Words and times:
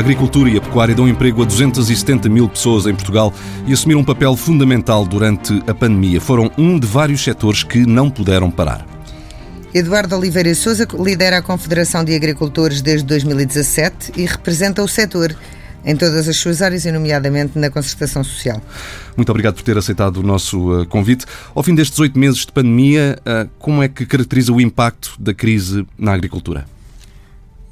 agricultura 0.00 0.48
e 0.48 0.56
a 0.56 0.60
pecuária 0.60 0.94
dão 0.94 1.08
emprego 1.08 1.42
a 1.42 1.44
270 1.44 2.28
mil 2.28 2.48
pessoas 2.48 2.86
em 2.86 2.94
Portugal 2.94 3.32
e 3.66 3.72
assumiram 3.72 4.00
um 4.00 4.04
papel 4.04 4.34
fundamental 4.34 5.04
durante 5.04 5.62
a 5.66 5.74
pandemia. 5.74 6.20
Foram 6.20 6.50
um 6.56 6.78
de 6.78 6.86
vários 6.86 7.22
setores 7.22 7.62
que 7.62 7.86
não 7.86 8.10
puderam 8.10 8.50
parar. 8.50 8.86
Eduardo 9.72 10.16
Oliveira 10.16 10.52
Souza 10.54 10.88
lidera 10.98 11.38
a 11.38 11.42
Confederação 11.42 12.02
de 12.02 12.14
Agricultores 12.14 12.82
desde 12.82 13.06
2017 13.06 14.12
e 14.16 14.26
representa 14.26 14.82
o 14.82 14.88
setor 14.88 15.36
em 15.84 15.96
todas 15.96 16.28
as 16.28 16.36
suas 16.36 16.60
áreas, 16.60 16.84
e 16.84 16.92
nomeadamente 16.92 17.58
na 17.58 17.70
concertação 17.70 18.24
social. 18.24 18.60
Muito 19.16 19.30
obrigado 19.30 19.54
por 19.54 19.62
ter 19.62 19.78
aceitado 19.78 20.18
o 20.18 20.22
nosso 20.22 20.80
uh, 20.80 20.86
convite. 20.86 21.24
Ao 21.54 21.62
fim 21.62 21.74
destes 21.74 21.98
oito 22.00 22.18
meses 22.18 22.44
de 22.44 22.52
pandemia, 22.52 23.18
uh, 23.20 23.48
como 23.58 23.82
é 23.82 23.88
que 23.88 24.04
caracteriza 24.04 24.52
o 24.52 24.60
impacto 24.60 25.14
da 25.18 25.32
crise 25.32 25.86
na 25.98 26.12
agricultura? 26.12 26.66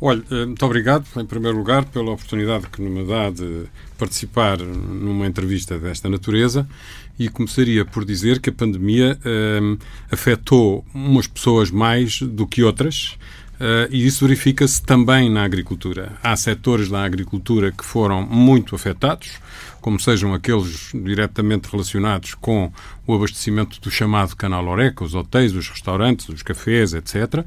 Olha, 0.00 0.22
uh, 0.30 0.46
muito 0.46 0.64
obrigado, 0.64 1.06
em 1.16 1.26
primeiro 1.26 1.58
lugar, 1.58 1.84
pela 1.84 2.12
oportunidade 2.12 2.68
que 2.68 2.80
me 2.80 3.04
dá 3.04 3.30
de 3.30 3.64
participar 3.96 4.58
numa 4.58 5.26
entrevista 5.26 5.78
desta 5.78 6.08
natureza 6.08 6.68
e 7.18 7.28
começaria 7.28 7.84
por 7.84 8.04
dizer 8.04 8.40
que 8.40 8.48
a 8.48 8.52
pandemia 8.52 9.18
afetou 10.08 10.86
umas 10.94 11.26
pessoas 11.26 11.68
mais 11.68 12.22
do 12.22 12.46
que 12.46 12.62
outras 12.62 13.18
Uh, 13.58 13.90
e 13.90 14.06
isso 14.06 14.24
verifica-se 14.24 14.80
também 14.80 15.28
na 15.28 15.42
agricultura. 15.42 16.12
Há 16.22 16.36
setores 16.36 16.88
da 16.88 17.02
agricultura 17.02 17.72
que 17.72 17.84
foram 17.84 18.22
muito 18.22 18.76
afetados, 18.76 19.32
como 19.80 19.98
sejam 19.98 20.34
aqueles 20.34 20.90
diretamente 20.94 21.68
relacionados 21.70 22.34
com 22.34 22.72
o 23.06 23.14
abastecimento 23.14 23.80
do 23.80 23.90
chamado 23.90 24.36
canal 24.36 24.66
Oreca, 24.66 25.04
os 25.04 25.14
hotéis, 25.14 25.54
os 25.54 25.68
restaurantes, 25.68 26.28
os 26.28 26.42
cafés, 26.42 26.92
etc. 26.92 27.14
Uh, 27.14 27.44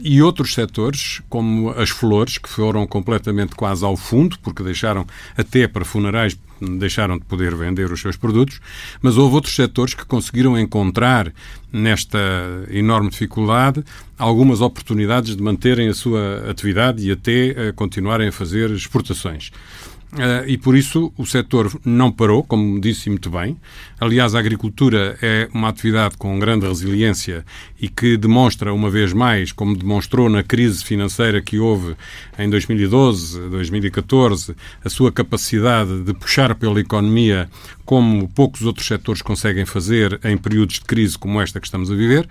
e 0.00 0.20
outros 0.22 0.54
setores, 0.54 1.22
como 1.28 1.70
as 1.70 1.90
flores, 1.90 2.38
que 2.38 2.48
foram 2.48 2.86
completamente 2.86 3.54
quase 3.54 3.84
ao 3.84 3.96
fundo, 3.96 4.38
porque 4.40 4.62
deixaram 4.62 5.06
até 5.36 5.68
para 5.68 5.84
funerais 5.84 6.36
deixaram 6.60 7.18
de 7.18 7.24
poder 7.24 7.54
vender 7.54 7.90
os 7.90 8.00
seus 8.00 8.16
produtos, 8.16 8.60
mas 9.00 9.16
houve 9.16 9.34
outros 9.34 9.54
setores 9.54 9.94
que 9.94 10.04
conseguiram 10.04 10.58
encontrar 10.58 11.32
nesta 11.72 12.18
enorme 12.70 13.08
dificuldade 13.08 13.82
algumas 14.18 14.60
oportunidades 14.60 15.34
de 15.34 15.42
manterem 15.42 15.88
a 15.88 15.94
sua 15.94 16.50
atividade 16.50 17.06
e 17.06 17.10
até 17.10 17.70
uh, 17.70 17.74
continuarem 17.74 18.28
a 18.28 18.32
fazer 18.32 18.70
exportações. 18.70 19.50
Uh, 20.12 20.42
e 20.48 20.58
por 20.58 20.76
isso 20.76 21.12
o 21.16 21.24
setor 21.24 21.72
não 21.84 22.10
parou, 22.10 22.42
como 22.42 22.80
disse 22.80 23.08
muito 23.08 23.30
bem. 23.30 23.56
Aliás, 24.00 24.34
a 24.34 24.40
agricultura 24.40 25.16
é 25.22 25.48
uma 25.54 25.68
atividade 25.68 26.16
com 26.16 26.36
grande 26.38 26.66
resiliência 26.66 27.44
e 27.80 27.88
que 27.88 28.16
demonstra, 28.16 28.74
uma 28.74 28.90
vez 28.90 29.12
mais, 29.12 29.52
como 29.52 29.76
demonstrou 29.76 30.28
na 30.28 30.42
crise 30.42 30.84
financeira 30.84 31.40
que 31.40 31.60
houve 31.60 31.94
em 32.36 32.50
2012, 32.50 33.50
2014, 33.50 34.56
a 34.84 34.88
sua 34.88 35.12
capacidade 35.12 36.02
de 36.02 36.12
puxar 36.12 36.56
pela 36.56 36.80
economia 36.80 37.48
como 37.84 38.28
poucos 38.28 38.62
outros 38.62 38.86
setores 38.86 39.22
conseguem 39.22 39.64
fazer 39.64 40.18
em 40.24 40.36
períodos 40.36 40.76
de 40.76 40.84
crise 40.84 41.16
como 41.18 41.40
esta 41.40 41.60
que 41.60 41.66
estamos 41.66 41.90
a 41.90 41.94
viver. 41.94 42.28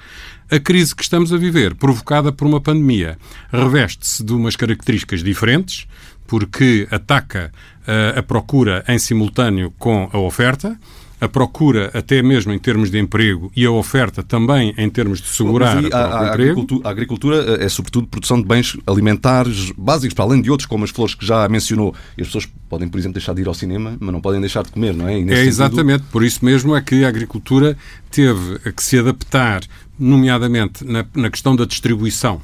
A 0.52 0.60
crise 0.60 0.96
que 0.96 1.04
estamos 1.04 1.32
a 1.32 1.38
viver, 1.38 1.76
provocada 1.76 2.32
por 2.32 2.48
uma 2.48 2.60
pandemia, 2.60 3.18
reveste-se 3.52 4.24
de 4.24 4.34
umas 4.34 4.56
características 4.56 5.24
diferentes 5.24 5.88
porque 6.30 6.88
ataca 6.92 7.52
uh, 7.88 8.20
a 8.20 8.22
procura 8.22 8.86
em 8.88 9.00
simultâneo 9.00 9.74
com 9.80 10.08
a 10.14 10.20
oferta, 10.20 10.78
a 11.20 11.28
procura 11.28 11.90
até 11.92 12.22
mesmo 12.22 12.54
em 12.54 12.60
termos 12.60 12.92
de 12.92 13.00
emprego 13.00 13.52
e 13.56 13.66
a 13.66 13.72
oferta 13.72 14.22
também 14.22 14.72
em 14.78 14.88
termos 14.92 15.20
de 15.20 15.28
segurar 15.28 15.84
a, 15.92 15.98
a, 15.98 16.06
a, 16.06 16.32
agricultura, 16.32 16.88
a, 16.88 16.92
agricultura, 16.92 17.36
eh, 17.38 17.66
é 17.66 17.70
sobretudo 17.70 18.08
produção 18.08 18.40
de 18.40 18.48
bens 18.48 18.78
alimentares 18.86 19.72
básicos, 19.76 20.14
para 20.14 20.24
além 20.24 20.40
de 20.40 20.52
outros, 20.52 20.68
como 20.68 20.84
as 20.84 20.92
flores 20.92 21.16
que 21.16 21.26
já 21.26 21.50
mencionou. 21.50 21.96
E 22.16 22.22
as 22.22 22.28
pessoas 22.28 22.48
podem, 22.70 22.88
por 22.88 23.00
exemplo, 23.00 23.16
deixar 23.16 23.34
de 23.34 23.42
ir 23.42 23.48
ao 23.48 23.56
cinema, 23.56 23.98
mas 24.00 24.14
não 24.14 24.22
podem 24.22 24.40
deixar 24.40 24.64
de 24.64 24.70
comer, 24.70 24.94
não 24.94 25.08
é? 25.08 25.20
é 25.20 25.44
exatamente, 25.44 26.04
por 26.12 26.24
isso 26.24 26.46
mesmo 26.46 26.76
é 26.76 26.82
que 26.82 27.04
a 27.04 27.08
agricultura 27.08 27.76
teve 28.12 28.60
que 28.72 28.84
se 28.84 29.00
adaptar, 29.00 29.62
nomeadamente 29.98 30.86
na, 30.86 31.04
na 31.16 31.30
questão 31.32 31.56
da 31.56 31.66
distribuição 31.66 32.40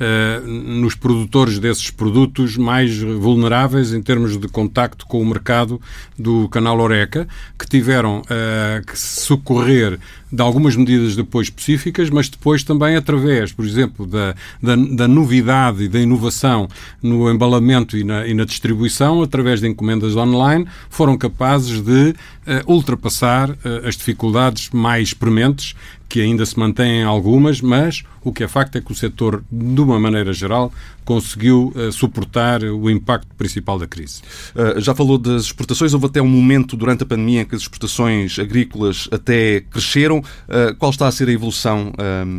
uh, 0.00 0.46
nos 0.46 0.94
produtores 0.94 1.58
desses 1.58 1.90
produtos 1.90 2.56
mais 2.56 2.98
vulneráveis 2.98 3.92
em 3.92 4.02
termos 4.02 4.38
de 4.38 4.48
contacto 4.48 5.06
com 5.06 5.20
o 5.20 5.26
mercado 5.26 5.80
do 6.18 6.48
canal 6.48 6.78
Oreca, 6.80 7.28
que 7.58 7.66
tiveram 7.66 8.20
uh, 8.20 8.86
que 8.86 8.98
socorrer 8.98 9.98
de 10.30 10.42
algumas 10.42 10.76
medidas 10.76 11.16
depois 11.16 11.46
específicas, 11.46 12.10
mas 12.10 12.28
depois 12.28 12.62
também 12.62 12.96
através, 12.96 13.50
por 13.50 13.64
exemplo, 13.64 14.06
da, 14.06 14.34
da, 14.62 14.76
da 14.76 15.08
novidade 15.08 15.84
e 15.84 15.88
da 15.88 15.98
inovação 15.98 16.68
no 17.02 17.30
embalamento 17.30 17.96
e 17.96 18.04
na, 18.04 18.26
e 18.26 18.34
na, 18.34 18.44
distribuição, 18.44 19.22
através 19.22 19.60
de 19.60 19.68
encomendas 19.68 20.14
online, 20.16 20.66
foram 20.90 21.16
capazes 21.16 21.80
de 21.80 22.14
ultrapassar 22.66 23.50
uh, 23.50 23.56
as 23.86 23.96
dificuldades 23.96 24.70
mais 24.70 25.12
prementes 25.12 25.74
que 26.08 26.22
ainda 26.22 26.46
se 26.46 26.58
mantêm 26.58 27.02
algumas, 27.02 27.60
mas 27.60 28.02
o 28.24 28.32
que 28.32 28.42
é 28.42 28.48
facto 28.48 28.76
é 28.76 28.80
que 28.80 28.90
o 28.90 28.94
setor, 28.94 29.44
de 29.52 29.80
uma 29.80 30.00
maneira 30.00 30.32
geral, 30.32 30.72
conseguiu 31.04 31.72
uh, 31.76 31.92
suportar 31.92 32.62
o 32.64 32.88
impacto 32.88 33.28
principal 33.36 33.78
da 33.78 33.86
crise. 33.86 34.22
Uh, 34.54 34.80
já 34.80 34.94
falou 34.94 35.18
das 35.18 35.42
exportações, 35.44 35.92
houve 35.92 36.06
até 36.06 36.22
um 36.22 36.28
momento 36.28 36.76
durante 36.76 37.02
a 37.02 37.06
pandemia 37.06 37.42
em 37.42 37.44
que 37.44 37.54
as 37.54 37.62
exportações 37.62 38.38
agrícolas 38.38 39.08
até 39.12 39.60
cresceram. 39.60 40.22
Qual 40.78 40.90
está 40.90 41.06
a 41.06 41.12
ser 41.12 41.28
a 41.28 41.32
evolução 41.32 41.92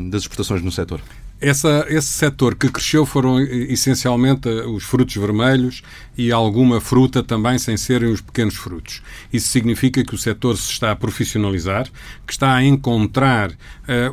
das 0.09 0.24
exportações 0.24 0.62
no 0.62 0.72
setor? 0.72 1.02
Essa, 1.41 1.85
esse 1.88 2.07
setor 2.07 2.53
que 2.55 2.69
cresceu 2.69 3.05
foram 3.05 3.39
essencialmente 3.39 4.50
os 4.50 4.83
frutos 4.83 5.16
vermelhos 5.16 5.81
e 6.17 6.33
alguma 6.33 6.81
fruta 6.81 7.23
também 7.23 7.57
sem 7.57 7.77
serem 7.77 8.11
os 8.11 8.19
pequenos 8.19 8.55
frutos. 8.55 9.01
Isso 9.31 9.47
significa 9.47 10.03
que 10.03 10.13
o 10.13 10.17
setor 10.17 10.57
se 10.57 10.69
está 10.69 10.91
a 10.91 10.95
profissionalizar, 10.97 11.88
que 12.28 12.33
está 12.33 12.53
a 12.53 12.63
encontrar 12.63 13.51
uh, 13.51 13.55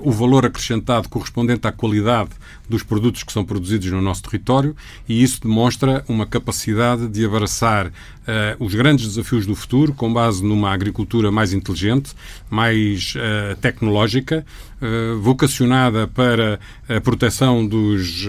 o 0.03 0.13
valor 0.13 0.47
acrescentado 0.47 1.09
correspondente 1.09 1.67
à 1.67 1.73
qualidade 1.73 2.31
dos 2.69 2.83
produtos 2.83 3.23
que 3.23 3.33
são 3.33 3.45
produzidos 3.45 3.91
no 3.91 4.01
nosso 4.03 4.23
território 4.23 4.75
e 5.09 5.23
isso 5.23 5.41
demonstra 5.41 6.05
uma 6.09 6.27
capacidade 6.27 7.09
de 7.09 7.25
abraçar 7.25 7.87
uh, 7.87 7.93
os 8.59 8.75
grandes 8.75 9.07
desafios 9.07 9.47
do 9.47 9.55
futuro 9.55 9.93
com 9.93 10.13
base 10.13 10.45
numa 10.45 10.73
agricultura 10.73 11.31
mais 11.31 11.53
inteligente, 11.53 12.13
mais 12.51 13.15
uh, 13.17 13.57
tecnológica, 13.57 14.45
uh, 14.81 15.19
vocacionada 15.21 16.07
para 16.07 16.59
a 16.89 17.01
proteção 17.01 17.67
dos 17.67 18.27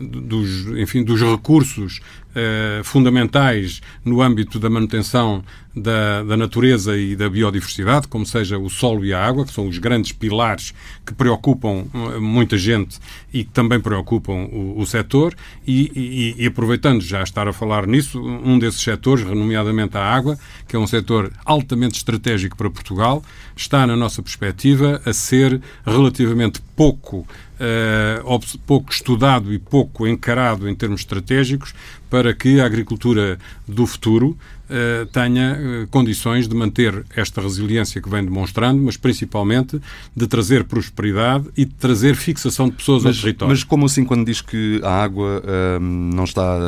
dos, 0.00 0.66
enfim, 0.78 1.04
dos 1.04 1.20
recursos 1.20 2.00
eh, 2.34 2.80
fundamentais 2.84 3.82
no 4.04 4.22
âmbito 4.22 4.58
da 4.58 4.70
manutenção 4.70 5.44
da, 5.74 6.22
da, 6.22 6.36
natureza 6.36 6.96
e 6.96 7.14
da 7.14 7.28
biodiversidade, 7.28 8.08
como 8.08 8.24
seja 8.24 8.58
o 8.58 8.68
solo 8.68 9.04
e 9.04 9.12
a 9.12 9.24
água, 9.24 9.44
que 9.44 9.52
são 9.52 9.68
os 9.68 9.78
grandes 9.78 10.12
pilares 10.12 10.72
que 11.04 11.12
preocupam 11.12 11.84
eh, 11.92 12.18
muita 12.18 12.56
gente 12.56 12.98
e 13.32 13.44
que 13.44 13.50
também 13.50 13.80
preocupam 13.80 14.48
o, 14.52 14.80
o 14.80 14.86
setor. 14.86 15.34
E, 15.66 15.90
e, 15.94 16.44
e, 16.44 16.46
aproveitando 16.46 17.02
já 17.02 17.22
estar 17.22 17.46
a 17.46 17.52
falar 17.52 17.86
nisso, 17.86 18.20
um 18.20 18.58
desses 18.58 18.80
setores, 18.80 19.24
nomeadamente 19.24 19.96
a 19.96 20.02
água, 20.02 20.38
que 20.66 20.76
é 20.76 20.78
um 20.78 20.86
setor 20.86 21.32
altamente 21.44 21.98
estratégico 21.98 22.56
para 22.56 22.70
Portugal, 22.70 23.22
está, 23.56 23.86
na 23.86 23.96
nossa 23.96 24.22
perspectiva, 24.22 25.02
a 25.04 25.12
ser 25.12 25.60
relativamente 25.84 26.60
pouco 26.80 27.18
uh, 27.18 28.58
pouco 28.66 28.90
estudado 28.90 29.52
e 29.52 29.58
pouco 29.58 30.08
encarado 30.08 30.66
em 30.66 30.74
termos 30.74 31.02
estratégicos 31.02 31.74
para 32.08 32.32
que 32.32 32.58
a 32.58 32.64
agricultura 32.64 33.38
do 33.68 33.86
futuro 33.86 34.28
uh, 34.30 35.04
tenha 35.12 35.58
uh, 35.58 35.86
condições 35.88 36.48
de 36.48 36.54
manter 36.54 37.04
esta 37.14 37.42
resiliência 37.42 38.00
que 38.00 38.08
vem 38.08 38.24
demonstrando, 38.24 38.80
mas 38.82 38.96
principalmente 38.96 39.78
de 40.16 40.26
trazer 40.26 40.64
prosperidade 40.64 41.48
e 41.54 41.66
de 41.66 41.74
trazer 41.74 42.16
fixação 42.16 42.70
de 42.70 42.76
pessoas 42.76 43.04
mas, 43.04 43.16
ao 43.16 43.22
território. 43.24 43.50
Mas 43.50 43.62
como 43.62 43.84
assim 43.84 44.02
quando 44.02 44.24
diz 44.24 44.40
que 44.40 44.80
a 44.82 45.02
água 45.02 45.42
não 45.78 46.24
está 46.24 46.58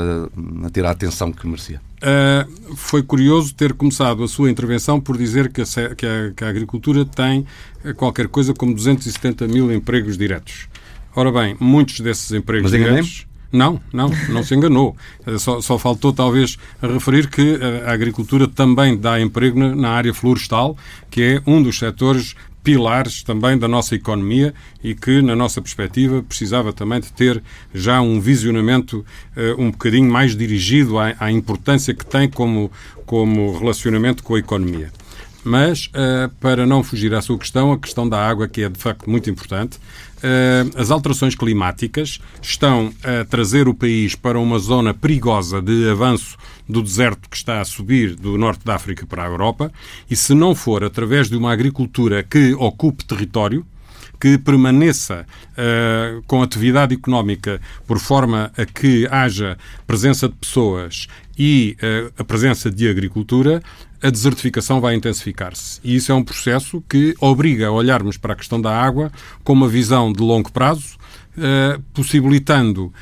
a 0.63 0.71
ter 0.71 0.85
a 0.85 0.91
atenção 0.91 1.33
que 1.33 1.47
merecia? 1.47 1.81
Uh, 2.03 2.75
foi 2.75 3.03
curioso 3.03 3.55
ter 3.55 3.73
começado 3.75 4.25
a 4.25 4.29
sua 4.29 4.51
intervenção 4.51 5.01
por 5.01 5.17
dizer 5.17 5.53
que 5.53 5.61
a, 5.63 5.95
que 5.95 6.05
a, 6.05 6.33
que 6.35 6.45
a 6.45 6.49
agricultura 6.49 7.05
tem 7.05 7.47
qualquer 7.97 8.27
coisa 8.27 8.53
como 8.53 8.75
270 8.75 9.47
mil 9.47 9.73
empregos 9.73 10.19
diretos. 10.19 10.69
Ora 11.15 11.31
bem, 11.31 11.57
muitos 11.61 12.01
desses 12.01 12.33
empregos 12.33 12.73
Mas 12.73 12.81
diretos... 12.81 13.27
Não, 13.53 13.79
não, 13.93 14.11
não 14.31 14.43
se 14.43 14.55
enganou. 14.55 14.97
Eh, 15.27 15.37
só, 15.37 15.61
só, 15.61 15.79
faltou 15.79 16.11
talvez 16.11 16.57
referir 16.81 17.29
que 17.29 17.59
eh, 17.61 17.85
a 17.87 17.93
agricultura 17.93 18.49
também 18.49 18.97
dá 18.97 19.21
emprego 19.21 19.59
na 19.59 19.91
área 19.91 20.15
florestal, 20.15 20.75
que 21.11 21.23
é 21.23 21.43
um 21.47 21.63
dos 21.63 21.79
setores 21.79 22.35
pilares 22.63 23.23
também 23.23 23.59
da 23.59 23.67
nossa 23.67 23.95
economia 23.95 24.55
e 24.83 24.95
que, 24.95 25.21
na 25.21 25.35
nossa 25.35 25.61
perspectiva, 25.61 26.23
precisava 26.23 26.73
também 26.73 27.01
de 27.01 27.13
ter 27.13 27.43
já 27.75 28.01
um 28.01 28.21
visionamento 28.21 29.05
uh, 29.37 29.61
um 29.61 29.71
bocadinho 29.71 30.11
mais 30.11 30.37
dirigido 30.37 30.99
à, 30.99 31.15
à, 31.19 31.31
importância 31.31 31.93
que 31.93 32.07
tem 32.07 32.29
como, 32.29 32.71
como 33.05 33.59
relacionamento 33.59 34.23
com 34.23 34.35
a 34.35 34.39
economia. 34.39 34.91
Mas, 35.45 35.87
uh, 35.87 36.29
para 36.41 36.65
não 36.65 36.85
fugir 36.85 37.13
à 37.15 37.21
sua 37.21 37.37
questão, 37.37 37.73
a 37.73 37.79
questão 37.79 38.09
da 38.09 38.25
água, 38.25 38.47
que 38.47 38.63
é 38.63 38.69
de 38.69 38.79
facto 38.79 39.11
muito 39.11 39.29
importante, 39.29 39.77
uh, 39.77 40.81
as 40.81 40.91
alterações 40.91 41.35
climáticas 41.35 42.21
estão 42.41 42.93
a 43.03 43.25
trazer 43.25 43.67
o 43.67 43.75
país 43.75 44.15
para 44.15 44.39
uma 44.39 44.59
zona 44.59 44.95
perigosa 44.95 45.61
de 45.61 45.89
avanço 45.89 46.37
do 46.69 46.81
deserto 46.81 47.29
que 47.29 47.37
está 47.37 47.61
a 47.61 47.65
subir 47.65 48.15
do 48.15 48.39
norte 48.39 48.65
da 48.65 48.77
África 48.77 49.05
para 49.05 49.25
a 49.25 49.27
Europa, 49.27 49.73
e 50.09 50.15
se 50.15 50.33
não 50.33 50.55
for 50.55 50.85
através 50.85 51.29
de 51.29 51.37
uma 51.37 51.53
agricultura 51.53 52.23
que 52.23 52.55
ocupe 52.55 53.05
território, 53.05 53.67
que 54.23 54.39
permaneça 54.39 55.27
uh, 55.51 56.23
com 56.29 56.41
atividade 56.45 56.95
económica 56.95 57.61
por 57.89 57.99
forma 57.99 58.53
a 58.57 58.65
que 58.65 59.05
haja 59.11 59.59
presença 59.85 60.29
de 60.29 60.37
pessoas 60.37 61.09
e 61.39 61.77
uh, 61.83 62.13
a 62.19 62.25
presença 62.25 62.71
de 62.71 62.89
agricultura, 62.89 63.63
a 64.03 64.11
desertificação 64.11 64.81
vai 64.81 64.95
intensificar-se. 64.95 65.81
E 65.83 65.95
isso 65.95 66.13
é 66.13 66.15
um 66.15 66.25
processo 66.25 66.83
que 66.89 67.15
obriga 67.21 67.69
a 67.69 67.73
olharmos 67.73 68.17
para 68.17 68.33
a 68.33 68.37
questão 68.37 68.61
da 68.61 68.75
água 68.75 69.11
com 69.45 69.53
uma 69.53 69.69
visão 69.69 70.13
de 70.13 70.21
longo 70.21 70.51
prazo, 70.51 70.97
uh, 71.37 71.81
possibilitando 71.95 72.93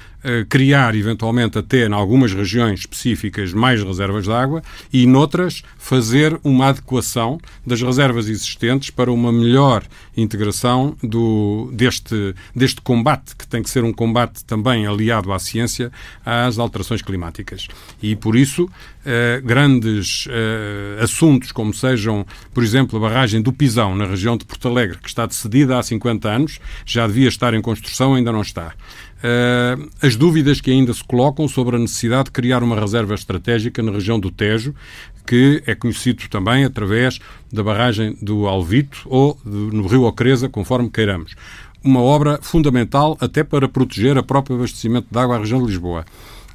criar, 0.48 0.94
eventualmente, 0.94 1.58
até 1.58 1.86
em 1.86 1.92
algumas 1.92 2.32
regiões 2.32 2.80
específicas, 2.80 3.52
mais 3.52 3.82
reservas 3.82 4.24
de 4.24 4.32
água 4.32 4.62
e, 4.92 5.06
noutras, 5.06 5.62
fazer 5.78 6.38
uma 6.44 6.68
adequação 6.68 7.38
das 7.66 7.80
reservas 7.80 8.28
existentes 8.28 8.90
para 8.90 9.10
uma 9.10 9.32
melhor 9.32 9.82
integração 10.16 10.96
do, 11.02 11.70
deste, 11.72 12.34
deste 12.54 12.80
combate, 12.80 13.34
que 13.36 13.46
tem 13.46 13.62
que 13.62 13.70
ser 13.70 13.84
um 13.84 13.92
combate 13.92 14.44
também 14.44 14.86
aliado 14.86 15.32
à 15.32 15.38
ciência, 15.38 15.90
às 16.24 16.58
alterações 16.58 17.02
climáticas. 17.02 17.68
E, 18.02 18.14
por 18.14 18.36
isso, 18.36 18.68
eh, 19.04 19.40
grandes 19.42 20.26
eh, 20.28 21.02
assuntos, 21.02 21.52
como 21.52 21.72
sejam, 21.72 22.26
por 22.52 22.62
exemplo, 22.62 22.98
a 22.98 23.08
barragem 23.08 23.40
do 23.40 23.50
Pisão, 23.50 23.96
na 23.96 24.04
região 24.04 24.36
de 24.36 24.44
Porto 24.44 24.68
Alegre, 24.68 24.98
que 24.98 25.08
está 25.08 25.24
decidida 25.24 25.78
há 25.78 25.82
50 25.82 26.28
anos, 26.28 26.60
já 26.84 27.06
devia 27.06 27.28
estar 27.28 27.54
em 27.54 27.62
construção, 27.62 28.14
ainda 28.14 28.30
não 28.30 28.42
está. 28.42 28.74
Uh, 29.20 29.90
as 30.00 30.16
dúvidas 30.16 30.62
que 30.62 30.70
ainda 30.70 30.94
se 30.94 31.04
colocam 31.04 31.46
sobre 31.46 31.76
a 31.76 31.78
necessidade 31.78 32.24
de 32.24 32.30
criar 32.30 32.62
uma 32.62 32.78
reserva 32.78 33.14
estratégica 33.14 33.82
na 33.82 33.92
região 33.92 34.18
do 34.18 34.30
Tejo, 34.30 34.74
que 35.26 35.62
é 35.66 35.74
conhecido 35.74 36.26
também 36.30 36.64
através 36.64 37.18
da 37.52 37.62
barragem 37.62 38.16
do 38.22 38.46
Alvito 38.46 39.02
ou 39.04 39.38
de, 39.44 39.50
no 39.50 39.86
Rio 39.86 40.04
Ocreza, 40.04 40.48
conforme 40.48 40.88
queiramos. 40.88 41.34
Uma 41.84 42.00
obra 42.00 42.38
fundamental 42.40 43.16
até 43.20 43.44
para 43.44 43.68
proteger 43.68 44.16
a 44.16 44.22
próprio 44.22 44.56
abastecimento 44.56 45.08
de 45.10 45.18
água 45.18 45.36
à 45.36 45.38
região 45.38 45.60
de 45.60 45.66
Lisboa 45.66 46.04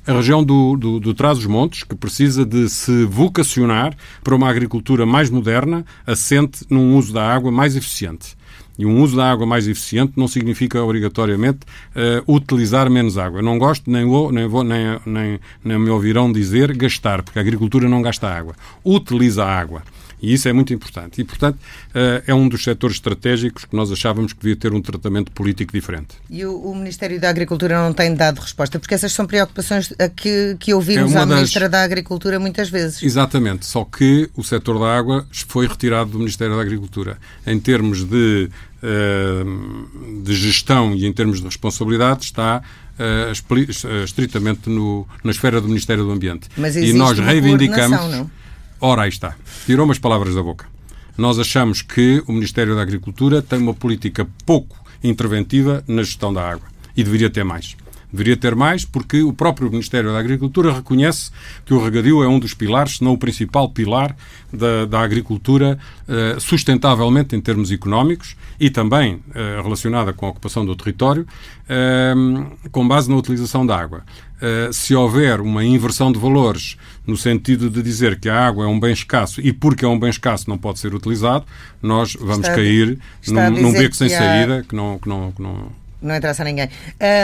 a 0.07 0.13
região 0.13 0.43
do, 0.43 0.77
do, 0.77 0.99
do 0.99 1.13
Trás-os-Montes, 1.13 1.83
que 1.83 1.95
precisa 1.95 2.45
de 2.45 2.69
se 2.69 3.05
vocacionar 3.05 3.95
para 4.23 4.35
uma 4.35 4.47
agricultura 4.47 5.05
mais 5.05 5.31
moderna, 5.31 5.83
assente 6.05 6.63
num 6.69 6.95
uso 6.95 7.11
da 7.11 7.27
água 7.27 7.51
mais 7.51 7.75
eficiente. 7.75 8.37
E 8.77 8.85
um 8.85 9.01
uso 9.01 9.15
da 9.15 9.31
água 9.31 9.45
mais 9.45 9.67
eficiente 9.67 10.13
não 10.15 10.27
significa 10.27 10.83
obrigatoriamente 10.83 11.59
uh, 11.95 12.33
utilizar 12.33 12.89
menos 12.89 13.17
água. 13.17 13.39
Eu 13.39 13.43
não 13.43 13.57
gosto, 13.57 13.89
nem, 13.89 14.05
vou, 14.05 14.31
nem, 14.31 14.47
vou, 14.47 14.63
nem, 14.63 14.99
nem, 15.05 15.39
nem 15.63 15.79
me 15.79 15.89
ouvirão 15.89 16.31
dizer 16.31 16.75
gastar, 16.75 17.21
porque 17.23 17.39
a 17.39 17.41
agricultura 17.41 17.87
não 17.87 18.01
gasta 18.01 18.27
água. 18.27 18.55
Utiliza 18.83 19.45
a 19.45 19.59
água. 19.59 19.81
E 20.21 20.33
isso 20.33 20.47
é 20.47 20.53
muito 20.53 20.73
importante. 20.73 21.21
E, 21.21 21.23
portanto, 21.23 21.55
uh, 21.55 22.23
é 22.25 22.33
um 22.33 22.47
dos 22.47 22.63
setores 22.63 22.97
estratégicos 22.97 23.65
que 23.65 23.75
nós 23.75 23.91
achávamos 23.91 24.33
que 24.33 24.39
devia 24.39 24.55
ter 24.55 24.73
um 24.73 24.81
tratamento 24.81 25.31
político 25.31 25.73
diferente. 25.73 26.15
E 26.29 26.45
o, 26.45 26.55
o 26.57 26.75
Ministério 26.75 27.19
da 27.19 27.29
Agricultura 27.29 27.81
não 27.81 27.93
tem 27.93 28.13
dado 28.13 28.39
resposta, 28.39 28.79
porque 28.79 28.93
essas 28.93 29.11
são 29.11 29.25
preocupações 29.25 29.93
que, 30.15 30.55
que 30.59 30.73
ouvimos 30.73 31.13
é 31.13 31.17
à 31.17 31.25
das... 31.25 31.35
Ministra 31.35 31.69
da 31.69 31.83
Agricultura 31.83 32.39
muitas 32.39 32.69
vezes. 32.69 33.03
Exatamente, 33.03 33.65
só 33.65 33.83
que 33.83 34.29
o 34.35 34.43
setor 34.43 34.79
da 34.79 34.97
água 34.97 35.27
foi 35.47 35.67
retirado 35.67 36.11
do 36.11 36.19
Ministério 36.19 36.55
da 36.55 36.61
Agricultura. 36.61 37.17
Em 37.45 37.59
termos 37.59 38.03
de 38.03 38.49
eh, 38.85 39.43
de 40.21 40.35
gestão 40.35 40.93
e 40.93 41.07
em 41.07 41.13
termos 41.13 41.39
de 41.39 41.45
responsabilidade 41.45 42.25
está 42.25 42.61
uh, 42.99 44.03
estritamente 44.03 44.69
no, 44.69 45.07
na 45.23 45.31
esfera 45.31 45.59
do 45.59 45.67
Ministério 45.67 46.03
do 46.03 46.11
Ambiente. 46.11 46.49
Mas 46.55 46.75
e 46.75 46.93
nós 46.93 47.17
reivindicamos. 47.17 48.27
Ora, 48.87 49.01
aí 49.01 49.09
está. 49.09 49.35
Tirou 49.65 49.83
umas 49.83 49.97
palavras 49.97 50.35
da 50.35 50.43
boca. 50.43 50.67
Nós 51.17 51.39
achamos 51.39 51.81
que 51.81 52.21
o 52.27 52.31
Ministério 52.31 52.75
da 52.75 52.83
Agricultura 52.83 53.41
tem 53.41 53.57
uma 53.57 53.73
política 53.73 54.27
pouco 54.45 54.77
interventiva 55.03 55.83
na 55.87 56.03
gestão 56.03 56.31
da 56.31 56.47
água 56.47 56.67
e 56.95 57.03
deveria 57.03 57.27
ter 57.27 57.43
mais. 57.43 57.75
Deveria 58.15 58.37
ter 58.37 58.55
mais, 58.55 58.85
porque 58.85 59.21
o 59.21 59.33
próprio 59.33 59.69
Ministério 59.69 60.13
da 60.13 60.19
Agricultura 60.19 60.71
reconhece 60.71 61.31
que 61.65 61.73
o 61.73 61.83
regadio 61.83 62.23
é 62.23 62.27
um 62.29 62.39
dos 62.39 62.53
pilares, 62.53 62.97
se 62.97 63.03
não 63.03 63.11
o 63.11 63.17
principal 63.17 63.69
pilar 63.69 64.15
da, 64.53 64.85
da 64.85 65.01
agricultura 65.01 65.77
uh, 66.07 66.39
sustentavelmente 66.39 67.35
em 67.35 67.41
termos 67.41 67.73
económicos 67.73 68.37
e 68.57 68.69
também 68.69 69.15
uh, 69.15 69.61
relacionada 69.61 70.13
com 70.13 70.27
a 70.27 70.29
ocupação 70.29 70.65
do 70.65 70.73
território, 70.77 71.27
uh, 71.65 72.69
com 72.71 72.87
base 72.87 73.09
na 73.09 73.17
utilização 73.17 73.65
da 73.65 73.77
água. 73.77 74.03
se 74.71 74.95
houver 74.95 75.41
uma 75.41 75.63
inversão 75.63 76.09
de 76.11 76.19
valores 76.19 76.77
no 77.05 77.17
sentido 77.17 77.69
de 77.69 77.81
dizer 77.81 78.17
que 78.17 78.29
a 78.29 78.47
água 78.47 78.63
é 78.63 78.67
um 78.67 78.79
bem 78.79 78.93
escasso 78.93 79.41
e 79.41 79.51
porque 79.51 79.83
é 79.83 79.87
um 79.87 79.99
bem 79.99 80.09
escasso 80.09 80.49
não 80.49 80.57
pode 80.57 80.79
ser 80.79 80.93
utilizado, 80.93 81.45
nós 81.81 82.15
vamos 82.19 82.47
está 82.47 82.55
cair 82.55 82.97
num, 83.27 83.49
num 83.49 83.73
beco 83.73 83.95
sem 83.95 84.07
há... 84.07 84.17
saída 84.17 84.65
que 84.67 84.75
não, 84.75 84.99
que 84.99 85.09
não, 85.09 85.31
que 85.33 85.41
não 85.41 85.84
não 86.01 86.15
interessa 86.15 86.43
a 86.43 86.45
ninguém. 86.45 86.69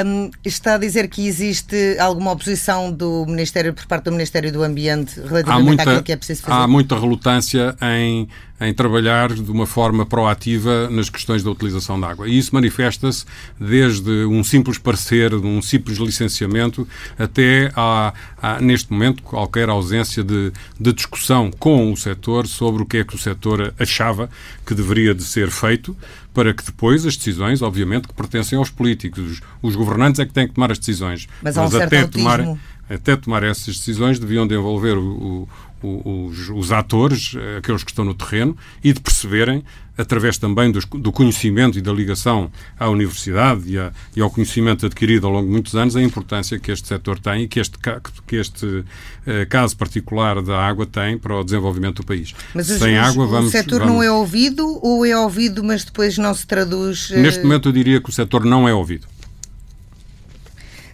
Um, 0.05 0.31
está 0.43 0.75
a 0.75 0.77
dizer 0.77 1.07
que 1.07 1.27
existe 1.27 1.97
alguma 1.99 2.31
oposição 2.31 2.91
do 2.91 3.25
Ministério, 3.27 3.73
por 3.73 3.85
parte 3.85 4.05
do 4.05 4.11
Ministério 4.11 4.51
do 4.51 4.63
Ambiente 4.63 5.19
relativamente 5.19 5.65
muita, 5.65 5.83
àquilo 5.83 6.03
que 6.03 6.11
é 6.11 6.15
preciso 6.15 6.41
fazer? 6.43 6.63
Há 6.63 6.67
muita 6.67 6.99
relutância 6.99 7.75
em 7.81 8.27
em 8.61 8.73
trabalhar 8.73 9.33
de 9.33 9.51
uma 9.51 9.65
forma 9.65 10.05
proativa 10.05 10.87
nas 10.89 11.09
questões 11.09 11.43
da 11.43 11.49
utilização 11.49 11.99
da 11.99 12.09
água. 12.09 12.29
E 12.29 12.37
isso 12.37 12.53
manifesta-se 12.53 13.25
desde 13.59 14.11
um 14.25 14.43
simples 14.43 14.77
parecer, 14.77 15.33
um 15.33 15.61
simples 15.61 15.97
licenciamento, 15.97 16.87
até 17.17 17.71
a, 17.75 18.13
neste 18.61 18.91
momento, 18.91 19.23
qualquer 19.23 19.67
ausência 19.67 20.23
de, 20.23 20.51
de 20.79 20.93
discussão 20.93 21.49
com 21.49 21.91
o 21.91 21.97
setor 21.97 22.47
sobre 22.47 22.83
o 22.83 22.85
que 22.85 22.97
é 22.97 23.03
que 23.03 23.15
o 23.15 23.19
setor 23.19 23.73
achava 23.79 24.29
que 24.65 24.75
deveria 24.75 25.15
de 25.15 25.23
ser 25.23 25.49
feito 25.49 25.97
para 26.33 26.53
que 26.53 26.63
depois 26.63 27.05
as 27.05 27.17
decisões, 27.17 27.61
obviamente, 27.61 28.07
que 28.07 28.13
pertencem 28.13 28.57
aos 28.57 28.69
políticos. 28.69 29.41
Os, 29.61 29.75
governantes 29.75 30.19
é 30.19 30.25
que 30.25 30.33
têm 30.33 30.47
que 30.47 30.53
tomar 30.53 30.71
as 30.71 30.79
decisões. 30.79 31.27
Mas, 31.41 31.55
Mas 31.55 31.73
um 31.73 31.81
até, 31.81 32.07
tomar, 32.07 32.57
até 32.89 33.15
tomar 33.15 33.43
essas 33.43 33.77
decisões 33.77 34.19
deviam 34.19 34.47
de 34.47 34.55
envolver 34.55 34.97
o, 34.97 35.49
os, 35.83 36.49
os, 36.49 36.71
atores, 36.71 37.35
eh, 37.35 37.57
aqueles 37.57 37.83
que 37.83 37.91
estão 37.91 38.05
no 38.05 38.13
terreno, 38.13 38.55
e 38.83 38.93
de 38.93 38.99
perceberem, 38.99 39.63
através 39.97 40.37
também 40.37 40.71
dos, 40.71 40.85
do 40.85 41.11
conhecimento 41.11 41.77
e 41.77 41.81
da 41.81 41.91
ligação 41.91 42.51
à 42.79 42.89
universidade 42.89 43.63
e, 43.67 43.77
a, 43.77 43.91
e, 44.15 44.21
ao 44.21 44.29
conhecimento 44.29 44.85
adquirido 44.85 45.27
ao 45.27 45.33
longo 45.33 45.47
de 45.47 45.51
muitos 45.51 45.75
anos, 45.75 45.95
a 45.95 46.01
importância 46.01 46.57
que 46.59 46.71
este 46.71 46.87
setor 46.87 47.19
tem 47.19 47.43
e 47.43 47.47
que 47.47 47.59
este, 47.59 47.77
que 48.25 48.35
este 48.35 48.83
eh, 49.25 49.45
caso 49.45 49.75
particular 49.77 50.41
da 50.41 50.59
água 50.59 50.85
tem 50.85 51.17
para 51.17 51.35
o 51.35 51.43
desenvolvimento 51.43 51.97
do 51.97 52.05
país. 52.05 52.33
Mas 52.53 52.67
Sem 52.67 52.99
os, 52.99 53.07
água, 53.07 53.27
vamos, 53.27 53.49
o 53.49 53.51
setor 53.51 53.79
vamos... 53.79 53.95
não 53.95 54.03
é 54.03 54.11
ouvido 54.11 54.79
ou 54.81 55.05
é 55.05 55.17
ouvido, 55.17 55.63
mas 55.63 55.83
depois 55.83 56.17
não 56.17 56.33
se 56.33 56.47
traduz. 56.47 57.09
Eh... 57.11 57.21
Neste 57.21 57.43
momento, 57.43 57.69
eu 57.69 57.73
diria 57.73 58.01
que 58.01 58.09
o 58.09 58.13
setor 58.13 58.45
não 58.45 58.67
é 58.67 58.73
ouvido. 58.73 59.07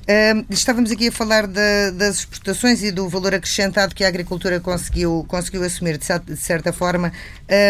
Uh, 0.07 0.45
estávamos 0.49 0.89
aqui 0.89 1.09
a 1.09 1.11
falar 1.11 1.45
de, 1.45 1.91
das 1.91 2.19
exportações 2.19 2.81
e 2.81 2.91
do 2.91 3.09
valor 3.09 3.35
acrescentado 3.35 3.93
que 3.93 4.05
a 4.05 4.07
agricultura 4.07 4.57
conseguiu, 4.57 5.25
conseguiu 5.27 5.61
assumir, 5.63 5.97
de, 5.97 6.37
certa 6.37 6.71
forma. 6.71 7.11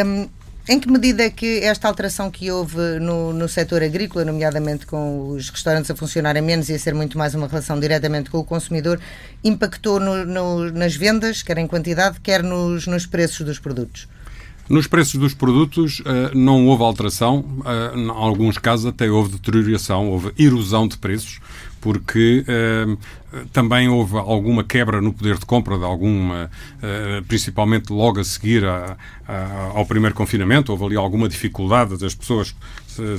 Um, 0.05 0.29
em 0.69 0.79
que 0.79 0.87
medida 0.87 1.23
é 1.23 1.31
que 1.31 1.61
esta 1.63 1.87
alteração 1.87 2.29
que 2.29 2.51
houve 2.51 2.99
no, 2.99 3.33
no 3.33 3.49
setor 3.49 3.81
agrícola, 3.81 4.23
nomeadamente 4.23 4.85
com 4.85 5.29
os 5.29 5.49
restaurantes 5.49 5.89
a 5.89 5.95
funcionarem 5.95 6.43
menos 6.43 6.69
e 6.69 6.73
a 6.73 6.79
ser 6.79 6.93
muito 6.93 7.17
mais 7.17 7.33
uma 7.33 7.47
relação 7.47 7.79
diretamente 7.79 8.29
com 8.29 8.37
o 8.37 8.43
consumidor, 8.43 8.99
impactou 9.43 9.99
no, 9.99 10.23
no, 10.23 10.71
nas 10.71 10.95
vendas, 10.95 11.41
quer 11.41 11.57
em 11.57 11.65
quantidade, 11.65 12.19
quer 12.19 12.43
nos, 12.43 12.85
nos 12.85 13.07
preços 13.07 13.43
dos 13.45 13.57
produtos? 13.57 14.07
Nos 14.69 14.85
preços 14.85 15.15
dos 15.15 15.33
produtos 15.33 16.01
eh, 16.05 16.31
não 16.35 16.67
houve 16.67 16.83
alteração, 16.83 17.45
eh, 17.65 17.97
em 17.97 18.09
alguns 18.09 18.57
casos 18.57 18.85
até 18.85 19.09
houve 19.09 19.31
deterioração, 19.31 20.09
houve 20.09 20.33
erosão 20.37 20.87
de 20.87 20.97
preços, 20.97 21.39
porque 21.79 22.43
uh, 22.43 22.97
também 23.53 23.87
houve 23.87 24.17
alguma 24.17 24.63
quebra 24.63 24.99
no 24.99 25.13
poder 25.13 25.37
de 25.37 25.45
compra 25.45 25.77
de 25.77 25.85
alguma, 25.85 26.49
principalmente 27.27 27.93
logo 27.93 28.19
a 28.19 28.23
seguir 28.23 28.65
a, 28.65 28.97
a, 29.25 29.71
ao 29.75 29.85
primeiro 29.85 30.13
confinamento, 30.15 30.71
houve 30.71 30.85
ali 30.85 30.95
alguma 30.97 31.29
dificuldade, 31.29 32.03
as 32.03 32.15
pessoas 32.15 32.53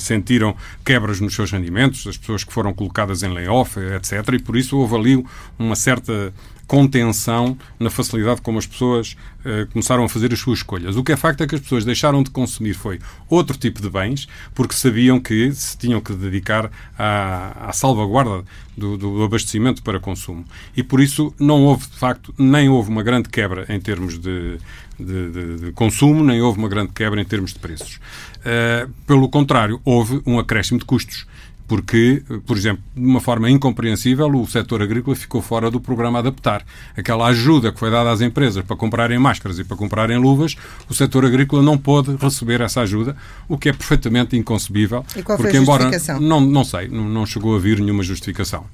sentiram 0.01 0.57
quebras 0.85 1.21
nos 1.21 1.35
seus 1.35 1.53
rendimentos, 1.53 2.07
as 2.07 2.19
pessoas 2.19 2.43
que 2.43 2.53
foram 2.53 2.75
colocadas 2.75 3.23
em 3.23 3.33
layoff, 3.33 3.79
etc. 3.79 4.35
E 4.35 4.39
por 4.41 4.57
isso 4.57 4.77
houve 4.77 4.97
ali 4.97 5.25
uma 5.57 5.77
certa 5.77 6.35
contenção 6.69 7.57
na 7.81 7.89
facilidade 7.89 8.43
como 8.43 8.59
as 8.59 8.67
pessoas 8.67 9.17
uh, 9.41 9.67
começaram 9.73 10.05
a 10.05 10.09
fazer 10.09 10.33
as 10.33 10.39
suas 10.39 10.59
escolhas. 10.59 10.97
O 10.97 11.03
que 11.03 11.13
é 11.13 11.17
facto 11.17 11.43
é 11.43 11.47
que 11.47 11.55
as 11.55 11.61
pessoas 11.63 11.85
deixaram 11.85 12.23
de 12.23 12.31
consumir 12.31 12.75
foi 12.75 13.01
outro 13.29 13.57
tipo 13.57 13.81
de 13.81 13.89
bens, 13.89 14.29
porque 14.55 14.75
sabiam 14.75 15.19
que 15.19 15.51
se 15.53 15.77
tinham 15.79 16.01
que 16.01 16.13
dedicar 16.13 16.71
à, 16.97 17.71
à 17.71 17.73
salvaguarda 17.73 18.45
do, 18.77 18.99
do, 18.99 19.23
abastecimento 19.25 19.83
para 19.83 19.99
consumo. 19.99 20.45
E 20.77 20.83
por 20.83 21.01
isso 21.01 21.35
não 21.41 21.65
houve, 21.65 21.87
de 21.87 21.97
facto, 21.97 22.35
nem 22.39 22.69
houve 22.69 22.91
uma 22.91 23.03
grande 23.03 23.31
quebra 23.31 23.65
em 23.71 23.81
termos 23.81 24.19
de, 24.19 24.59
de, 25.01 25.31
de, 25.31 25.57
de 25.57 25.73
consumo, 25.73 26.23
nem 26.23 26.43
houve 26.43 26.59
uma 26.59 26.69
grande 26.69 26.93
quebra 26.93 27.21
em 27.21 27.25
termos 27.25 27.55
de 27.55 27.59
preços. 27.59 27.97
Uh, 28.39 28.93
pelo 29.07 29.27
contrário, 29.31 29.81
houve 29.87 30.21
um 30.27 30.39
acréscimo 30.39 30.79
de 30.79 30.85
custos 30.85 31.27
porque, 31.69 32.23
por 32.47 32.57
exemplo, 32.57 32.83
de 32.97 33.05
uma 33.05 33.21
forma 33.21 33.51
incompreensível, 33.51 34.27
o 34.29 34.47
setor 34.47 34.83
agrícola 34.83 35.15
ficou 35.15 35.43
fora 35.43 35.71
do 35.71 35.79
programa 35.79 36.19
Adaptar. 36.19 36.65
Aquela 36.97 37.27
ajuda 37.27 37.71
que 37.71 37.79
foi 37.79 37.91
dada 37.91 38.11
às 38.11 38.23
empresas 38.23 38.65
para 38.65 38.75
comprarem 38.75 39.19
máscaras 39.19 39.59
e 39.59 39.65
para 39.65 39.77
comprarem 39.77 40.17
luvas, 40.17 40.57
o 40.89 40.95
setor 40.95 41.27
agrícola 41.27 41.63
não 41.63 41.77
pôde 41.77 42.17
receber 42.17 42.63
essa 42.63 42.81
ajuda, 42.81 43.15
o 43.47 43.59
que 43.59 43.69
é 43.69 43.73
perfeitamente 43.75 44.35
inconcebível. 44.35 45.05
E 45.15 45.23
qual 45.23 45.37
porque, 45.37 45.59
foi 45.59 45.61
a 45.61 45.65
justificação? 45.65 46.17
Embora, 46.17 46.29
não, 46.29 46.41
não 46.41 46.65
sei, 46.65 46.89
não, 46.89 47.27
chegou 47.27 47.55
a 47.55 47.59
vir 47.59 47.81
nenhuma 47.81 48.03
justificação. 48.03 48.65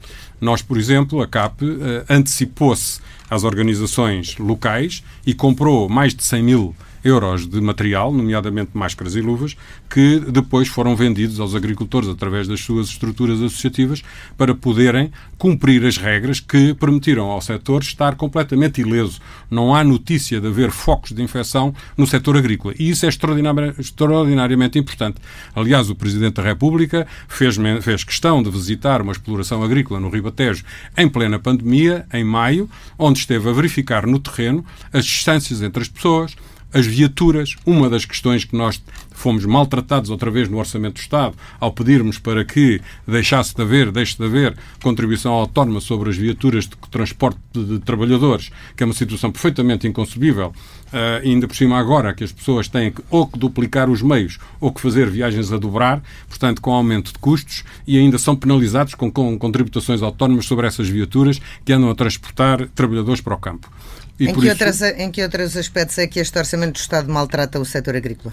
Nós, 0.41 0.63
por 0.63 0.79
exemplo, 0.79 1.21
a 1.21 1.27
CAP 1.27 1.65
uh, 1.65 1.77
antecipou-se 2.09 3.01
às 3.29 3.43
organizações 3.43 4.37
locais 4.39 5.03
e 5.27 5.35
comprou 5.35 5.89
mais 5.89 6.15
de 6.15 6.23
100 6.23 6.43
mil 6.45 6.77
euros 7.05 7.47
de 7.47 7.61
material, 7.61 8.13
nomeadamente 8.13 8.71
máscaras 8.75 9.15
e 9.15 9.21
luvas, 9.21 9.57
que 9.89 10.19
depois 10.21 10.67
foram 10.69 10.97
vendidos 10.97 11.39
aos 11.39 11.55
agricultores 11.55 12.09
através 12.09 12.49
das 12.49 12.61
suas 12.61 12.89
estruturas 12.89 13.41
associativas 13.43 14.03
para 14.37 14.55
poderem 14.55 15.13
cumprir 15.37 15.85
as 15.85 15.99
regras 15.99 16.41
que 16.41 16.73
permitiram 16.75 17.31
ao 17.31 17.41
setor 17.41 17.83
estar 17.83 18.17
completamente 18.17 18.81
ileso. 18.81 19.21
Não 19.51 19.75
há 19.75 19.85
notícia 19.85 20.41
de 20.41 20.47
haver 20.47 20.71
focos 20.71 21.13
de 21.13 21.23
infecção 21.23 21.75
no 21.97 22.07
setor 22.07 22.37
agrícola. 22.37 22.75
E 22.79 22.89
isso 22.89 23.05
é 23.05 23.09
extraordinariamente 23.09 24.79
importante. 24.79 25.19
Aliás, 25.55 25.91
o 25.91 25.95
Presidente 25.95 26.35
da 26.35 26.43
República 26.43 27.07
fez, 27.29 27.57
fez 27.83 28.05
questão 28.05 28.43
de 28.43 28.51
visitar 28.51 29.03
uma 29.03 29.13
exploração 29.13 29.63
agrícola 29.63 30.01
no 30.01 30.09
Ribatejo 30.09 30.65
em 30.97 31.09
plena 31.09 31.39
pandemia, 31.39 32.07
em 32.13 32.25
maio, 32.25 32.69
onde 32.99 33.19
esteve 33.19 33.49
a 33.49 33.53
verificar 33.53 34.07
no 34.07 34.19
terreno 34.19 34.65
as 34.93 35.05
distâncias 35.05 35.63
entre 35.63 35.83
as 35.83 35.89
pessoas, 35.89 36.37
as 36.75 36.87
viaturas, 36.87 37.55
uma 37.65 37.89
das 37.89 38.05
questões 38.05 38.45
que 38.45 38.57
nós 38.57 38.83
fomos 39.13 39.47
maltratados 39.47 40.11
outra 40.11 40.29
vez 40.29 40.49
no 40.49 40.59
Orçamento 40.59 40.95
do 40.95 41.01
Estado 41.01 41.37
ao 41.61 41.73
pedirmos 41.73 42.19
para 42.19 42.45
que 42.45 42.81
deixasse 43.07 43.55
de 43.55 43.63
haver, 43.63 43.93
deixe 43.93 44.19
de 44.19 44.25
haver 44.25 44.57
contribuição 44.83 45.33
autónoma 45.33 45.81
sobre 45.81 46.11
as 46.11 46.17
viaturas 46.17 46.65
de 46.65 46.77
transporte 46.91 47.39
de, 47.53 47.79
trabalhadores, 47.79 48.51
que 48.77 48.83
é 48.83 48.87
uma 48.87 48.93
situação 48.93 49.31
perfeitamente 49.31 49.87
inconcebível, 49.87 50.49
uh, 50.49 51.23
ainda 51.23 51.47
por 51.47 51.55
cima 51.55 51.79
agora 51.79 52.13
que 52.13 52.25
as 52.25 52.33
pessoas 52.33 52.67
têm 52.67 52.91
que 52.91 53.03
ou 53.09 53.29
que 53.29 53.39
duplicar 53.39 53.89
os 53.89 54.03
meios 54.03 54.39
ou 54.61 54.73
que 54.73 54.81
fazer 54.81 55.09
viagens 55.09 55.53
a 55.53 55.59
dobrar, 55.59 56.03
portanto 56.29 56.61
com 56.61 56.73
aumento 56.73 57.13
de 57.13 57.19
custos 57.21 57.63
e 57.87 57.97
ainda 57.97 58.19
são 58.19 58.35
penalizados 58.35 58.97
com, 58.97 59.11
com 59.13 59.39
contribuições 59.39 60.03
autónomas 60.03 60.47
sobre 60.47 60.67
essas 60.67 60.89
viaturas 60.89 61.41
que 61.65 61.73
andam 61.73 61.89
a 61.89 61.95
transportar 61.95 62.69
trabalhadores 62.75 63.21
para 63.21 63.35
o 63.35 63.39
campo. 63.39 63.71
Em 64.19 64.33
que, 64.33 64.41
isso... 64.41 64.49
outras, 64.51 64.83
em 64.83 65.11
que 65.11 65.23
outros 65.23 65.57
aspectos 65.57 65.99
é 65.99 66.07
que 66.07 66.21
este 66.21 66.39
Orçamento 66.39 66.75
do 66.75 66.79
Estado 66.79 67.13
maltrata 67.13 67.59
o 67.59 67.65
setor 67.65 67.97
agrícola? 67.97 68.33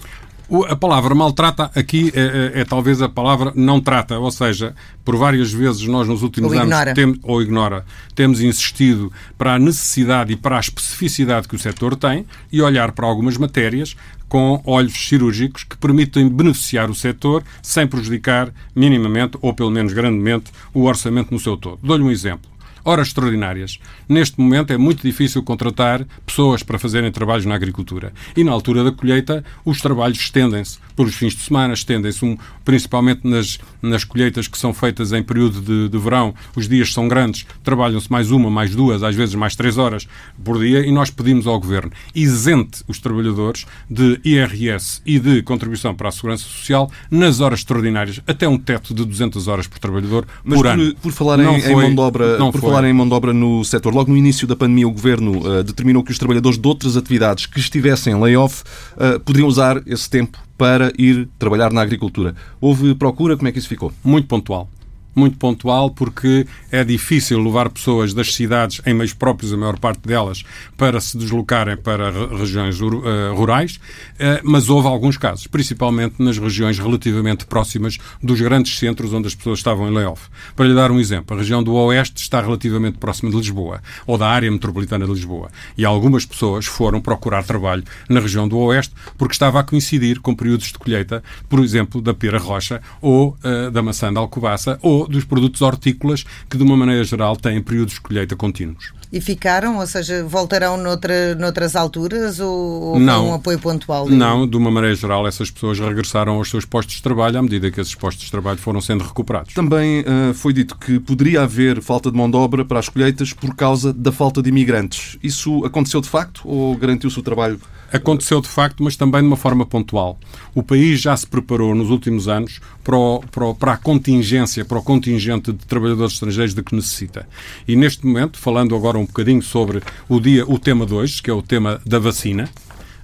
A 0.68 0.76
palavra 0.76 1.14
maltrata 1.14 1.70
aqui 1.74 2.12
é, 2.14 2.20
é, 2.20 2.60
é, 2.60 2.64
talvez 2.64 3.00
a 3.00 3.08
palavra 3.08 3.52
não 3.56 3.80
trata, 3.80 4.18
ou 4.18 4.30
seja, 4.30 4.74
por 5.02 5.16
várias 5.16 5.50
vezes 5.50 5.82
nós 5.86 6.06
nos 6.06 6.22
últimos 6.22 6.52
ou 6.52 6.58
anos 6.58 6.68
ignora. 6.68 6.94
Tem, 6.94 7.18
ou 7.22 7.40
ignora, 7.40 7.86
temos 8.14 8.42
insistido 8.42 9.10
para 9.38 9.54
a 9.54 9.58
necessidade 9.58 10.32
e 10.32 10.36
para 10.36 10.58
a 10.58 10.60
especificidade 10.60 11.48
que 11.48 11.56
o 11.56 11.58
setor 11.58 11.96
tem 11.96 12.26
e 12.52 12.60
olhar 12.60 12.92
para 12.92 13.06
algumas 13.06 13.38
matérias 13.38 13.96
com 14.28 14.62
olhos 14.66 14.92
cirúrgicos 15.08 15.64
que 15.64 15.76
permitem 15.76 16.28
beneficiar 16.28 16.90
o 16.90 16.94
setor 16.94 17.42
sem 17.62 17.86
prejudicar 17.86 18.52
minimamente 18.74 19.38
ou 19.40 19.54
pelo 19.54 19.70
menos 19.70 19.94
grandemente 19.94 20.50
o 20.74 20.84
orçamento 20.84 21.32
no 21.32 21.40
seu 21.40 21.56
todo. 21.56 21.78
Dou-lhe 21.82 22.02
um 22.02 22.10
exemplo 22.10 22.51
horas 22.84 23.08
extraordinárias. 23.08 23.78
Neste 24.08 24.40
momento 24.40 24.72
é 24.72 24.78
muito 24.78 25.02
difícil 25.02 25.42
contratar 25.42 26.06
pessoas 26.26 26.62
para 26.62 26.78
fazerem 26.78 27.10
trabalhos 27.10 27.46
na 27.46 27.54
agricultura. 27.54 28.12
E 28.36 28.44
na 28.44 28.52
altura 28.52 28.84
da 28.84 28.92
colheita, 28.92 29.44
os 29.64 29.80
trabalhos 29.80 30.18
estendem-se 30.18 30.78
pelos 30.96 31.14
fins 31.14 31.34
de 31.34 31.42
semana, 31.42 31.74
estendem-se 31.74 32.24
um, 32.24 32.36
principalmente 32.64 33.26
nas, 33.26 33.58
nas 33.80 34.04
colheitas 34.04 34.46
que 34.46 34.58
são 34.58 34.74
feitas 34.74 35.12
em 35.12 35.22
período 35.22 35.60
de, 35.60 35.88
de 35.88 35.98
verão. 35.98 36.34
Os 36.54 36.68
dias 36.68 36.92
são 36.92 37.08
grandes, 37.08 37.46
trabalham-se 37.62 38.10
mais 38.10 38.30
uma, 38.30 38.50
mais 38.50 38.74
duas, 38.74 39.02
às 39.02 39.14
vezes 39.14 39.34
mais 39.34 39.56
três 39.56 39.78
horas 39.78 40.06
por 40.42 40.58
dia. 40.58 40.84
E 40.86 40.92
nós 40.92 41.10
pedimos 41.10 41.46
ao 41.46 41.58
Governo 41.58 41.92
isente 42.14 42.82
os 42.88 42.98
trabalhadores 42.98 43.66
de 43.88 44.20
IRS 44.24 45.00
e 45.06 45.18
de 45.18 45.42
contribuição 45.42 45.94
para 45.94 46.08
a 46.08 46.12
Segurança 46.12 46.44
Social 46.44 46.90
nas 47.10 47.40
horas 47.40 47.60
extraordinárias, 47.60 48.20
até 48.26 48.48
um 48.48 48.58
teto 48.58 48.94
de 48.94 49.04
200 49.04 49.48
horas 49.48 49.66
por 49.66 49.78
trabalhador 49.78 50.26
Mas 50.44 50.58
por, 50.58 50.64
por 50.64 50.66
ano. 50.66 50.94
Por 50.96 51.12
falar 51.12 51.38
em, 51.40 51.60
foi, 51.60 51.70
em 51.70 51.76
mão 51.76 51.94
de 51.94 52.00
obra, 52.00 52.36
por 52.38 52.60
foi 52.60 52.71
falar 52.72 52.88
em 52.88 52.92
mão 52.92 53.06
de 53.06 53.12
obra 53.12 53.34
no 53.34 53.62
setor, 53.64 53.94
logo 53.94 54.10
no 54.10 54.16
início 54.16 54.46
da 54.46 54.56
pandemia, 54.56 54.88
o 54.88 54.90
governo 54.90 55.46
uh, 55.46 55.62
determinou 55.62 56.02
que 56.02 56.10
os 56.10 56.18
trabalhadores 56.18 56.58
de 56.58 56.66
outras 56.66 56.96
atividades 56.96 57.44
que 57.44 57.60
estivessem 57.60 58.14
em 58.14 58.18
layoff 58.18 58.62
uh, 58.96 59.20
poderiam 59.20 59.46
usar 59.46 59.82
esse 59.86 60.08
tempo 60.08 60.38
para 60.56 60.90
ir 60.96 61.28
trabalhar 61.38 61.70
na 61.70 61.82
agricultura. 61.82 62.34
Houve 62.60 62.94
procura? 62.94 63.36
Como 63.36 63.46
é 63.46 63.52
que 63.52 63.58
isso 63.58 63.68
ficou? 63.68 63.92
Muito 64.02 64.26
pontual 64.26 64.70
muito 65.14 65.36
pontual, 65.36 65.90
porque 65.90 66.46
é 66.70 66.82
difícil 66.84 67.42
levar 67.42 67.68
pessoas 67.70 68.14
das 68.14 68.34
cidades, 68.34 68.80
em 68.86 68.94
meios 68.94 69.12
próprios, 69.12 69.52
a 69.52 69.56
maior 69.56 69.78
parte 69.78 70.06
delas, 70.06 70.42
para 70.76 71.00
se 71.00 71.16
deslocarem 71.16 71.76
para 71.76 72.10
regiões 72.36 72.80
uh, 72.80 73.34
rurais, 73.34 73.76
uh, 73.76 74.40
mas 74.42 74.68
houve 74.68 74.88
alguns 74.88 75.16
casos, 75.16 75.46
principalmente 75.46 76.14
nas 76.18 76.38
regiões 76.38 76.78
relativamente 76.78 77.46
próximas 77.46 77.98
dos 78.22 78.40
grandes 78.40 78.78
centros 78.78 79.12
onde 79.12 79.28
as 79.28 79.34
pessoas 79.34 79.58
estavam 79.58 79.88
em 79.88 79.94
layoff. 79.94 80.28
Para 80.56 80.66
lhe 80.66 80.74
dar 80.74 80.90
um 80.90 80.98
exemplo, 80.98 81.36
a 81.36 81.40
região 81.40 81.62
do 81.62 81.74
Oeste 81.74 82.22
está 82.22 82.40
relativamente 82.40 82.98
próxima 82.98 83.30
de 83.30 83.36
Lisboa, 83.36 83.82
ou 84.06 84.16
da 84.16 84.28
área 84.28 84.50
metropolitana 84.50 85.06
de 85.06 85.12
Lisboa, 85.12 85.50
e 85.76 85.84
algumas 85.84 86.24
pessoas 86.24 86.66
foram 86.66 87.00
procurar 87.00 87.44
trabalho 87.44 87.84
na 88.08 88.20
região 88.20 88.48
do 88.48 88.58
Oeste 88.58 88.94
porque 89.18 89.34
estava 89.34 89.60
a 89.60 89.62
coincidir 89.62 90.20
com 90.20 90.34
períodos 90.34 90.68
de 90.68 90.78
colheita, 90.78 91.22
por 91.48 91.60
exemplo, 91.60 92.00
da 92.00 92.14
pera 92.14 92.38
rocha 92.38 92.80
ou 93.00 93.36
uh, 93.44 93.70
da 93.70 93.82
maçã 93.82 94.12
da 94.12 94.20
alcobaça 94.20 94.78
ou 94.82 95.01
dos 95.06 95.24
produtos 95.24 95.62
hortícolas 95.62 96.24
que, 96.48 96.56
de 96.56 96.62
uma 96.62 96.76
maneira 96.76 97.04
geral, 97.04 97.36
têm 97.36 97.62
períodos 97.62 97.94
de 97.94 98.00
colheita 98.00 98.36
contínuos. 98.36 98.92
E 99.12 99.20
ficaram, 99.20 99.78
ou 99.78 99.86
seja, 99.86 100.24
voltarão 100.24 100.78
noutra, 100.78 101.34
noutras 101.34 101.76
alturas 101.76 102.40
ou, 102.40 102.82
ou 102.92 102.98
não, 102.98 103.28
um 103.28 103.34
apoio 103.34 103.58
pontual? 103.58 104.08
Não, 104.08 104.48
de 104.48 104.56
uma 104.56 104.70
maneira 104.70 104.96
geral, 104.96 105.26
essas 105.26 105.50
pessoas 105.50 105.78
regressaram 105.78 106.36
aos 106.36 106.48
seus 106.48 106.64
postos 106.64 106.94
de 106.94 107.02
trabalho 107.02 107.38
à 107.38 107.42
medida 107.42 107.70
que 107.70 107.78
esses 107.78 107.94
postos 107.94 108.24
de 108.24 108.30
trabalho 108.30 108.58
foram 108.58 108.80
sendo 108.80 109.04
recuperados. 109.04 109.52
Também 109.52 110.00
uh, 110.00 110.32
foi 110.32 110.54
dito 110.54 110.78
que 110.78 110.98
poderia 110.98 111.42
haver 111.42 111.82
falta 111.82 112.10
de 112.10 112.16
mão 112.16 112.30
de 112.30 112.36
obra 112.38 112.64
para 112.64 112.78
as 112.78 112.88
colheitas 112.88 113.34
por 113.34 113.54
causa 113.54 113.92
da 113.92 114.10
falta 114.10 114.40
de 114.40 114.48
imigrantes. 114.48 115.18
Isso 115.22 115.62
aconteceu 115.64 116.00
de 116.00 116.08
facto 116.08 116.40
ou 116.44 116.74
garantiu-se 116.74 117.18
o 117.18 117.22
trabalho 117.22 117.60
Aconteceu 117.92 118.40
de 118.40 118.48
facto, 118.48 118.82
mas 118.82 118.96
também 118.96 119.20
de 119.20 119.26
uma 119.26 119.36
forma 119.36 119.66
pontual. 119.66 120.18
O 120.54 120.62
país 120.62 120.98
já 120.98 121.14
se 121.14 121.26
preparou 121.26 121.74
nos 121.74 121.90
últimos 121.90 122.26
anos 122.26 122.58
para, 122.82 122.96
o, 122.96 123.20
para, 123.20 123.44
o, 123.44 123.54
para, 123.54 123.72
a 123.74 123.76
contingência, 123.76 124.64
para 124.64 124.78
o 124.78 124.82
contingente 124.82 125.52
de 125.52 125.66
trabalhadores 125.66 126.14
estrangeiros 126.14 126.54
de 126.54 126.62
que 126.62 126.74
necessita. 126.74 127.28
E 127.68 127.76
neste 127.76 128.06
momento, 128.06 128.38
falando 128.38 128.74
agora 128.74 128.96
um 128.96 129.01
bocadinho 129.06 129.42
sobre 129.42 129.80
o, 130.08 130.20
dia, 130.20 130.44
o 130.46 130.58
tema 130.58 130.86
de 130.86 130.94
hoje, 130.94 131.22
que 131.22 131.30
é 131.30 131.34
o 131.34 131.42
tema 131.42 131.80
da 131.84 131.98
vacina, 131.98 132.48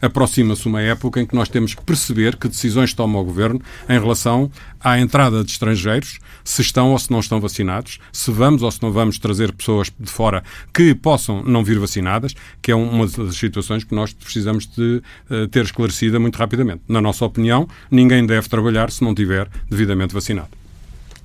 aproxima-se 0.01 0.67
uma 0.67 0.81
época 0.81 1.21
em 1.21 1.27
que 1.27 1.35
nós 1.35 1.49
temos 1.49 1.75
que 1.75 1.83
perceber 1.83 2.37
que 2.37 2.49
decisões 2.49 2.95
toma 2.95 3.19
o 3.19 3.25
Governo 3.25 3.61
em 3.89 3.99
relação 3.99 4.51
à 4.81 4.99
entrada 4.99 5.43
de 5.43 5.51
estrangeiros, 5.51 6.19
se 6.45 6.63
estão 6.63 6.93
ou 6.93 6.99
se 6.99 7.11
não 7.11 7.21
estão 7.21 7.41
vacinados, 7.41 7.99
se 8.13 8.31
vamos 8.31 8.63
ou 8.63 8.71
se 8.71 8.83
não 8.83 8.93
vamos 8.93 9.19
trazer 9.19 9.53
pessoas 9.53 9.93
de 9.99 10.11
fora 10.11 10.43
que 10.73 10.95
possam 10.95 11.43
não 11.43 11.65
vir 11.65 11.79
vacinadas, 11.79 12.35
que 12.63 12.71
é 12.71 12.75
uma 12.75 13.07
das 13.07 13.37
situações 13.37 13.85
que 13.85 13.95
nós 13.95 14.13
precisamos 14.13 14.67
de 14.67 15.03
uh, 15.31 15.49
ter 15.49 15.65
esclarecida 15.65 16.19
muito 16.19 16.37
rapidamente. 16.37 16.83
Na 16.89 17.01
nossa 17.01 17.25
opinião, 17.25 17.69
ninguém 17.91 18.25
deve 18.25 18.49
trabalhar 18.49 18.91
se 18.91 19.03
não 19.03 19.15
tiver 19.15 19.49
devidamente 19.69 20.15
vacinado. 20.15 20.49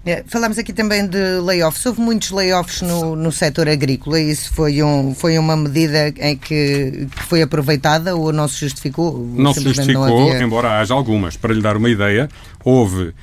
É, 0.05 0.23
falamos 0.27 0.57
aqui 0.57 0.73
também 0.73 1.07
de 1.07 1.39
layoffs. 1.39 1.85
Houve 1.85 2.01
muitos 2.01 2.31
layoffs 2.31 2.81
no, 2.81 3.15
no 3.15 3.31
setor 3.31 3.69
agrícola 3.69 4.19
e 4.19 4.31
isso 4.31 4.53
foi, 4.53 4.83
um, 4.83 5.15
foi 5.15 5.37
uma 5.37 5.55
medida 5.55 6.09
em 6.09 6.35
que, 6.35 7.07
que 7.15 7.23
foi 7.23 7.41
aproveitada 7.41 8.15
ou 8.15 8.33
não 8.33 8.47
se 8.47 8.59
justificou? 8.59 9.17
Não 9.17 9.53
se 9.53 9.61
justificou, 9.61 10.07
não 10.07 10.29
havia... 10.31 10.43
embora 10.43 10.79
haja 10.79 10.93
algumas. 10.93 11.37
Para 11.37 11.53
lhe 11.53 11.61
dar 11.61 11.77
uma 11.77 11.89
ideia, 11.89 12.29
houve 12.63 13.13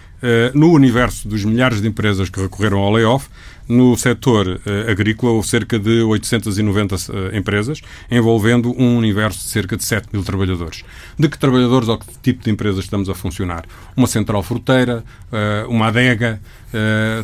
no 0.54 0.72
universo 0.72 1.26
dos 1.26 1.44
milhares 1.44 1.80
de 1.80 1.88
empresas 1.88 2.28
que 2.28 2.40
recorreram 2.40 2.78
ao 2.78 2.92
layoff, 2.92 3.28
no 3.70 3.96
setor 3.96 4.60
uh, 4.66 4.90
agrícola, 4.90 5.32
houve 5.32 5.46
cerca 5.46 5.78
de 5.78 6.02
890 6.02 6.94
uh, 6.94 6.98
eh, 6.98 7.38
empresas, 7.38 7.80
envolvendo 8.10 8.74
um 8.76 8.96
universo 8.96 9.38
de 9.38 9.44
cerca 9.44 9.76
de 9.76 9.84
7 9.84 10.08
mil 10.12 10.24
trabalhadores. 10.24 10.82
De 11.16 11.28
que 11.28 11.38
trabalhadores 11.38 11.88
ou 11.88 11.96
que 11.96 12.06
tipo 12.20 12.42
de 12.42 12.50
empresas 12.50 12.84
estamos 12.84 13.08
a 13.08 13.14
funcionar? 13.14 13.64
Uma 13.96 14.08
central 14.08 14.42
fruteira, 14.42 15.04
uh, 15.32 15.70
uma 15.70 15.86
adega, 15.86 16.40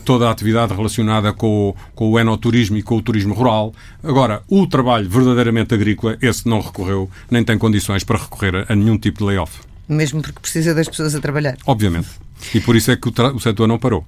toda 0.04 0.26
a 0.26 0.32
atividade 0.32 0.74
relacionada 0.74 1.32
com 1.32 1.68
o, 1.68 1.76
com 1.94 2.10
o 2.10 2.18
enoturismo 2.18 2.76
e 2.76 2.82
com 2.82 2.96
o 2.96 3.02
turismo 3.02 3.32
rural. 3.32 3.72
Agora, 4.02 4.42
o 4.48 4.66
trabalho 4.66 5.08
verdadeiramente 5.08 5.72
agrícola, 5.72 6.18
esse 6.20 6.48
não 6.48 6.60
recorreu, 6.60 7.08
nem 7.30 7.44
tem 7.44 7.56
condições 7.56 8.02
para 8.02 8.18
recorrer 8.18 8.56
a, 8.56 8.72
a 8.72 8.74
nenhum 8.74 8.98
tipo 8.98 9.20
de 9.20 9.24
layoff. 9.24 9.60
Mesmo 9.88 10.20
porque 10.20 10.40
precisa 10.40 10.74
das 10.74 10.88
pessoas 10.88 11.14
a 11.14 11.20
trabalhar. 11.20 11.56
Obviamente. 11.64 12.08
E 12.54 12.60
por 12.60 12.74
isso 12.74 12.90
é 12.90 12.96
que 12.96 13.08
o, 13.08 13.12
o 13.34 13.40
setor 13.40 13.68
não 13.68 13.78
parou. 13.78 14.04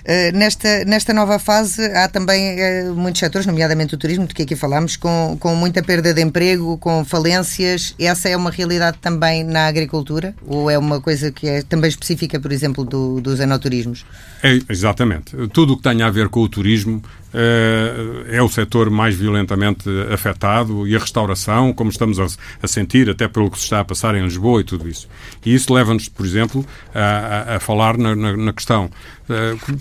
Uh, 0.00 0.36
nesta, 0.36 0.84
nesta 0.84 1.12
nova 1.12 1.38
fase 1.38 1.84
há 1.92 2.08
também 2.08 2.56
uh, 2.58 2.94
muitos 2.94 3.20
setores, 3.20 3.46
nomeadamente 3.46 3.94
o 3.94 3.98
turismo, 3.98 4.26
de 4.26 4.34
que 4.34 4.42
aqui 4.42 4.56
falámos, 4.56 4.96
com, 4.96 5.36
com 5.38 5.54
muita 5.54 5.82
perda 5.82 6.12
de 6.12 6.20
emprego, 6.20 6.76
com 6.78 7.04
falências. 7.04 7.94
Essa 7.98 8.28
é 8.28 8.36
uma 8.36 8.50
realidade 8.50 8.98
também 9.00 9.44
na 9.44 9.66
agricultura? 9.66 10.34
Ou 10.46 10.70
é 10.70 10.78
uma 10.78 11.00
coisa 11.00 11.30
que 11.30 11.48
é 11.48 11.62
também 11.62 11.88
específica, 11.88 12.40
por 12.40 12.52
exemplo, 12.52 12.84
do, 12.84 13.20
dos 13.20 13.40
enoturismos? 13.40 14.04
É, 14.42 14.58
exatamente. 14.68 15.36
Tudo 15.52 15.74
o 15.74 15.76
que 15.76 15.82
tenha 15.82 16.06
a 16.06 16.10
ver 16.10 16.28
com 16.28 16.40
o 16.40 16.48
turismo 16.48 17.02
uh, 17.32 18.26
é 18.28 18.42
o 18.42 18.48
setor 18.48 18.90
mais 18.90 19.14
violentamente 19.14 19.88
afetado 20.12 20.86
e 20.86 20.96
a 20.96 20.98
restauração, 20.98 21.72
como 21.72 21.90
estamos 21.90 22.18
a, 22.18 22.66
sentir, 22.66 23.08
até 23.08 23.28
pelo 23.28 23.50
que 23.50 23.58
se 23.58 23.64
está 23.64 23.80
a 23.80 23.84
passar 23.84 24.14
em 24.14 24.22
Lisboa 24.22 24.60
e 24.60 24.64
tudo 24.64 24.88
isso. 24.88 25.08
E 25.44 25.54
isso 25.54 25.72
leva-nos, 25.72 26.08
por 26.08 26.26
exemplo, 26.26 26.66
a, 26.94 27.00
a, 27.00 27.56
a 27.56 27.60
falar 27.60 27.96
na, 27.96 28.14
na, 28.14 28.36
na 28.36 28.52
questão 28.52 28.90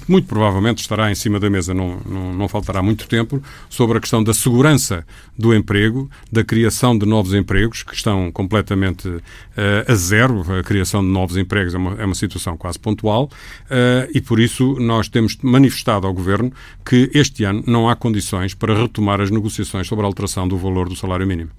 muito 0.08 0.28
provavelmente 0.28 0.80
estará 0.80 1.12
em 1.12 1.16
cima 1.16 1.40
da 1.40 1.50
mesa, 1.50 1.74
não, 1.74 2.00
não, 2.06 2.34
não, 2.34 2.48
faltará 2.48 2.82
muito 2.82 3.08
tempo, 3.08 3.42
sobre 3.70 3.98
a 3.98 4.02
questão 4.02 4.24
da 4.24 4.34
segurança 4.34 5.06
do 5.38 5.54
emprego, 5.54 6.10
da 6.32 6.44
criação 6.44 6.98
de 6.98 7.06
novos 7.06 7.34
empregos, 7.34 7.84
que 7.84 7.96
estão 7.96 8.32
completamente 8.32 9.08
uh, 9.08 9.22
a 9.88 9.96
zero. 9.96 10.44
A 10.60 10.64
criação 10.64 11.02
de 11.02 11.10
novos 11.10 11.38
empregos 11.38 11.74
é 11.74 11.78
uma, 11.78 12.02
é 12.02 12.06
uma 12.06 12.16
situação 12.16 12.56
quase 12.56 12.80
pontual 12.80 13.26
uh, 13.26 14.10
e, 14.14 14.22
por 14.22 14.40
isso, 14.40 14.76
nós 14.80 15.08
temos 15.08 15.38
manifestado 15.42 16.06
ao 16.06 16.14
Governo 16.14 16.52
que 16.86 17.10
este 17.14 17.44
ano 17.44 17.64
não 17.66 17.90
há 17.90 17.96
condições 17.96 18.54
para 18.54 18.76
retomar 18.76 19.22
as 19.22 19.32
negociações 19.32 19.88
sobre 19.88 20.06
a 20.06 20.08
alteração 20.08 20.48
do 20.48 20.58
valor 20.58 20.88
do 20.88 20.96
salário 20.96 21.26
mínimo. 21.26 21.50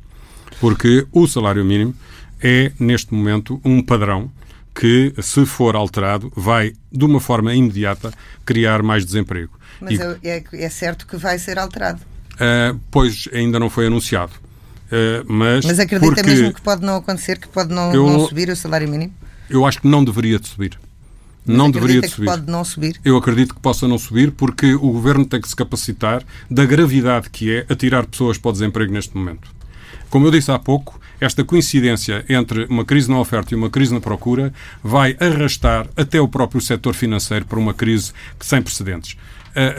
Porque 0.61 1.07
o 1.13 1.27
salário 1.27 1.65
mínimo 1.65 1.95
é, 2.43 2.73
neste 2.79 3.15
momento, 3.15 3.61
um 3.65 3.83
padrão 3.83 4.31
que, 4.75 5.13
se 5.21 5.45
for 5.45 5.77
alterado, 5.77 6.33
vai, 6.35 6.73
de 6.91 7.05
uma 7.05 7.21
forma 7.21 7.55
imediata, 7.55 8.13
criar 8.45 8.83
mais 8.83 9.05
desemprego. 9.05 9.53
Mas 9.81 9.99
e, 9.99 10.29
é, 10.29 10.45
é, 10.53 10.69
certo 10.69 11.07
que 11.07 11.17
vai 11.17 11.39
ser 11.39 11.59
alterado. 11.59 12.01
Uh, 12.35 12.79
pois 12.91 13.29
ainda 13.33 13.59
não 13.59 13.69
foi 13.69 13.87
anunciado. 13.87 14.33
Uh, 14.87 15.25
mas, 15.27 15.65
mas 15.65 15.79
acredita 15.79 16.23
mesmo 16.23 16.53
que 16.53 16.61
pode 16.61 16.85
não 16.85 16.97
acontecer, 16.97 17.39
que 17.39 17.49
pode 17.49 17.73
não, 17.73 17.93
eu, 17.93 18.07
não 18.07 18.27
subir 18.27 18.49
o 18.49 18.57
salário 18.57 18.89
mínimo? 18.89 19.13
Eu 19.49 19.67
acho 19.67 19.81
que 19.81 19.89
não 19.89 20.05
deveria 20.05 20.39
de 20.39 20.49
subir. 20.49 20.79
Mas 21.45 21.57
não 21.57 21.71
deveria 21.71 22.01
de 22.01 22.09
subir. 22.09 22.27
pode 22.27 22.51
não 22.51 22.65
subir? 22.65 23.01
Eu 23.05 23.17
acredito 23.17 23.55
que 23.55 23.61
possa 23.61 23.89
não 23.89 23.99
subir 23.99 24.31
porque 24.31 24.75
o 24.75 24.93
governo 24.93 25.25
tem 25.25 25.41
que 25.41 25.49
se 25.49 25.57
capacitar 25.57 26.23
da 26.51 26.65
gravidade 26.65 27.31
que 27.31 27.53
é 27.53 27.67
atirar 27.69 28.07
pessoas 28.07 28.39
para 28.39 28.51
o 28.51 28.53
desemprego 28.53 28.93
neste 28.93 29.17
momento. 29.17 29.49
Como 30.09 30.27
eu 30.27 30.31
disse 30.31 30.51
há 30.53 30.59
pouco, 30.59 31.01
esta 31.23 31.45
coincidência 31.45 32.25
entre 32.29 32.65
uma 32.65 32.85
crise 32.85 33.09
na 33.09 33.19
oferta 33.19 33.55
e 33.55 33.57
uma 33.57 33.71
crise 33.71 33.95
na 33.95 34.01
procura 34.01 34.53
vai 34.83 35.17
arrastar 35.21 35.87
até 35.97 36.21
o 36.21 36.27
próprio 36.27 36.61
setor 36.61 36.95
financeiro 36.95 37.45
para 37.45 37.59
uma 37.61 37.73
crise 37.73 38.13
sem 38.41 38.61
precedentes. 38.61 39.17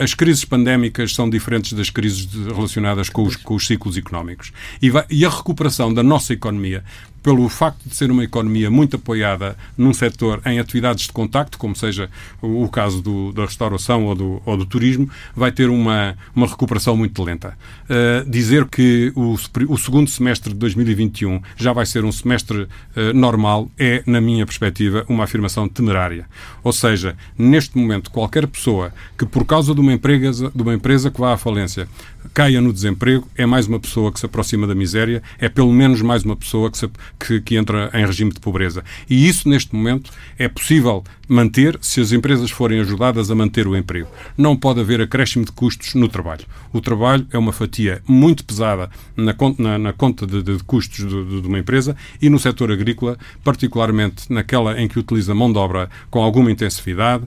As 0.00 0.14
crises 0.14 0.44
pandémicas 0.44 1.14
são 1.14 1.28
diferentes 1.28 1.72
das 1.72 1.90
crises 1.90 2.28
relacionadas 2.32 3.08
com 3.08 3.24
os, 3.24 3.36
com 3.36 3.54
os 3.54 3.66
ciclos 3.66 3.96
económicos. 3.96 4.52
E, 4.80 4.88
vai, 4.88 5.04
e 5.10 5.24
a 5.24 5.28
recuperação 5.28 5.92
da 5.92 6.02
nossa 6.02 6.32
economia 6.32 6.82
pelo 7.24 7.48
facto 7.48 7.88
de 7.88 7.96
ser 7.96 8.10
uma 8.10 8.22
economia 8.22 8.70
muito 8.70 8.96
apoiada 8.96 9.56
num 9.78 9.94
setor 9.94 10.42
em 10.44 10.58
atividades 10.58 11.06
de 11.06 11.12
contacto, 11.12 11.56
como 11.56 11.74
seja 11.74 12.10
o, 12.42 12.68
caso 12.68 13.00
do, 13.00 13.32
da 13.32 13.46
restauração 13.46 14.04
ou 14.04 14.14
do, 14.14 14.42
ou 14.44 14.58
do, 14.58 14.66
turismo, 14.66 15.08
vai 15.34 15.50
ter 15.50 15.70
uma, 15.70 16.14
uma 16.36 16.46
recuperação 16.46 16.94
muito 16.94 17.22
lenta. 17.22 17.56
Uh, 17.84 18.28
dizer 18.28 18.66
que 18.66 19.10
o, 19.16 19.38
o, 19.70 19.78
segundo 19.78 20.10
semestre 20.10 20.52
de 20.52 20.58
2021 20.58 21.40
já 21.56 21.72
vai 21.72 21.86
ser 21.86 22.04
um 22.04 22.12
semestre 22.12 22.58
uh, 22.62 22.68
normal 23.14 23.70
é, 23.78 24.02
na 24.06 24.20
minha 24.20 24.44
perspectiva, 24.44 25.06
uma 25.08 25.24
afirmação 25.24 25.66
temerária. 25.66 26.26
Ou 26.62 26.74
seja, 26.74 27.16
neste 27.38 27.78
momento, 27.78 28.10
qualquer 28.10 28.46
pessoa 28.46 28.92
que, 29.16 29.24
por 29.24 29.46
causa 29.46 29.74
de 29.74 29.80
uma 29.80 29.94
empresa, 29.94 30.52
de 30.54 30.62
uma 30.62 30.74
empresa 30.74 31.10
que 31.10 31.18
vá 31.18 31.32
à 31.32 31.38
falência, 31.38 31.88
caia 32.32 32.60
no 32.60 32.72
desemprego, 32.72 33.28
é 33.36 33.44
mais 33.44 33.66
uma 33.66 33.78
pessoa 33.78 34.12
que 34.12 34.20
se 34.20 34.26
aproxima 34.26 34.66
da 34.66 34.74
miséria, 34.74 35.22
é 35.38 35.48
pelo 35.48 35.72
menos 35.72 36.00
mais 36.02 36.24
uma 36.24 36.36
pessoa 36.36 36.70
que, 36.70 36.78
se, 36.78 36.90
que, 37.18 37.40
que 37.40 37.56
entra 37.56 37.90
em 37.92 38.06
regime 38.06 38.32
de 38.32 38.40
pobreza. 38.40 38.84
E 39.08 39.28
isso, 39.28 39.48
neste 39.48 39.74
momento, 39.74 40.10
é 40.38 40.48
possível 40.48 41.04
manter 41.28 41.78
se 41.80 42.00
as 42.00 42.12
empresas 42.12 42.50
forem 42.50 42.80
ajudadas 42.80 43.30
a 43.30 43.34
manter 43.34 43.66
o 43.66 43.76
emprego. 43.76 44.08
Não 44.36 44.56
pode 44.56 44.80
haver 44.80 45.00
acréscimo 45.00 45.44
de 45.44 45.52
custos 45.52 45.94
no 45.94 46.08
trabalho. 46.08 46.44
O 46.72 46.80
trabalho 46.80 47.26
é 47.32 47.38
uma 47.38 47.52
fatia 47.52 48.02
muito 48.06 48.44
pesada 48.44 48.90
na 49.16 49.32
conta, 49.32 49.62
na, 49.62 49.78
na 49.78 49.92
conta 49.92 50.26
de, 50.26 50.42
de, 50.42 50.62
custos 50.64 51.06
de, 51.06 51.40
de, 51.40 51.48
uma 51.48 51.58
empresa 51.58 51.96
e 52.20 52.28
no 52.28 52.38
setor 52.38 52.70
agrícola, 52.70 53.18
particularmente 53.42 54.32
naquela 54.32 54.80
em 54.80 54.88
que 54.88 54.98
utiliza 54.98 55.34
mão 55.34 55.52
de 55.52 55.58
obra 55.58 55.88
com 56.10 56.22
alguma 56.22 56.50
intensividade, 56.50 57.24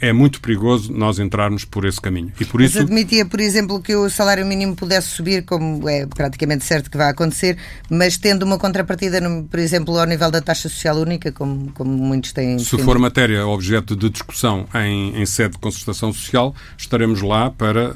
é 0.00 0.12
muito 0.12 0.40
perigoso 0.40 0.92
nós 0.92 1.18
entrarmos 1.18 1.64
por 1.64 1.84
esse 1.84 2.00
caminho. 2.00 2.32
E 2.40 2.44
por 2.44 2.60
Mas 2.60 2.70
isso... 2.70 2.80
admitia, 2.80 3.24
por 3.24 3.40
exemplo, 3.40 3.80
que 3.80 3.94
o 3.94 4.10
salário 4.10 4.44
mínimo 4.44 4.74
pudesse 4.74 5.08
subir, 5.08 5.44
como 5.44 5.88
é 5.88 6.06
praticamente 6.06 6.64
certo 6.64 6.90
que 6.90 6.96
vai 6.96 7.10
acontecer, 7.10 7.56
mas 7.88 8.16
tendo 8.16 8.42
uma 8.42 8.58
contrapartida, 8.58 9.20
por 9.48 9.60
exemplo, 9.60 9.96
ao 9.98 10.06
nível 10.06 10.30
da 10.30 10.40
taxa 10.40 10.68
social 10.68 10.96
única, 10.96 11.30
como, 11.30 11.70
como 11.72 11.90
muitos 11.90 12.32
têm. 12.32 12.58
Se 12.58 12.76
for 12.78 12.98
matéria 12.98 13.46
objeto 13.46 13.94
de 13.94 14.10
discussão 14.10 14.66
em, 14.74 15.20
em 15.20 15.26
sede 15.26 15.52
de 15.52 15.58
concertação 15.58 16.12
social, 16.12 16.54
estaremos 16.76 17.22
lá 17.22 17.50
para 17.50 17.90
uh, 17.90 17.94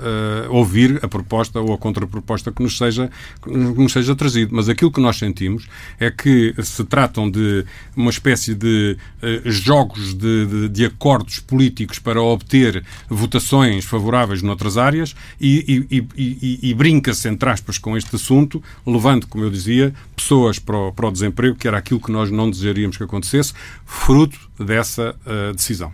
ouvir 0.50 1.00
a 1.02 1.08
proposta 1.08 1.60
ou 1.60 1.72
a 1.72 1.78
contraproposta 1.78 2.52
que 2.52 2.62
nos 2.62 2.78
seja 2.78 3.10
que 3.42 3.50
nos 3.50 3.92
seja 3.92 4.14
trazido. 4.14 4.54
Mas 4.54 4.68
aquilo 4.68 4.92
que 4.92 5.00
nós 5.00 5.16
sentimos 5.16 5.66
é 5.98 6.10
que 6.10 6.54
se 6.62 6.84
tratam 6.84 7.30
de 7.30 7.64
uma 7.96 8.10
espécie 8.10 8.54
de 8.54 8.96
uh, 9.22 9.50
jogos 9.50 10.14
de, 10.14 10.46
de, 10.46 10.68
de 10.68 10.84
acordos 10.84 11.40
políticos 11.40 11.63
políticos 11.64 11.98
para 11.98 12.22
obter 12.22 12.84
votações 13.08 13.84
favoráveis 13.84 14.42
noutras 14.42 14.76
áreas 14.76 15.14
e, 15.40 15.86
e, 15.90 16.06
e, 16.16 16.70
e 16.70 16.74
brinca-se, 16.74 17.28
entre 17.28 17.48
aspas, 17.48 17.78
com 17.78 17.96
este 17.96 18.16
assunto, 18.16 18.62
levando, 18.86 19.26
como 19.26 19.44
eu 19.44 19.50
dizia, 19.50 19.94
pessoas 20.14 20.58
para 20.58 20.76
o, 20.76 20.92
para 20.92 21.08
o, 21.08 21.10
desemprego, 21.10 21.56
que 21.56 21.66
era 21.66 21.78
aquilo 21.78 22.00
que 22.00 22.12
nós 22.12 22.30
não 22.30 22.50
desejaríamos 22.50 22.96
que 22.96 23.02
acontecesse, 23.02 23.54
fruto 23.86 24.38
dessa 24.58 25.14
uh, 25.26 25.54
decisão. 25.54 25.92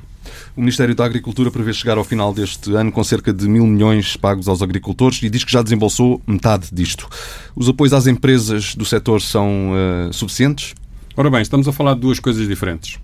O 0.56 0.60
Ministério 0.60 0.94
da 0.94 1.04
Agricultura 1.04 1.50
prevê 1.50 1.72
chegar 1.72 1.98
ao 1.98 2.04
final 2.04 2.32
deste 2.32 2.72
ano 2.74 2.92
com 2.92 3.02
cerca 3.02 3.32
de 3.32 3.48
mil 3.48 3.66
milhões 3.66 4.16
pagos 4.16 4.48
aos 4.48 4.62
agricultores 4.62 5.22
e 5.22 5.30
diz 5.30 5.44
que 5.44 5.52
já 5.52 5.62
desembolsou 5.62 6.20
metade 6.26 6.68
disto. 6.72 7.08
Os 7.54 7.68
apoios 7.68 7.92
às 7.92 8.06
empresas 8.06 8.74
do 8.74 8.84
setor 8.84 9.20
são 9.20 9.70
uh, 9.70 10.12
suficientes? 10.12 10.74
Ora 11.16 11.30
bem, 11.30 11.42
estamos 11.42 11.66
a 11.68 11.72
falar 11.72 11.94
de 11.94 12.00
duas 12.00 12.20
coisas 12.20 12.46
diferentes. 12.46 12.98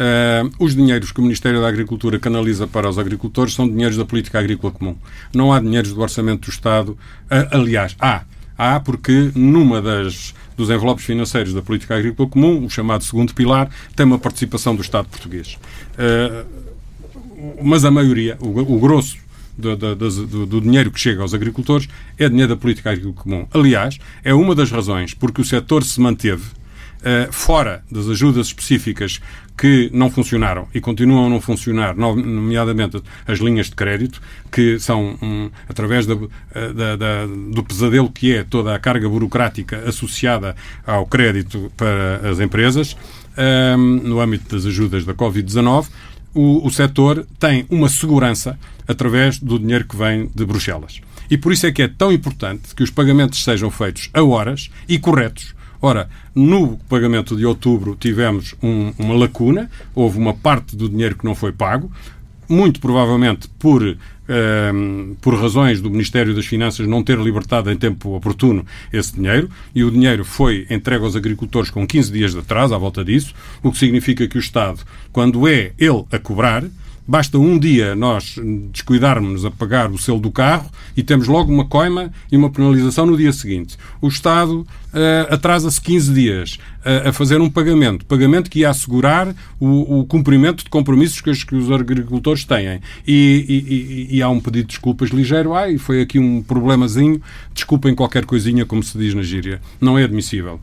Uh, 0.00 0.50
os 0.58 0.74
dinheiros 0.74 1.12
que 1.12 1.20
o 1.20 1.22
Ministério 1.22 1.60
da 1.60 1.68
Agricultura 1.68 2.18
canaliza 2.18 2.66
para 2.66 2.88
os 2.88 2.98
agricultores 2.98 3.52
são 3.52 3.68
dinheiros 3.68 3.98
da 3.98 4.04
política 4.06 4.38
agrícola 4.38 4.72
comum. 4.72 4.96
Não 5.34 5.52
há 5.52 5.60
dinheiros 5.60 5.92
do 5.92 6.00
orçamento 6.00 6.46
do 6.46 6.50
Estado. 6.50 6.92
Uh, 6.92 7.48
aliás, 7.50 7.94
há. 8.00 8.22
Há 8.56 8.80
porque 8.80 9.30
numa 9.34 9.82
das 9.82 10.34
dos 10.56 10.70
envelopes 10.70 11.04
financeiros 11.04 11.52
da 11.52 11.62
política 11.62 11.96
agrícola 11.96 12.28
comum, 12.28 12.64
o 12.64 12.70
chamado 12.70 13.04
segundo 13.04 13.34
pilar, 13.34 13.70
tem 13.96 14.06
uma 14.06 14.18
participação 14.18 14.74
do 14.74 14.82
Estado 14.82 15.06
português. 15.08 15.58
Uh, 15.94 16.46
mas 17.62 17.84
a 17.84 17.90
maioria, 17.90 18.38
o, 18.40 18.58
o 18.58 18.78
grosso 18.78 19.18
do, 19.56 19.76
do, 19.76 19.96
do, 19.96 20.46
do, 20.46 20.60
dinheiro 20.60 20.90
que 20.90 21.00
chega 21.00 21.22
aos 21.22 21.34
agricultores 21.34 21.88
é 22.18 22.28
dinheiro 22.28 22.54
da 22.54 22.56
política 22.60 22.90
agrícola 22.90 23.14
comum. 23.14 23.46
Aliás, 23.52 23.98
é 24.24 24.32
uma 24.32 24.54
das 24.54 24.70
razões 24.70 25.12
porque 25.12 25.40
o 25.40 25.44
setor 25.44 25.84
se 25.84 26.00
manteve 26.00 26.44
uh, 27.00 27.32
fora 27.32 27.82
das 27.90 28.08
ajudas 28.08 28.48
específicas 28.48 29.20
que 29.56 29.90
não 29.92 30.10
funcionaram 30.10 30.66
e 30.74 30.80
continuam 30.80 31.26
a 31.26 31.28
não 31.28 31.40
funcionar, 31.40 31.94
nomeadamente 31.94 33.02
as 33.26 33.40
linhas 33.40 33.66
de 33.66 33.76
crédito, 33.76 34.20
que 34.50 34.78
são, 34.78 35.18
um, 35.20 35.50
através 35.68 36.06
da, 36.06 36.14
da, 36.14 36.96
da, 36.96 37.26
do 37.26 37.62
pesadelo 37.62 38.08
que 38.10 38.34
é 38.34 38.42
toda 38.42 38.74
a 38.74 38.78
carga 38.78 39.06
burocrática 39.06 39.86
associada 39.86 40.56
ao 40.86 41.04
crédito 41.04 41.70
para 41.76 42.30
as 42.30 42.40
empresas, 42.40 42.96
um, 43.76 43.76
no 43.76 44.18
âmbito 44.18 44.56
das 44.56 44.64
ajudas 44.64 45.04
da 45.04 45.12
Covid-19, 45.12 45.88
o, 46.32 46.66
o 46.66 46.70
setor 46.70 47.26
tem 47.38 47.66
uma 47.68 47.88
segurança 47.90 48.58
através 48.88 49.38
do 49.38 49.58
dinheiro 49.58 49.84
que 49.84 49.96
vem 49.96 50.30
de 50.34 50.44
Bruxelas. 50.46 51.02
E 51.30 51.36
por 51.36 51.52
isso 51.52 51.66
é 51.66 51.72
que 51.72 51.82
é 51.82 51.88
tão 51.88 52.10
importante 52.10 52.74
que 52.74 52.82
os 52.82 52.90
pagamentos 52.90 53.44
sejam 53.44 53.70
feitos 53.70 54.10
a 54.14 54.22
horas 54.22 54.70
e 54.88 54.98
corretos 54.98 55.54
Ora, 55.82 56.08
no 56.34 56.76
pagamento 56.88 57.36
de 57.36 57.46
outubro 57.46 57.96
tivemos 57.98 58.54
um, 58.62 58.92
uma 58.98 59.14
lacuna, 59.14 59.70
houve 59.94 60.18
uma 60.18 60.34
parte 60.34 60.76
do 60.76 60.88
dinheiro 60.88 61.16
que 61.16 61.24
não 61.24 61.34
foi 61.34 61.52
pago, 61.52 61.90
muito 62.50 62.80
provavelmente 62.80 63.48
por, 63.58 63.82
ehm, 63.82 65.14
por 65.20 65.40
razões 65.40 65.80
do 65.80 65.88
Ministério 65.88 66.34
das 66.34 66.44
Finanças 66.44 66.86
não 66.86 67.02
ter 67.02 67.16
libertado 67.18 67.70
em 67.70 67.76
tempo 67.76 68.14
oportuno 68.14 68.66
esse 68.92 69.14
dinheiro, 69.14 69.48
e 69.74 69.84
o 69.84 69.90
dinheiro 69.90 70.24
foi 70.24 70.66
entregue 70.68 71.04
aos 71.04 71.16
agricultores 71.16 71.70
com 71.70 71.86
15 71.86 72.12
dias 72.12 72.32
de 72.32 72.40
atraso, 72.40 72.74
à 72.74 72.78
volta 72.78 73.04
disso, 73.04 73.32
o 73.62 73.70
que 73.70 73.78
significa 73.78 74.26
que 74.26 74.36
o 74.36 74.40
Estado, 74.40 74.80
quando 75.12 75.46
é 75.46 75.72
ele 75.78 76.04
a 76.10 76.18
cobrar, 76.18 76.64
Basta 77.06 77.38
um 77.38 77.58
dia 77.58 77.94
nós 77.94 78.36
descuidarmos 78.72 79.44
a 79.44 79.50
pagar 79.50 79.90
o 79.90 79.98
selo 79.98 80.20
do 80.20 80.30
carro 80.30 80.70
e 80.96 81.02
temos 81.02 81.26
logo 81.26 81.52
uma 81.52 81.64
coima 81.64 82.12
e 82.30 82.36
uma 82.36 82.50
penalização 82.50 83.06
no 83.06 83.16
dia 83.16 83.32
seguinte. 83.32 83.76
O 84.00 84.08
Estado 84.08 84.60
uh, 84.60 85.34
atrasa-se 85.34 85.80
15 85.80 86.12
dias 86.14 86.58
uh, 86.80 87.08
a 87.08 87.12
fazer 87.12 87.40
um 87.40 87.50
pagamento. 87.50 88.04
Pagamento 88.06 88.50
que 88.50 88.60
ia 88.60 88.70
assegurar 88.70 89.34
o, 89.58 90.00
o 90.00 90.04
cumprimento 90.04 90.64
de 90.64 90.70
compromissos 90.70 91.20
que 91.20 91.30
os, 91.30 91.44
que 91.44 91.54
os 91.54 91.70
agricultores 91.70 92.44
têm. 92.44 92.80
E, 93.06 94.08
e, 94.08 94.16
e, 94.16 94.22
há 94.22 94.28
um 94.28 94.40
pedido 94.40 94.66
de 94.66 94.68
desculpas 94.68 95.10
ligeiro. 95.10 95.54
Ai, 95.54 95.78
foi 95.78 96.02
aqui 96.02 96.18
um 96.18 96.42
problemazinho. 96.42 97.20
Desculpem 97.52 97.94
qualquer 97.94 98.24
coisinha, 98.24 98.64
como 98.64 98.82
se 98.82 98.96
diz 98.96 99.14
na 99.14 99.22
gíria. 99.22 99.60
Não 99.80 99.98
é 99.98 100.04
admissível. 100.04 100.60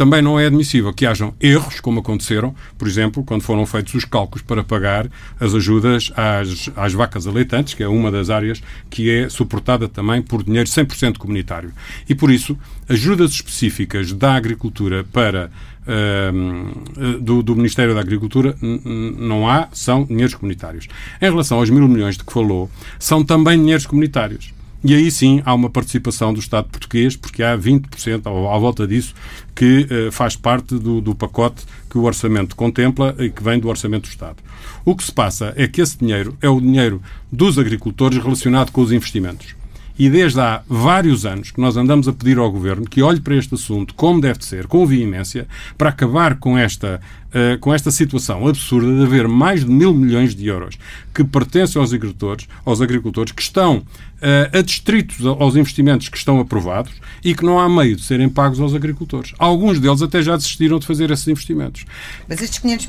Também 0.00 0.22
não 0.22 0.40
é 0.40 0.46
admissível 0.46 0.94
que 0.94 1.04
hajam 1.04 1.34
erros, 1.38 1.78
como 1.78 2.00
aconteceram, 2.00 2.54
por 2.78 2.88
exemplo, 2.88 3.22
quando 3.22 3.42
foram 3.42 3.66
feitos 3.66 3.92
os 3.92 4.06
cálculos 4.06 4.40
para 4.40 4.64
pagar 4.64 5.06
as 5.38 5.52
ajudas 5.54 6.10
às, 6.16 6.70
às 6.74 6.94
vacas 6.94 7.26
aleitantes, 7.26 7.74
que 7.74 7.82
é 7.82 7.86
uma 7.86 8.10
das 8.10 8.30
áreas 8.30 8.62
que 8.88 9.10
é 9.10 9.28
suportada 9.28 9.90
também 9.90 10.22
por 10.22 10.42
dinheiro 10.42 10.66
100% 10.66 11.18
comunitário. 11.18 11.70
E 12.08 12.14
por 12.14 12.30
isso, 12.30 12.56
ajudas 12.88 13.32
específicas 13.32 14.10
da 14.14 14.32
agricultura 14.32 15.04
para 15.04 15.50
uh, 15.82 17.18
do, 17.20 17.42
do, 17.42 17.54
Ministério 17.54 17.92
da 17.92 18.00
Agricultura 18.00 18.56
não 18.62 19.46
há, 19.46 19.68
são 19.70 20.04
dinheiros 20.04 20.34
comunitários. 20.34 20.88
Em 21.20 21.26
relação 21.26 21.58
aos 21.58 21.68
mil 21.68 21.86
milhões 21.86 22.16
de 22.16 22.24
que 22.24 22.32
falou, 22.32 22.70
são 22.98 23.22
também 23.22 23.58
dinheiros 23.58 23.84
comunitários. 23.84 24.50
E 24.82 24.94
aí 24.94 25.10
sim 25.10 25.42
há 25.44 25.52
uma 25.52 25.68
participação 25.68 26.32
do 26.32 26.40
Estado 26.40 26.68
português, 26.70 27.14
porque 27.14 27.42
há 27.42 27.56
20% 27.56 28.26
à 28.26 28.58
volta 28.58 28.86
disso 28.86 29.14
que 29.54 29.86
uh, 29.90 30.10
faz 30.10 30.36
parte 30.36 30.78
do, 30.78 31.02
do, 31.02 31.14
pacote 31.14 31.64
que 31.90 31.98
o 31.98 32.04
orçamento 32.04 32.56
contempla 32.56 33.14
e 33.18 33.28
que 33.28 33.42
vem 33.42 33.58
do 33.58 33.68
orçamento 33.68 34.04
do 34.04 34.10
Estado. 34.10 34.36
O 34.84 34.96
que 34.96 35.04
se 35.04 35.12
passa 35.12 35.52
é 35.54 35.68
que 35.68 35.82
esse 35.82 35.98
dinheiro 35.98 36.34
é 36.40 36.48
o 36.48 36.60
dinheiro 36.60 37.02
dos 37.30 37.58
agricultores 37.58 38.16
relacionado 38.16 38.72
com 38.72 38.80
os 38.80 38.90
investimentos. 38.90 39.54
E 39.98 40.08
desde 40.08 40.40
há 40.40 40.62
vários 40.66 41.26
anos 41.26 41.50
que 41.50 41.60
nós 41.60 41.76
andamos 41.76 42.08
a 42.08 42.12
pedir 42.14 42.38
ao 42.38 42.50
Governo 42.50 42.88
que 42.88 43.02
olhe 43.02 43.20
para 43.20 43.36
este 43.36 43.54
assunto 43.54 43.92
como 43.94 44.18
deve 44.18 44.42
ser, 44.42 44.66
com 44.66 44.86
veemência, 44.86 45.46
para 45.76 45.90
acabar 45.90 46.36
com 46.36 46.56
esta, 46.56 47.02
uh, 47.30 47.58
com 47.58 47.72
esta 47.72 47.90
situação 47.90 48.46
absurda 48.46 48.94
de 48.94 49.02
haver 49.02 49.28
mais 49.28 49.64
de 49.64 49.70
mil 49.70 49.92
milhões 49.94 50.34
de 50.34 50.46
euros 50.46 50.76
que 51.14 51.24
pertencem 51.24 51.80
aos 51.80 51.92
agricultores, 51.92 52.46
aos 52.64 52.80
agricultores 52.80 53.32
que 53.32 53.42
estão 53.42 53.78
uh, 53.78 54.58
adstritos 54.58 55.24
aos 55.24 55.56
investimentos 55.56 56.08
que 56.08 56.16
estão 56.16 56.40
aprovados 56.40 56.92
e 57.24 57.34
que 57.34 57.44
não 57.44 57.58
há 57.58 57.68
meio 57.68 57.96
de 57.96 58.02
serem 58.02 58.28
pagos 58.28 58.60
aos 58.60 58.74
agricultores. 58.74 59.32
Alguns 59.38 59.78
deles 59.78 60.02
até 60.02 60.22
já 60.22 60.36
desistiram 60.36 60.78
de 60.78 60.86
fazer 60.86 61.10
esses 61.10 61.26
investimentos. 61.28 61.84
Mas 62.28 62.40
estes 62.40 62.58
500 62.58 62.88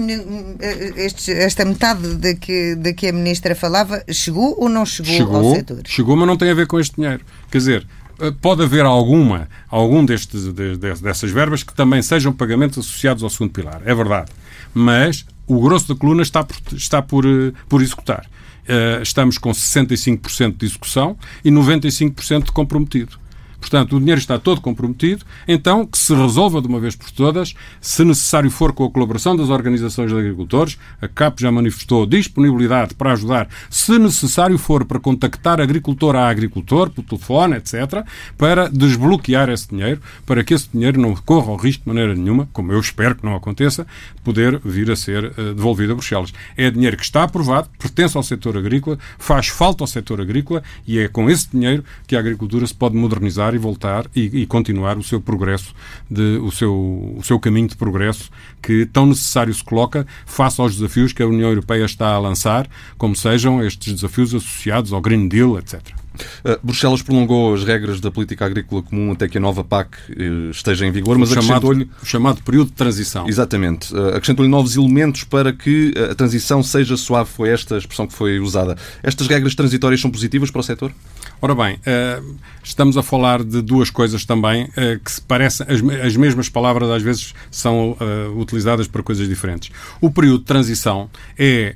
eh, 0.59 0.93
estes, 0.97 1.29
esta 1.29 1.65
metade 1.65 2.15
de 2.15 2.35
que, 2.35 2.75
de 2.75 2.93
que 2.93 3.07
a 3.07 3.13
Ministra 3.13 3.55
falava, 3.55 4.03
chegou 4.11 4.55
ou 4.59 4.69
não 4.69 4.85
chegou, 4.85 5.13
chegou 5.13 5.35
ao 5.35 5.55
setor? 5.55 5.81
Chegou, 5.85 6.15
mas 6.15 6.27
não 6.27 6.37
tem 6.37 6.49
a 6.49 6.53
ver 6.53 6.67
com 6.67 6.79
este 6.79 6.95
dinheiro. 6.95 7.21
Quer 7.49 7.57
dizer, 7.57 7.81
eh, 7.81 8.00
pode 8.41 8.63
haver 8.63 8.85
alguma, 8.85 9.47
algum 9.69 10.03
destes, 10.05 10.45
dessas 11.01 11.31
verbas 11.31 11.63
que 11.63 11.73
também 11.73 12.01
sejam 12.01 12.31
pagamentos 12.31 12.77
associados 12.77 13.23
ao 13.23 13.29
segundo 13.29 13.51
pilar. 13.51 13.81
É 13.85 13.95
verdade. 13.95 14.31
Mas 14.73 15.25
o 15.47 15.59
grosso 15.59 15.87
da 15.93 15.95
coluna 15.95 16.21
está 16.21 16.43
por, 16.43 16.55
está 16.73 17.01
por, 17.01 17.25
por 17.67 17.81
executar. 17.81 18.25
Uh, 18.61 19.01
estamos 19.01 19.37
com 19.37 19.49
65% 19.51 20.57
de 20.57 20.65
execução 20.65 21.17
e 21.43 21.49
95% 21.49 22.45
de 22.45 22.51
comprometido. 22.51 23.19
Portanto, 23.61 23.95
o 23.95 23.99
dinheiro 23.99 24.19
está 24.19 24.39
todo 24.39 24.59
comprometido, 24.59 25.23
então 25.47 25.85
que 25.85 25.97
se 25.97 26.13
resolva 26.13 26.59
de 26.61 26.67
uma 26.67 26.79
vez 26.79 26.95
por 26.95 27.11
todas, 27.11 27.53
se 27.79 28.03
necessário 28.03 28.49
for 28.49 28.73
com 28.73 28.83
a 28.83 28.91
colaboração 28.91 29.35
das 29.35 29.49
organizações 29.49 30.11
de 30.11 30.17
agricultores, 30.17 30.77
a 30.99 31.07
CAP 31.07 31.39
já 31.39 31.51
manifestou 31.51 32.05
disponibilidade 32.05 32.95
para 32.95 33.13
ajudar, 33.13 33.47
se 33.69 33.97
necessário 33.99 34.57
for 34.57 34.83
para 34.83 34.99
contactar 34.99 35.61
agricultor 35.61 36.15
a 36.15 36.27
agricultor, 36.27 36.89
por 36.89 37.03
telefone, 37.03 37.57
etc., 37.57 38.03
para 38.37 38.67
desbloquear 38.67 39.49
esse 39.49 39.69
dinheiro, 39.69 40.01
para 40.25 40.43
que 40.43 40.55
esse 40.55 40.67
dinheiro 40.73 40.99
não 40.99 41.15
corra 41.15 41.51
o 41.51 41.55
risco 41.55 41.83
de 41.83 41.87
maneira 41.87 42.15
nenhuma, 42.15 42.49
como 42.51 42.71
eu 42.71 42.79
espero 42.79 43.15
que 43.15 43.23
não 43.23 43.35
aconteça, 43.35 43.85
de 44.15 44.21
poder 44.21 44.59
vir 44.65 44.89
a 44.89 44.95
ser 44.95 45.25
uh, 45.25 45.53
devolvido 45.53 45.93
a 45.93 45.95
Bruxelas. 45.95 46.33
É 46.57 46.71
dinheiro 46.71 46.97
que 46.97 47.03
está 47.03 47.23
aprovado, 47.23 47.69
pertence 47.77 48.17
ao 48.17 48.23
setor 48.23 48.57
agrícola, 48.57 48.97
faz 49.19 49.47
falta 49.47 49.83
ao 49.83 49.87
setor 49.87 50.19
agrícola 50.19 50.63
e 50.87 50.97
é 50.97 51.07
com 51.07 51.29
esse 51.29 51.49
dinheiro 51.51 51.83
que 52.07 52.15
a 52.15 52.19
agricultura 52.19 52.65
se 52.65 52.73
pode 52.73 52.95
modernizar 52.95 53.50
e 53.55 53.57
voltar 53.57 54.05
e, 54.15 54.41
e, 54.41 54.45
continuar 54.45 54.97
o 54.97 55.03
seu 55.03 55.19
progresso, 55.19 55.73
de, 56.09 56.37
o, 56.41 56.51
seu, 56.51 56.73
o 57.17 57.21
seu 57.23 57.39
caminho 57.39 57.67
de 57.67 57.75
progresso 57.75 58.29
que 58.61 58.85
tão 58.85 59.05
necessário 59.05 59.53
se 59.53 59.63
coloca 59.63 60.05
face 60.25 60.59
aos 60.61 60.75
desafios 60.75 61.13
que 61.13 61.23
a 61.23 61.27
União 61.27 61.49
Europeia 61.49 61.85
está 61.85 62.13
a 62.13 62.19
lançar, 62.19 62.67
como 62.97 63.15
sejam 63.15 63.63
estes 63.63 63.93
desafios 63.93 64.33
associados 64.33 64.93
ao 64.93 65.01
Green 65.01 65.27
Deal, 65.27 65.57
etc. 65.57 65.81
Uh, 66.43 66.59
Bruxelas 66.61 67.01
prolongou 67.01 67.53
as 67.53 67.63
regras 67.63 67.99
da 67.99 68.11
política 68.11 68.45
agrícola 68.45 68.83
comum 68.83 69.11
até 69.11 69.27
que 69.27 69.37
a 69.37 69.41
nova 69.41 69.63
PAC 69.63 69.97
uh, 70.09 70.51
esteja 70.51 70.85
em 70.85 70.91
vigor, 70.91 71.17
mas 71.17 71.31
acrescentou-lhe... 71.31 71.89
O 72.01 72.05
chamado 72.05 72.43
período 72.43 72.67
de 72.67 72.73
transição. 72.73 73.27
Exatamente. 73.27 73.93
Uh, 73.93 74.09
acrescentou-lhe 74.09 74.49
novos 74.49 74.75
elementos 74.75 75.23
para 75.23 75.53
que 75.53 75.93
a 76.11 76.13
transição 76.13 76.61
seja 76.61 76.97
suave. 76.97 77.29
Foi 77.29 77.49
esta 77.49 77.75
a 77.75 77.77
expressão 77.77 78.07
que 78.07 78.13
foi 78.13 78.39
usada. 78.39 78.77
Estas 79.01 79.27
regras 79.27 79.55
transitórias 79.55 80.01
são 80.01 80.11
positivas 80.11 80.51
para 80.51 80.59
o 80.59 80.63
setor? 80.63 80.91
Ora 81.41 81.55
bem, 81.55 81.79
estamos 82.63 82.97
a 82.97 83.03
falar 83.03 83.43
de 83.43 83.61
duas 83.61 83.89
coisas 83.89 84.25
também 84.25 84.69
que 85.03 85.11
se 85.11 85.21
parecem, 85.21 85.65
as, 85.67 86.05
as 86.05 86.15
mesmas 86.15 86.49
palavras 86.49 86.89
às 86.89 87.01
vezes 87.01 87.33
são 87.49 87.97
utilizadas 88.37 88.87
para 88.87 89.01
coisas 89.01 89.27
diferentes. 89.27 89.71
O 89.99 90.11
período 90.11 90.39
de 90.39 90.45
transição 90.45 91.09
é 91.37 91.75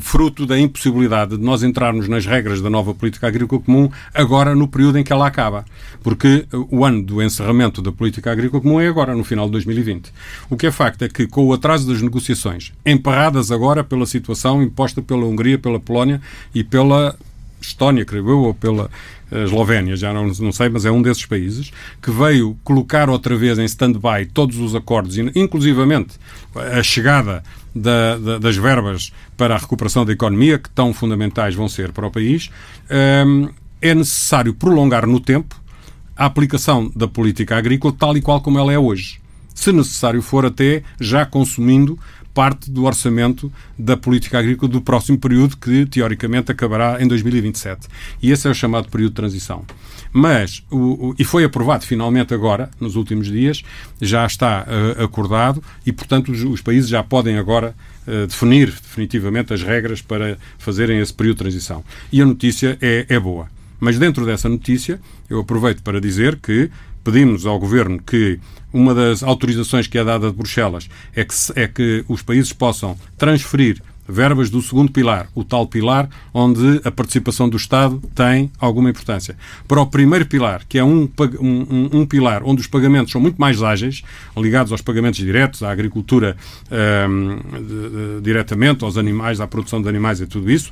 fruto 0.00 0.46
da 0.46 0.58
impossibilidade 0.58 1.36
de 1.36 1.44
nós 1.44 1.62
entrarmos 1.62 2.08
nas 2.08 2.26
regras 2.26 2.60
da 2.60 2.68
nova 2.68 2.92
política 2.94 3.28
agrícola 3.28 3.62
comum 3.62 3.74
comum 3.74 3.90
agora 4.14 4.54
no 4.54 4.68
período 4.68 4.98
em 4.98 5.04
que 5.04 5.12
ela 5.12 5.26
acaba. 5.26 5.64
Porque 6.02 6.46
o 6.70 6.84
ano 6.84 7.02
do 7.02 7.22
encerramento 7.22 7.82
da 7.82 7.90
política 7.90 8.30
agrícola 8.30 8.62
comum 8.62 8.80
é 8.80 8.86
agora, 8.86 9.14
no 9.14 9.24
final 9.24 9.46
de 9.46 9.52
2020. 9.52 10.12
O 10.48 10.56
que 10.56 10.66
é 10.66 10.70
facto 10.70 11.02
é 11.02 11.08
que, 11.08 11.26
com 11.26 11.44
o 11.46 11.52
atraso 11.52 11.86
das 11.86 12.00
negociações, 12.00 12.72
emperradas 12.86 13.50
agora 13.50 13.82
pela 13.82 14.06
situação 14.06 14.62
imposta 14.62 15.02
pela 15.02 15.24
Hungria, 15.24 15.58
pela 15.58 15.80
Polónia 15.80 16.20
e 16.54 16.62
pela 16.62 17.16
Estónia, 17.68 18.04
creio 18.04 18.28
eu, 18.28 18.40
ou 18.40 18.54
pela 18.54 18.90
eh, 19.30 19.44
Eslovénia, 19.44 19.96
já 19.96 20.12
não, 20.12 20.26
não 20.26 20.52
sei, 20.52 20.68
mas 20.68 20.84
é 20.84 20.90
um 20.90 21.02
desses 21.02 21.26
países, 21.26 21.72
que 22.00 22.10
veio 22.10 22.56
colocar 22.62 23.10
outra 23.10 23.36
vez 23.36 23.58
em 23.58 23.64
stand-by 23.64 24.26
todos 24.32 24.58
os 24.58 24.74
acordos, 24.74 25.16
inclusivamente 25.18 26.16
a 26.54 26.82
chegada 26.82 27.42
da, 27.74 28.16
da, 28.16 28.38
das 28.38 28.56
verbas 28.56 29.12
para 29.36 29.54
a 29.54 29.58
recuperação 29.58 30.04
da 30.04 30.12
economia, 30.12 30.58
que 30.58 30.70
tão 30.70 30.92
fundamentais 30.92 31.54
vão 31.54 31.68
ser 31.68 31.92
para 31.92 32.06
o 32.06 32.10
país. 32.10 32.50
Ehm, 32.88 33.48
é 33.82 33.94
necessário 33.94 34.54
prolongar 34.54 35.06
no 35.06 35.20
tempo 35.20 35.60
a 36.16 36.26
aplicação 36.26 36.90
da 36.94 37.08
política 37.08 37.56
agrícola 37.56 37.94
tal 37.98 38.16
e 38.16 38.22
qual 38.22 38.40
como 38.40 38.58
ela 38.58 38.72
é 38.72 38.78
hoje. 38.78 39.23
Se 39.54 39.72
necessário 39.72 40.20
for, 40.20 40.44
até 40.44 40.82
já 41.00 41.24
consumindo 41.24 41.98
parte 42.34 42.68
do 42.68 42.84
orçamento 42.84 43.50
da 43.78 43.96
política 43.96 44.40
agrícola 44.40 44.70
do 44.70 44.80
próximo 44.80 45.16
período, 45.16 45.56
que 45.56 45.86
teoricamente 45.86 46.50
acabará 46.50 47.00
em 47.00 47.06
2027. 47.06 47.86
E 48.20 48.32
esse 48.32 48.48
é 48.48 48.50
o 48.50 48.54
chamado 48.54 48.88
período 48.88 49.10
de 49.10 49.16
transição. 49.16 49.64
Mas, 50.12 50.64
o, 50.70 51.10
o, 51.10 51.14
e 51.18 51.24
foi 51.24 51.44
aprovado 51.44 51.86
finalmente 51.86 52.34
agora, 52.34 52.70
nos 52.80 52.96
últimos 52.96 53.28
dias, 53.28 53.62
já 54.00 54.26
está 54.26 54.66
uh, 54.66 55.04
acordado 55.04 55.62
e, 55.86 55.92
portanto, 55.92 56.32
os, 56.32 56.42
os, 56.42 56.60
países 56.60 56.90
já 56.90 57.02
podem 57.02 57.38
agora 57.38 57.74
uh, 58.06 58.26
definir 58.26 58.66
definitivamente 58.66 59.54
as 59.54 59.62
regras 59.62 60.02
para 60.02 60.36
fazerem 60.58 60.98
esse 60.98 61.14
período 61.14 61.36
de 61.36 61.42
transição. 61.42 61.84
E 62.12 62.20
a 62.20 62.26
notícia 62.26 62.76
é, 62.80 63.06
é 63.08 63.20
boa. 63.20 63.48
Mas 63.78 63.98
dentro 63.98 64.26
dessa 64.26 64.48
notícia, 64.48 65.00
eu 65.30 65.40
aproveito 65.40 65.82
para 65.82 66.00
dizer 66.00 66.36
que 66.36 66.70
pedimos 67.04 67.44
ao 67.44 67.58
Governo 67.58 68.00
que 68.00 68.40
uma 68.74 68.92
das 68.92 69.22
autorizações 69.22 69.86
que 69.86 69.96
é 69.96 70.04
dada 70.04 70.30
de 70.30 70.36
Bruxelas 70.36 70.88
é 71.14 71.24
que, 71.24 71.34
é 71.54 71.68
que 71.68 72.04
os 72.08 72.20
países 72.22 72.52
possam 72.52 72.98
transferir 73.16 73.80
verbas 74.06 74.50
do 74.50 74.60
segundo 74.60 74.92
pilar, 74.92 75.28
o 75.34 75.42
tal 75.42 75.66
pilar 75.66 76.10
onde 76.32 76.80
a 76.84 76.90
participação 76.90 77.48
do 77.48 77.56
Estado 77.56 78.02
tem 78.14 78.50
alguma 78.58 78.90
importância. 78.90 79.36
Para 79.66 79.80
o 79.80 79.86
primeiro 79.86 80.26
pilar, 80.26 80.62
que 80.68 80.78
é 80.78 80.84
um, 80.84 81.08
um, 81.40 82.00
um 82.00 82.06
pilar 82.06 82.42
onde 82.44 82.60
os 82.60 82.66
pagamentos 82.66 83.12
são 83.12 83.20
muito 83.20 83.36
mais 83.40 83.62
ágeis, 83.62 84.02
ligados 84.36 84.72
aos 84.72 84.82
pagamentos 84.82 85.20
diretos, 85.20 85.62
à 85.62 85.70
agricultura 85.70 86.36
um, 87.08 87.36
de, 87.60 88.16
de, 88.16 88.20
diretamente, 88.22 88.84
aos 88.84 88.98
animais, 88.98 89.40
à 89.40 89.46
produção 89.46 89.80
de 89.80 89.88
animais 89.88 90.20
e 90.20 90.26
tudo 90.26 90.50
isso, 90.50 90.70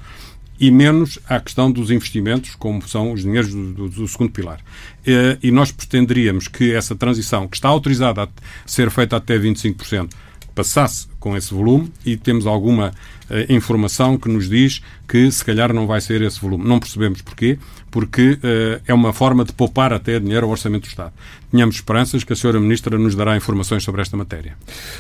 e 0.59 0.71
menos 0.71 1.19
à 1.29 1.41
questão 1.41 1.71
dos 1.71 1.91
investimentos, 1.91 2.55
como 2.55 2.87
são 2.87 3.13
os 3.13 3.23
dinheiros 3.23 3.53
do, 3.53 3.73
do, 3.73 3.89
do 3.89 4.09
segundo 4.09 4.31
pilar. 4.31 4.61
E, 5.07 5.39
e 5.43 5.51
nós 5.51 5.73
pretenderíamos 5.73 6.49
que 6.49 6.73
essa 6.73 6.95
transição, 6.95 7.49
que 7.49 7.57
está 7.57 7.69
autorizada 7.69 8.25
a 8.25 8.29
ser 8.67 8.91
feita 8.91 9.17
até 9.17 9.39
25%, 9.39 10.11
passasse 10.55 11.07
com 11.19 11.37
esse 11.37 11.53
volume 11.53 11.91
e 12.05 12.17
temos 12.17 12.47
alguma 12.47 12.89
uh, 12.89 13.53
informação 13.53 14.17
que 14.17 14.29
nos 14.29 14.49
diz 14.49 14.83
que 15.09 15.31
se 15.31 15.45
calhar 15.45 15.73
não 15.73 15.87
vai 15.87 16.01
ser 16.01 16.23
esse 16.23 16.41
volume. 16.41 16.65
Não 16.65 16.79
percebemos 16.79 17.23
porquê, 17.23 17.59
porque 17.91 18.33
uh, 18.33 18.83
é 18.87 18.95
uma 18.95 19.13
forma 19.13 19.45
de 19.45 19.53
poupar 19.53 19.93
até 19.93 20.19
dinheiro 20.19 20.47
ao 20.47 20.53
Orçamento 20.53 20.83
do 20.83 20.89
Estado. 20.89 21.13
Tínhamos 21.51 21.77
esperanças 21.77 22.25
que 22.25 22.33
a 22.33 22.37
Sra. 22.37 22.61
Ministra 22.61 22.99
nos 22.99 23.15
dará 23.15 23.37
informações 23.37 23.83
sobre 23.83 24.03
esta 24.03 24.17
matéria. 24.17 24.57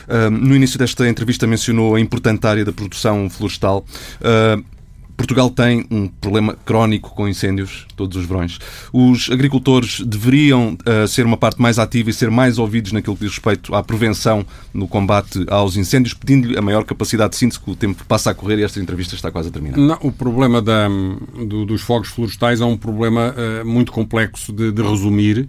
Uh, 0.09 0.31
no 0.31 0.55
início 0.55 0.79
desta 0.79 1.09
entrevista 1.09 1.47
mencionou 1.47 1.95
a 1.95 2.01
importante 2.01 2.47
área 2.47 2.65
da 2.65 2.73
produção 2.73 3.29
florestal. 3.29 3.85
Portugal 5.16 5.51
tem 5.51 5.87
um 5.90 6.09
problema 6.09 6.57
crónico 6.64 7.11
com 7.14 7.29
incêndios 7.29 7.87
todos 7.96 8.16
os 8.16 8.27
verões. 8.27 8.59
Os 8.92 9.31
agricultores 9.31 10.01
deveriam 10.01 10.77
uh, 10.87 11.07
ser 11.07 11.25
uma 11.25 11.37
parte 11.37 11.61
mais 11.61 11.79
ativa 11.79 12.11
e 12.11 12.12
ser 12.12 12.31
mais 12.31 12.59
ouvidos 12.59 12.92
naquilo 12.92 13.16
que 13.16 13.25
diz 13.25 13.33
respeito 13.33 13.75
à 13.75 13.83
prevenção 13.83 14.44
no 14.72 14.88
combate 14.88 15.44
aos 15.48 15.77
incêndios, 15.77 16.14
pedindo-lhe 16.14 16.59
a 16.59 16.62
maior 16.62 16.85
capacidade 16.85 17.31
de 17.31 17.37
síntese, 17.37 17.61
que 17.61 17.70
o 17.70 17.77
tempo 17.77 18.05
passa 18.07 18.31
a 18.31 18.35
correr 18.35 18.59
e 18.59 18.64
esta 18.64 18.81
entrevista 18.81 19.14
está 19.14 19.31
quase 19.31 19.48
a 19.48 19.53
terminar. 19.53 19.79
Não, 19.79 19.98
o 20.03 20.11
problema 20.11 20.61
da, 20.61 20.88
do, 20.88 21.64
dos 21.64 21.83
fogos 21.83 22.09
florestais 22.09 22.61
é 22.61 22.64
um 22.64 22.77
problema 22.77 23.35
uh, 23.35 23.66
muito 23.66 23.92
complexo 23.92 24.53
de, 24.53 24.72
de 24.72 24.83
resumir 24.83 25.40
uh, 25.40 25.48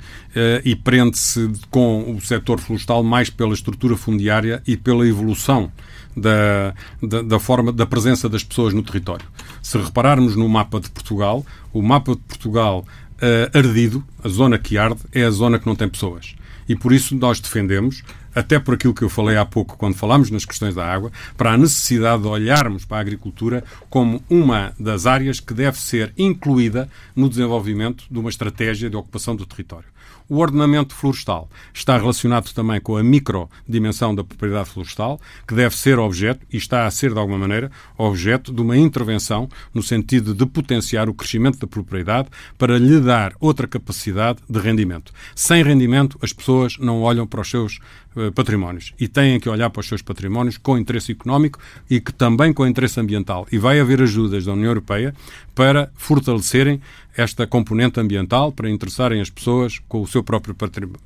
e 0.63 0.76
prende-se 0.76 1.52
com 1.69 2.15
o 2.15 2.21
setor 2.21 2.60
florestal 2.60 3.04
mais 3.04 3.30
pela 3.30 3.54
estrutura 3.54 3.95
fundiária 3.95 4.62
e 4.67 4.78
pela 4.78 5.08
evolução 5.08 5.71
da, 6.15 6.73
da, 7.02 7.21
da, 7.21 7.39
forma 7.39 7.71
da 7.71 7.86
presença 7.86 8.30
das 8.30 8.43
pessoas 8.43 8.73
no 8.73 8.84
território. 8.84 9.26
Se 9.63 9.78
repararmos 9.78 10.36
no 10.36 10.47
mapa 10.47 10.80
de 10.80 10.89
Portugal, 10.91 11.43
o 11.71 11.82
mapa 11.82 12.12
de 12.12 12.21
Portugal 12.21 12.86
uh, 13.13 13.58
ardido, 13.58 14.04
a 14.21 14.28
zona 14.28 14.60
que 14.60 14.78
arde, 14.78 14.99
é 15.12 15.23
a 15.23 15.32
zona 15.32 15.58
que 15.58 15.65
não 15.65 15.76
tem 15.76 15.88
pessoas. 15.88 16.36
E 16.67 16.76
por 16.76 16.91
isso 16.91 17.15
nós 17.15 17.39
defendemos, 17.39 18.04
até 18.36 18.60
por 18.60 18.73
aquilo 18.73 18.93
que 18.93 19.04
eu 19.04 19.10
falei 19.10 19.38
há 19.38 19.45
pouco 19.45 19.78
quando 19.78 19.95
falámos 19.95 20.30
nas 20.30 20.43
questões 20.43 20.76
da 20.76 20.86
água, 20.86 21.12
para 21.38 21.54
a 21.54 21.58
necessidade 21.58 22.23
de 22.23 22.28
olharmos 22.28 22.84
para 22.84 22.97
a 22.97 23.02
agricultura 23.02 23.63
como 23.89 24.21
uma 24.30 24.73
das 24.78 25.06
áreas 25.06 25.39
que 25.39 25.54
deve 25.54 25.80
ser 25.80 26.13
incluída 26.17 26.89
no 27.15 27.30
desenvolvimento 27.30 28.04
de 28.12 28.19
uma 28.19 28.30
estratégia 28.30 28.89
de 28.89 28.97
ocupação 28.97 29.36
do 29.36 29.45
território. 29.45 29.93
O 30.30 30.38
ordenamento 30.38 30.96
florestal 30.96 31.50
está 31.74 31.98
relacionado 31.98 32.52
também 32.54 32.80
com 32.80 32.98
a 32.98 33.04
microdimensão 33.04 34.16
da 34.16 34.24
propriedade 34.24 34.70
florestal, 34.70 35.20
que 35.48 35.54
deve 35.54 35.76
ser 35.76 36.00
objeto, 36.00 36.46
e 36.52 36.58
está 36.58 36.86
a 36.86 36.92
ser 36.92 37.14
de 37.14 37.20
alguma 37.20 37.38
maneira, 37.38 37.72
objeto 37.98 38.54
de 38.54 38.62
uma 38.62 38.78
intervenção 38.78 39.50
no 39.74 39.84
sentido 39.84 40.34
de 40.34 40.46
potenciar 40.46 41.10
o 41.10 41.14
crescimento 41.14 41.60
da 41.60 41.68
propriedade 41.68 42.30
para 42.58 42.78
lhe 42.78 43.00
dar 43.00 43.34
outra 43.40 43.68
capacidade 43.68 44.40
de 44.50 44.60
rendimento. 44.60 45.12
Sem 45.36 45.64
rendimento, 45.64 46.18
as 46.22 46.34
pessoas 46.34 46.78
não 46.78 47.02
olham 47.02 47.28
para 47.28 47.42
os 47.42 47.50
seus 47.50 47.80
eh, 48.16 48.30
patrimónios 48.30 48.94
e 49.00 49.08
têm 49.08 49.40
que 49.40 49.50
olhar 49.50 49.72
para 49.72 49.80
os 49.80 49.88
seus 49.88 50.04
patrimónios 50.04 50.58
com 50.58 50.78
interesse 50.78 51.12
económico 51.12 51.60
e 51.90 52.00
que 52.00 52.14
também 52.14 52.54
com 52.54 52.66
interesse 52.66 53.00
ambiental. 53.00 53.48
E 53.52 53.58
vai 53.58 53.80
haver 53.80 54.02
ajudas 54.02 54.46
da 54.46 54.54
União 54.54 54.68
Europeia 54.68 55.16
para 55.56 55.92
fortalecerem 55.96 56.80
esta 57.15 57.45
componente 57.45 57.99
ambiental, 57.99 58.52
para 58.52 58.69
interessarem 58.69 59.21
as 59.21 59.30
pessoas 59.30 59.80
com 59.88 60.02
o 60.02 60.08
seu 60.08 60.23
próprio 60.23 60.56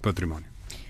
património. 0.01 0.45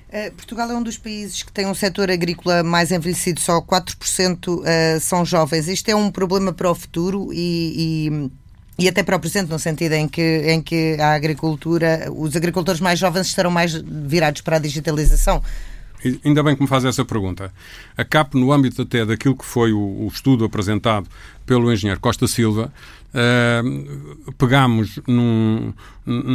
Uh, 0.08 0.32
Portugal 0.36 0.72
é 0.72 0.74
um 0.74 0.82
dos 0.82 0.98
países 0.98 1.44
que 1.44 1.52
tem 1.52 1.66
um 1.66 1.74
setor 1.74 2.10
agrícola 2.10 2.64
mais 2.64 2.92
envelhecido, 2.92 3.42
só 3.42 3.62
4% 3.62 4.48
uh, 4.48 5.00
são 5.02 5.26
jovens. 5.26 5.68
Isto 5.68 5.90
é 5.90 5.96
um 5.96 6.10
problema 6.10 6.54
para 6.54 6.72
o 6.72 6.76
futuro 6.76 7.30
e, 7.34 8.08
e, 8.80 8.86
e, 8.86 8.88
até 8.88 9.04
para 9.04 9.18
o 9.18 9.20
presente, 9.20 9.50
no 9.50 9.60
sentido 9.60 9.94
em 9.94 10.08
que, 10.08 10.22
em 10.22 10.62
que 10.62 10.96
a 10.98 11.14
agricultura, 11.14 12.10
os 12.16 12.38
agricultores 12.38 12.80
mais 12.80 12.98
jovens 12.98 13.28
estarão 13.28 13.52
mais 13.52 13.74
virados 13.74 14.40
para 14.42 14.56
a 14.56 14.60
digitalização. 14.60 15.44
Ainda 16.24 16.44
bem 16.44 16.56
que 16.56 16.62
me 16.62 16.68
faz 16.68 16.86
essa 16.86 17.04
pergunta. 17.04 17.52
A 17.98 18.06
CAP, 18.06 18.36
no 18.36 18.52
âmbito 18.54 18.84
até 18.84 19.06
daquilo 19.06 19.36
que 19.36 19.46
foi 19.46 19.74
o, 19.74 20.06
o 20.06 20.08
estudo 20.08 20.46
apresentado 20.46 21.08
pelo 21.46 21.74
engenheiro 21.74 22.00
Costa 22.00 22.28
Silva, 22.28 22.72
uh, 23.14 24.34
pegámos 24.34 25.00
num, 25.08 25.74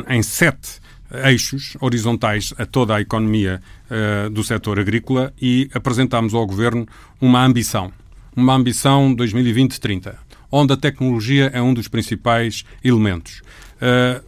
em 0.09 0.23
sete 0.23 0.81
eixos 1.25 1.77
horizontais 1.81 2.55
a 2.57 2.65
toda 2.65 2.97
a 2.97 3.01
economia 3.01 3.61
uh, 3.91 4.31
do 4.31 4.43
setor 4.43 4.79
agrícola 4.79 5.33
e 5.41 5.69
apresentámos 5.75 6.35
ao 6.35 6.47
Governo 6.47 6.87
uma 7.21 7.45
ambição. 7.45 7.93
Uma 8.35 8.55
ambição 8.55 9.15
2020-30, 9.15 10.15
onde 10.51 10.73
a 10.73 10.77
tecnologia 10.77 11.51
é 11.53 11.61
um 11.61 11.75
dos 11.75 11.87
principais 11.87 12.65
elementos. 12.83 13.43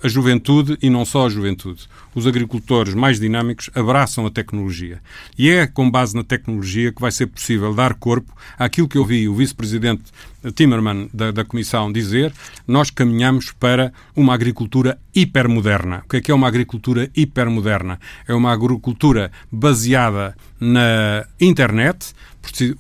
A 0.03 0.09
juventude 0.09 0.77
e 0.83 0.91
não 0.91 1.05
só 1.05 1.27
a 1.27 1.29
juventude 1.29 1.87
os 2.15 2.27
agricultores 2.27 2.95
mais 2.95 3.19
dinâmicos 3.19 3.69
abraçam 3.75 4.25
a 4.25 4.31
tecnologia. 4.31 5.01
E 5.37 5.51
é 5.51 5.67
com 5.67 5.91
base 5.91 6.15
na 6.15 6.23
tecnologia 6.23 6.93
que 6.93 7.01
vai 7.01 7.11
ser 7.11 7.27
possível 7.27 7.75
dar 7.75 7.95
corpo 7.95 8.33
àquilo 8.59 8.89
que 8.89 8.97
eu 8.97 9.05
vi 9.05 9.29
o 9.29 9.35
vice-presidente 9.35 10.05
Timmerman 10.55 11.09
da, 11.13 11.31
da, 11.31 11.45
Comissão 11.45 11.91
dizer, 11.91 12.33
nós 12.69 12.91
caminhamos 12.91 13.51
para 13.53 13.93
uma 14.15 14.35
agricultura 14.35 14.99
hipermoderna. 15.15 16.03
O 16.05 16.09
que 16.09 16.19
é 16.19 16.21
que 16.21 16.31
é 16.31 16.35
uma 16.35 16.47
agricultura 16.47 17.11
hipermoderna? 17.17 17.99
É 18.29 18.35
uma 18.35 18.53
agricultura 18.53 19.33
baseada 19.51 20.37
na 20.61 21.27
internet. 21.41 22.13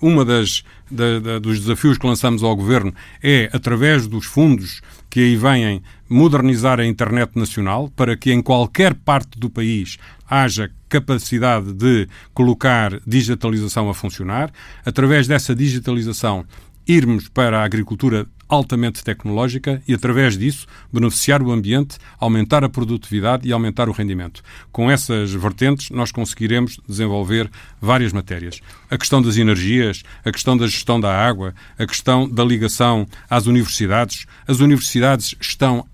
Uma 0.03 0.27
das 0.27 0.63
da, 0.91 1.19
da, 1.19 1.39
dos 1.39 1.59
desafios 1.59 1.97
que 1.97 2.07
lançamos 2.07 2.43
ao 2.43 2.55
Governo 2.55 2.95
é, 3.23 3.49
através 3.53 4.07
dos 4.07 4.27
fundos 4.27 4.83
que 5.09 5.21
aí 5.21 5.37
vêm, 5.37 5.83
modernizar 6.15 6.79
a 6.79 6.87
internet 6.87 7.33
nacional 7.35 7.91
para 7.97 8.17
que 8.17 8.33
em 8.33 8.41
qualquer 8.41 8.95
parte 8.95 9.37
do 9.37 9.51
país 9.51 9.99
haja 10.31 10.71
capacidade 10.89 11.73
de 11.73 12.09
colocar 12.33 13.01
digitalização 13.05 13.91
a 13.91 13.95
funcionar. 13.95 14.53
Através 14.87 15.27
dessa 15.27 15.57
digitalização, 15.57 16.47
irmos 16.87 17.29
para 17.29 17.59
a 17.59 17.65
agricultura 17.65 18.29
altamente 18.49 19.03
tecnológica 19.03 19.83
e, 19.89 19.95
através 19.95 20.39
disso, 20.39 20.67
beneficiar 20.93 21.43
o 21.43 21.51
ambiente, 21.51 21.99
aumentar 22.21 22.63
a 22.63 22.69
produtividade 22.69 23.49
e 23.49 23.53
aumentar 23.53 23.89
o 23.89 23.93
rendimento. 23.93 24.43
Com 24.71 24.91
essas 24.91 25.33
vertentes, 25.33 25.91
nós 25.91 26.13
conseguiremos 26.13 26.79
desenvolver 26.87 27.51
várias 27.81 28.13
matérias. 28.13 28.61
A 28.91 28.97
questão 28.97 29.21
das 29.21 29.37
energias, 29.37 30.03
a 30.25 30.31
questão 30.31 30.57
da 30.57 30.67
gestão 30.67 31.01
da 31.01 31.13
água, 31.13 31.55
a 31.77 31.87
questão 31.87 32.29
da 32.29 32.45
ligação 32.45 33.07
às 33.29 33.47
universidades. 33.47 34.27
As 34.47 34.61
universidades 34.61 35.35
estão, 35.41 35.87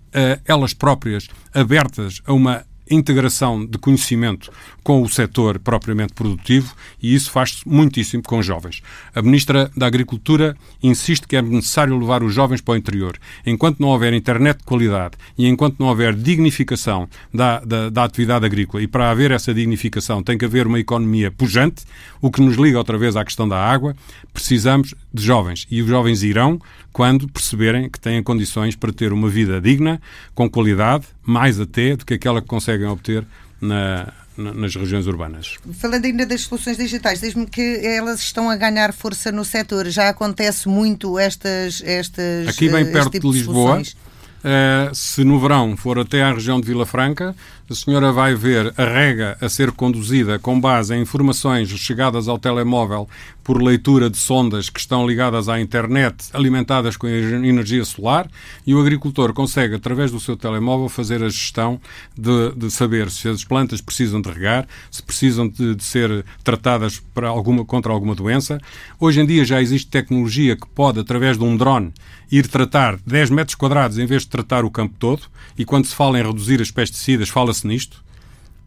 elas 0.44 0.74
próprias, 0.74 1.28
abertas 1.54 2.20
a 2.26 2.32
uma 2.32 2.64
integração 2.90 3.64
de 3.64 3.78
conhecimento 3.78 4.50
com 4.82 5.02
o 5.02 5.08
setor 5.08 5.58
propriamente 5.58 6.12
produtivo 6.12 6.74
e 7.02 7.14
isso 7.14 7.30
faz-se 7.30 7.66
muitíssimo 7.66 8.22
com 8.22 8.42
jovens. 8.42 8.82
A 9.14 9.22
Ministra 9.22 9.70
da 9.76 9.86
Agricultura 9.86 10.56
insiste 10.82 11.26
que 11.26 11.36
é 11.36 11.42
necessário 11.42 11.98
levar 11.98 12.22
os 12.22 12.34
jovens 12.34 12.60
para 12.60 12.74
o 12.74 12.76
interior. 12.76 13.18
Enquanto 13.46 13.80
não 13.80 13.88
houver 13.88 14.12
internet 14.12 14.58
de 14.58 14.64
qualidade 14.64 15.16
e 15.36 15.46
enquanto 15.46 15.78
não 15.78 15.88
houver 15.88 16.14
dignificação 16.14 17.08
da, 17.32 17.60
da, 17.60 17.90
da 17.90 18.04
atividade 18.04 18.44
agrícola, 18.46 18.82
e 18.82 18.86
para 18.86 19.10
haver 19.10 19.30
essa 19.30 19.52
dignificação 19.52 20.22
tem 20.22 20.38
que 20.38 20.44
haver 20.44 20.66
uma 20.66 20.78
economia 20.78 21.30
pujante, 21.30 21.84
o 22.20 22.30
que 22.30 22.40
nos 22.40 22.56
liga 22.56 22.78
outra 22.78 22.98
vez 22.98 23.16
à 23.16 23.24
questão 23.24 23.48
da 23.48 23.58
água, 23.58 23.94
precisamos 24.32 24.94
de 25.12 25.22
jovens. 25.22 25.66
E 25.70 25.82
os 25.82 25.88
jovens 25.88 26.22
irão 26.22 26.60
quando 26.92 27.28
perceberem 27.28 27.88
que 27.88 28.00
têm 28.00 28.22
condições 28.22 28.74
para 28.74 28.92
ter 28.92 29.12
uma 29.12 29.28
vida 29.28 29.60
digna, 29.60 30.00
com 30.34 30.50
qualidade, 30.50 31.06
mais 31.22 31.60
até 31.60 31.96
do 31.96 32.04
que 32.04 32.14
aquela 32.14 32.40
que 32.40 32.48
conseguem 32.48 32.86
obter 32.86 33.24
na, 33.60 34.12
nas 34.36 34.74
regiões 34.74 35.06
urbanas. 35.06 35.56
Falando 35.74 36.04
ainda 36.04 36.24
das 36.24 36.42
soluções 36.42 36.76
digitais, 36.76 37.20
diz-me 37.20 37.46
que 37.46 37.80
elas 37.84 38.20
estão 38.20 38.48
a 38.48 38.56
ganhar 38.56 38.92
força 38.92 39.30
no 39.30 39.44
setor. 39.44 39.88
Já 39.88 40.08
acontece 40.08 40.68
muito 40.68 41.18
estas. 41.18 41.82
estas 41.84 42.48
Aqui, 42.48 42.68
bem 42.68 42.82
eh, 42.82 42.92
perto 42.92 43.10
tipo 43.10 43.30
de 43.30 43.38
Lisboa, 43.38 43.82
de 43.82 43.94
Uh, 44.40 44.94
se 44.94 45.22
no 45.22 45.38
verão 45.38 45.76
for 45.76 45.98
até 45.98 46.22
à 46.22 46.32
região 46.32 46.58
de 46.58 46.66
Vila 46.66 46.86
Franca, 46.86 47.36
a 47.70 47.74
senhora 47.74 48.10
vai 48.10 48.34
ver 48.34 48.74
a 48.76 48.84
rega 48.84 49.38
a 49.40 49.48
ser 49.48 49.70
conduzida 49.70 50.40
com 50.40 50.60
base 50.60 50.92
em 50.92 51.02
informações 51.02 51.68
chegadas 51.68 52.26
ao 52.26 52.36
telemóvel 52.36 53.08
por 53.44 53.62
leitura 53.62 54.10
de 54.10 54.16
sondas 54.16 54.68
que 54.68 54.80
estão 54.80 55.06
ligadas 55.06 55.48
à 55.48 55.60
internet, 55.60 56.16
alimentadas 56.32 56.96
com 56.96 57.06
energia 57.06 57.84
solar, 57.84 58.28
e 58.66 58.74
o 58.74 58.80
agricultor 58.80 59.32
consegue, 59.32 59.74
através 59.74 60.10
do 60.10 60.20
seu 60.20 60.36
telemóvel, 60.36 60.88
fazer 60.88 61.22
a 61.22 61.28
gestão 61.28 61.80
de, 62.16 62.52
de 62.54 62.70
saber 62.70 63.10
se 63.10 63.28
as 63.28 63.44
plantas 63.44 63.80
precisam 63.80 64.20
de 64.20 64.30
regar, 64.30 64.68
se 64.90 65.02
precisam 65.02 65.48
de, 65.48 65.74
de 65.74 65.82
ser 65.82 66.24
tratadas 66.44 67.00
para 67.14 67.28
alguma, 67.28 67.64
contra 67.64 67.92
alguma 67.92 68.14
doença. 68.14 68.60
Hoje 68.98 69.20
em 69.20 69.26
dia 69.26 69.44
já 69.44 69.60
existe 69.60 69.88
tecnologia 69.88 70.56
que 70.56 70.68
pode, 70.68 71.00
através 71.00 71.38
de 71.38 71.44
um 71.44 71.56
drone, 71.56 71.92
ir 72.30 72.46
tratar 72.46 72.98
10 73.04 73.30
metros 73.30 73.56
quadrados 73.56 73.98
em 73.98 74.06
vez 74.06 74.22
de 74.22 74.28
tratar 74.28 74.64
o 74.64 74.70
campo 74.70 74.94
todo, 74.98 75.22
e 75.58 75.64
quando 75.64 75.86
se 75.86 75.94
fala 75.94 76.20
em 76.20 76.22
reduzir 76.22 76.60
as 76.62 76.70
pesticidas, 76.70 77.28
fala-se 77.28 77.59
nisto. 77.66 78.02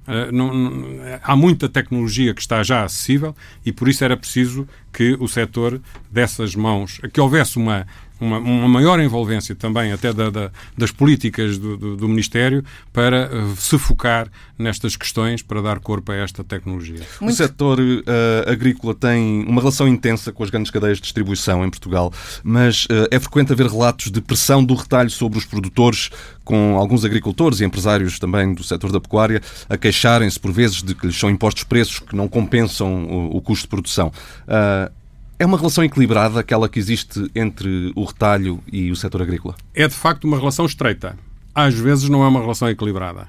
Uh, 0.06 0.32
não, 0.34 0.54
não, 0.54 0.98
há 1.24 1.34
muita 1.34 1.70
tecnologia 1.70 2.34
que 2.34 2.42
está 2.42 2.62
já 2.62 2.84
acessível 2.84 3.34
e 3.66 3.72
por 3.72 3.88
isso 3.88 4.04
era 4.04 4.18
preciso 4.18 4.68
que 4.92 5.16
o 5.18 5.30
setor 5.30 5.82
dessas 6.12 6.56
mãos, 6.56 7.00
que 7.14 7.22
houvesse 7.22 7.56
uma, 7.56 7.88
uma, 8.24 8.38
uma 8.40 8.68
maior 8.68 9.00
envolvência 9.00 9.56
também 9.56 9.92
até 9.92 10.14
da, 10.14 10.30
da, 10.30 10.52
das 10.78 10.92
políticas 10.92 11.58
do, 11.58 11.78
do, 11.78 11.98
do 11.98 12.08
Ministério 12.08 12.64
para 12.92 13.30
uh, 13.30 13.56
se 13.56 13.78
focar 13.78 14.28
nestas 14.58 14.96
questões 14.96 15.42
para 15.42 15.62
dar 15.62 15.80
corpo 15.80 16.12
a 16.12 16.16
esta 16.16 16.44
tecnologia. 16.44 17.02
Muito... 17.20 17.34
O 17.34 17.36
setor 17.36 17.80
uh, 17.80 18.50
agrícola 18.50 18.96
tem 18.96 19.44
uma 19.46 19.62
relação 19.62 19.88
intensa 19.88 20.32
com 20.32 20.44
as 20.44 20.50
grandes 20.50 20.72
cadeias 20.72 20.98
de 20.98 21.04
distribuição 21.04 21.66
em 21.66 21.70
Portugal, 21.70 22.12
mas 22.44 22.86
uh, 22.86 23.08
é 23.12 23.20
frequente 23.20 23.52
haver 23.52 23.68
relatos 23.68 24.12
de 24.12 24.22
pressão 24.22 24.64
do 24.64 24.74
retalho 24.74 25.10
sobre 25.10 25.38
os 25.38 25.46
produtores, 25.46 26.10
com 26.44 26.78
alguns 26.78 27.06
agricultores 27.06 27.60
e 27.60 27.66
empresários 27.66 28.20
também 28.20 28.54
do 28.54 28.64
setor 28.64 28.92
da 28.92 29.00
pecuária 29.00 29.42
a 29.70 29.78
queixarem-se 29.78 30.40
por 30.40 30.52
vezes 30.52 30.82
de 30.84 30.94
que 30.94 31.08
lhes 31.08 31.18
são 31.18 31.30
impostos 31.30 31.64
preços 31.64 32.00
que 32.00 32.16
não 32.16 32.28
compensam 32.28 33.06
o, 33.06 33.38
o 33.38 33.42
custo 33.42 33.64
de 33.64 33.70
produção. 33.70 34.12
Uh, 34.48 35.03
é 35.44 35.46
uma 35.46 35.58
relação 35.58 35.84
equilibrada 35.84 36.40
aquela 36.40 36.70
que 36.70 36.80
existe 36.80 37.30
entre 37.36 37.92
o 37.96 38.06
retalho 38.06 38.64
e 38.72 38.90
o 38.90 38.96
setor 38.96 39.22
agrícola? 39.22 39.56
É 39.76 39.86
de 39.86 39.94
facto 39.94 40.24
uma 40.24 40.38
relação 40.38 40.66
estreita. 40.66 41.18
Às 41.54 41.74
vezes 41.74 42.08
não 42.08 42.24
é 42.24 42.28
uma 42.28 42.40
relação 42.40 42.70
equilibrada 42.70 43.28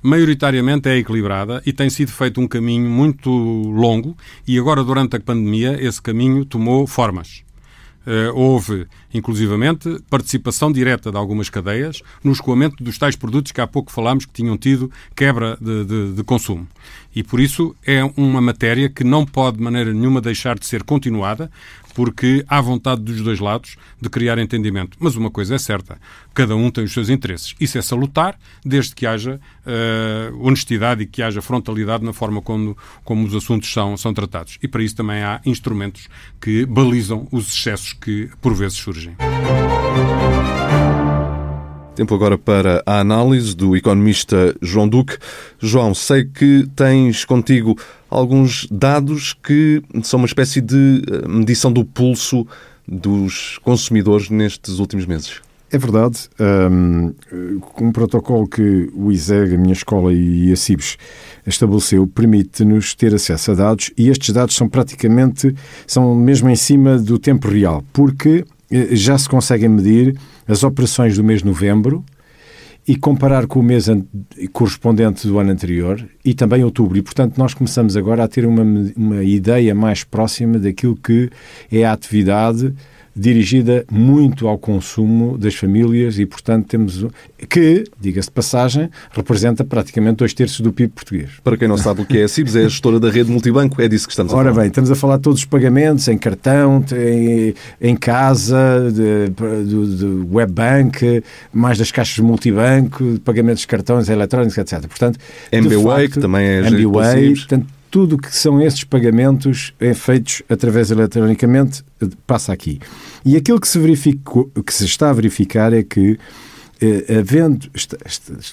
maioritariamente 0.00 0.88
é 0.88 0.96
equilibrada 0.96 1.60
e 1.66 1.72
tem 1.72 1.90
sido 1.90 2.12
feito 2.12 2.40
um 2.40 2.46
caminho 2.46 2.88
muito 2.88 3.28
longo 3.28 4.16
e 4.46 4.56
agora, 4.56 4.84
durante 4.84 5.16
a 5.16 5.20
pandemia, 5.20 5.76
esse 5.84 6.00
caminho 6.00 6.44
tomou 6.44 6.86
formas. 6.86 7.42
Uh, 8.06 8.32
houve, 8.32 8.86
inclusivamente, 9.12 10.00
participação 10.10 10.70
direta 10.70 11.10
de 11.10 11.16
algumas 11.16 11.48
cadeias 11.48 12.02
no 12.22 12.32
escoamento 12.32 12.82
dos 12.82 12.98
tais 12.98 13.16
produtos 13.16 13.52
que 13.52 13.60
há 13.60 13.66
pouco 13.66 13.90
falámos 13.90 14.26
que 14.26 14.32
tinham 14.32 14.56
tido 14.56 14.90
quebra 15.14 15.56
de, 15.60 15.84
de, 15.84 16.12
de, 16.14 16.24
consumo. 16.24 16.66
E 17.14 17.22
por 17.22 17.40
isso 17.40 17.74
é 17.86 18.04
uma 18.16 18.40
matéria 18.40 18.88
que 18.88 19.04
não 19.04 19.24
pode 19.24 19.56
de 19.56 19.62
maneira 19.62 19.92
nenhuma 19.92 20.20
deixar 20.20 20.58
de 20.58 20.66
ser 20.66 20.82
continuada, 20.82 21.50
porque 21.98 22.44
há 22.46 22.60
vontade 22.60 23.02
dos 23.02 23.20
dois 23.22 23.40
lados 23.40 23.76
de 24.00 24.08
criar 24.08 24.38
entendimento. 24.38 24.96
Mas 25.00 25.16
uma 25.16 25.32
coisa 25.32 25.56
é 25.56 25.58
certa: 25.58 25.98
cada 26.32 26.54
um 26.54 26.70
tem 26.70 26.84
os 26.84 26.92
seus 26.92 27.08
interesses. 27.08 27.56
Isso 27.58 27.76
é 27.76 27.82
salutar, 27.82 28.38
desde 28.64 28.94
que 28.94 29.04
haja 29.04 29.40
uh, 29.66 30.46
honestidade 30.46 31.02
e 31.02 31.06
que 31.06 31.22
haja 31.22 31.42
frontalidade 31.42 32.04
na 32.04 32.12
forma 32.12 32.40
como, 32.40 32.78
como 33.04 33.26
os 33.26 33.34
assuntos 33.34 33.72
são, 33.72 33.96
são 33.96 34.14
tratados. 34.14 34.58
E 34.62 34.68
para 34.68 34.80
isso 34.80 34.94
também 34.94 35.24
há 35.24 35.40
instrumentos 35.44 36.08
que 36.40 36.64
balizam 36.64 37.26
os 37.32 37.48
excessos 37.52 37.92
que 37.94 38.30
por 38.40 38.54
vezes 38.54 38.78
surgem. 38.78 38.97
Tempo 41.94 42.14
agora 42.14 42.38
para 42.38 42.82
a 42.86 43.00
análise 43.00 43.56
do 43.56 43.76
economista 43.76 44.54
João 44.62 44.88
Duque. 44.88 45.18
João, 45.58 45.92
sei 45.94 46.24
que 46.24 46.68
tens 46.76 47.24
contigo 47.24 47.76
alguns 48.08 48.68
dados 48.70 49.32
que 49.32 49.82
são 50.04 50.18
uma 50.18 50.26
espécie 50.26 50.60
de 50.60 51.02
eh, 51.10 51.28
medição 51.28 51.72
do 51.72 51.84
pulso 51.84 52.46
dos 52.86 53.58
consumidores 53.64 54.30
nestes 54.30 54.78
últimos 54.78 55.06
meses. 55.06 55.42
É 55.70 55.76
verdade. 55.76 56.30
Um, 56.40 57.12
um 57.80 57.92
protocolo 57.92 58.46
que 58.48 58.88
o 58.94 59.12
ISEG, 59.12 59.54
a 59.54 59.58
minha 59.58 59.74
escola 59.74 60.14
e 60.14 60.50
a 60.50 60.56
CIBS 60.56 60.96
estabeleceu 61.46 62.06
permite-nos 62.06 62.94
ter 62.94 63.14
acesso 63.14 63.50
a 63.50 63.54
dados 63.54 63.90
e 63.96 64.08
estes 64.08 64.32
dados 64.32 64.56
são 64.56 64.68
praticamente, 64.68 65.54
são 65.86 66.14
mesmo 66.14 66.48
em 66.48 66.56
cima 66.56 66.96
do 66.98 67.18
tempo 67.18 67.48
real, 67.48 67.84
porque 67.92 68.44
já 68.70 69.16
se 69.16 69.28
conseguem 69.28 69.68
medir 69.68 70.18
as 70.46 70.62
operações 70.62 71.16
do 71.16 71.24
mês 71.24 71.40
de 71.40 71.46
novembro 71.46 72.04
e 72.86 72.96
comparar 72.96 73.46
com 73.46 73.60
o 73.60 73.62
mês 73.62 73.86
correspondente 74.50 75.26
do 75.26 75.38
ano 75.38 75.50
anterior 75.50 76.02
e 76.24 76.32
também 76.32 76.64
outubro. 76.64 76.96
E, 76.96 77.02
portanto, 77.02 77.36
nós 77.36 77.52
começamos 77.52 77.96
agora 77.96 78.24
a 78.24 78.28
ter 78.28 78.46
uma, 78.46 78.62
uma 78.96 79.22
ideia 79.22 79.74
mais 79.74 80.04
próxima 80.04 80.58
daquilo 80.58 80.96
que 80.96 81.28
é 81.70 81.84
a 81.84 81.92
atividade 81.92 82.74
dirigida 83.18 83.84
muito 83.90 84.46
ao 84.46 84.56
consumo 84.56 85.36
das 85.36 85.54
famílias 85.54 86.18
e, 86.18 86.24
portanto, 86.24 86.66
temos 86.66 87.04
que, 87.48 87.84
diga-se 88.00 88.28
de 88.28 88.32
passagem, 88.32 88.90
representa 89.10 89.64
praticamente 89.64 90.18
dois 90.18 90.32
terços 90.32 90.60
do 90.60 90.72
PIB 90.72 90.92
português. 90.92 91.30
Para 91.42 91.56
quem 91.56 91.66
não 91.66 91.76
sabe 91.76 92.02
o 92.02 92.06
que 92.06 92.18
é 92.18 92.24
a 92.24 92.28
CIBS, 92.28 92.56
é 92.56 92.64
a 92.64 92.68
gestora 92.68 93.00
da 93.00 93.10
rede 93.10 93.30
multibanco, 93.30 93.80
é 93.82 93.88
disso 93.88 94.06
que 94.06 94.12
estamos 94.12 94.32
a 94.32 94.36
Ora 94.36 94.44
falar. 94.44 94.54
Ora 94.54 94.62
bem, 94.62 94.68
estamos 94.68 94.90
a 94.90 94.94
falar 94.94 95.16
de 95.16 95.22
todos 95.22 95.40
os 95.40 95.44
pagamentos 95.44 96.06
em 96.08 96.16
cartão, 96.16 96.84
em, 96.92 97.54
em 97.80 97.96
casa, 97.96 98.90
de, 98.92 99.28
de, 99.64 99.96
de 99.96 100.26
webbank, 100.30 101.22
mais 101.52 101.78
das 101.78 101.90
caixas 101.90 102.18
multibanco, 102.18 103.18
pagamentos 103.24 103.62
de 103.62 103.66
cartões 103.66 104.08
eletrónicos, 104.08 104.56
etc. 104.56 104.86
Portanto, 104.86 105.18
MBWay, 105.50 106.08
que 106.08 106.20
também 106.20 106.46
é 106.46 106.58
MBWay, 106.68 107.34
portanto, 107.34 107.66
tudo 107.90 108.18
que 108.18 108.34
são 108.34 108.60
esses 108.60 108.84
pagamentos 108.84 109.74
é 109.80 109.94
feitos 109.94 110.42
através 110.48 110.90
eletronicamente 110.90 111.82
passa 112.26 112.52
aqui. 112.52 112.80
E 113.24 113.36
aquilo 113.36 113.60
que 113.60 113.68
se, 113.68 113.78
verificou, 113.78 114.50
que 114.64 114.72
se 114.72 114.84
está 114.84 115.10
a 115.10 115.12
verificar 115.12 115.72
é 115.72 115.82
que 115.82 116.18
eh, 116.80 117.18
havendo, 117.18 117.68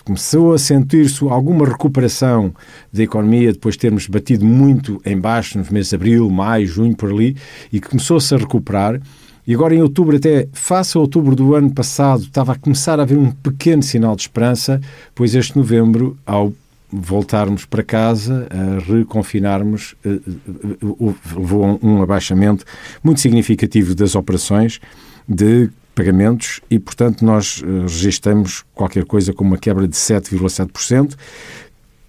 começou 0.04 0.54
a 0.54 0.58
sentir-se 0.58 1.24
alguma 1.26 1.66
recuperação 1.66 2.54
da 2.92 3.04
economia 3.04 3.54
depois 3.54 3.76
de 3.76 3.80
termos 3.80 4.08
batido 4.08 4.44
muito 4.44 5.00
em 5.06 5.18
baixo 5.18 5.60
nos 5.60 5.70
meses 5.70 5.90
de 5.90 5.96
abril, 5.96 6.30
maio, 6.30 6.66
junho, 6.66 6.96
por 6.96 7.12
ali, 7.12 7.38
e 7.72 7.80
começou-se 7.80 8.34
a 8.34 8.38
recuperar. 8.38 9.00
E 9.48 9.54
agora 9.54 9.76
em 9.76 9.82
outubro, 9.82 10.16
até 10.16 10.48
face 10.54 10.98
a 10.98 11.02
outubro 11.02 11.36
do 11.36 11.54
ano 11.54 11.72
passado, 11.72 12.24
estava 12.24 12.54
a 12.54 12.58
começar 12.58 13.00
a 13.00 13.04
haver 13.04 13.18
um 13.18 13.30
pequeno 13.30 13.84
sinal 13.84 14.16
de 14.16 14.24
esperança, 14.24 14.82
pois 15.14 15.36
este 15.36 15.56
novembro, 15.56 16.18
ao 16.26 16.52
voltarmos 16.96 17.66
para 17.66 17.84
casa, 17.84 18.48
a 18.50 18.92
reconfinarmos, 18.92 19.96
eh, 20.06 20.10
eh, 20.10 21.16
levou 21.36 21.80
um 21.82 22.02
abaixamento 22.02 22.66
muito 23.04 23.20
significativo 23.22 23.94
das 23.94 24.16
operações 24.16 24.80
de 25.28 25.70
pagamentos 25.94 26.62
e, 26.70 26.80
portanto, 26.80 27.26
nós 27.26 27.64
eh, 27.64 27.82
registramos 27.82 28.64
qualquer 28.74 29.06
coisa 29.06 29.34
como 29.34 29.52
uma 29.52 29.58
quebra 29.58 29.88
de 29.88 29.96
7,7%, 29.96 31.16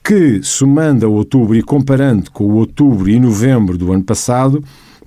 que, 0.02 0.40
somando 0.42 1.04
a 1.04 1.08
outubro 1.08 1.56
e 1.56 1.62
comparando 1.62 2.30
com 2.30 2.44
o 2.44 2.54
outubro 2.54 3.08
e 3.08 3.18
novembro 3.18 3.76
do 3.76 3.92
ano 3.92 4.04
passado, 4.04 4.62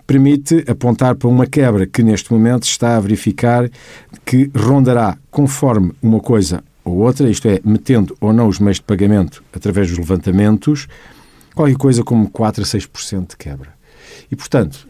permite 0.06 0.66
apontar 0.68 1.16
para 1.16 1.30
uma 1.30 1.46
quebra 1.46 1.86
que 1.86 2.02
neste 2.02 2.34
momento 2.34 2.64
está 2.64 2.98
a 2.98 3.00
verificar 3.00 3.70
que 4.26 4.50
rondará, 4.56 5.18
conforme 5.30 5.92
uma 6.02 6.20
coisa 6.20 6.64
ou 6.90 6.98
outra, 7.00 7.30
isto 7.30 7.48
é, 7.48 7.60
metendo 7.64 8.16
ou 8.20 8.34
não 8.34 8.48
os 8.48 8.60
meios 8.60 8.78
de 8.78 8.84
pagamento 8.84 9.44
através 9.54 9.90
dos 9.90 9.98
levantamentos, 9.98 10.88
qualquer 11.54 11.78
coisa 11.78 12.04
como 12.04 12.30
4 12.30 12.64
a 12.64 12.66
6% 12.66 13.30
de 13.30 13.38
quebra. 13.38 13.70
E, 14.32 14.36
portanto, 14.36 14.88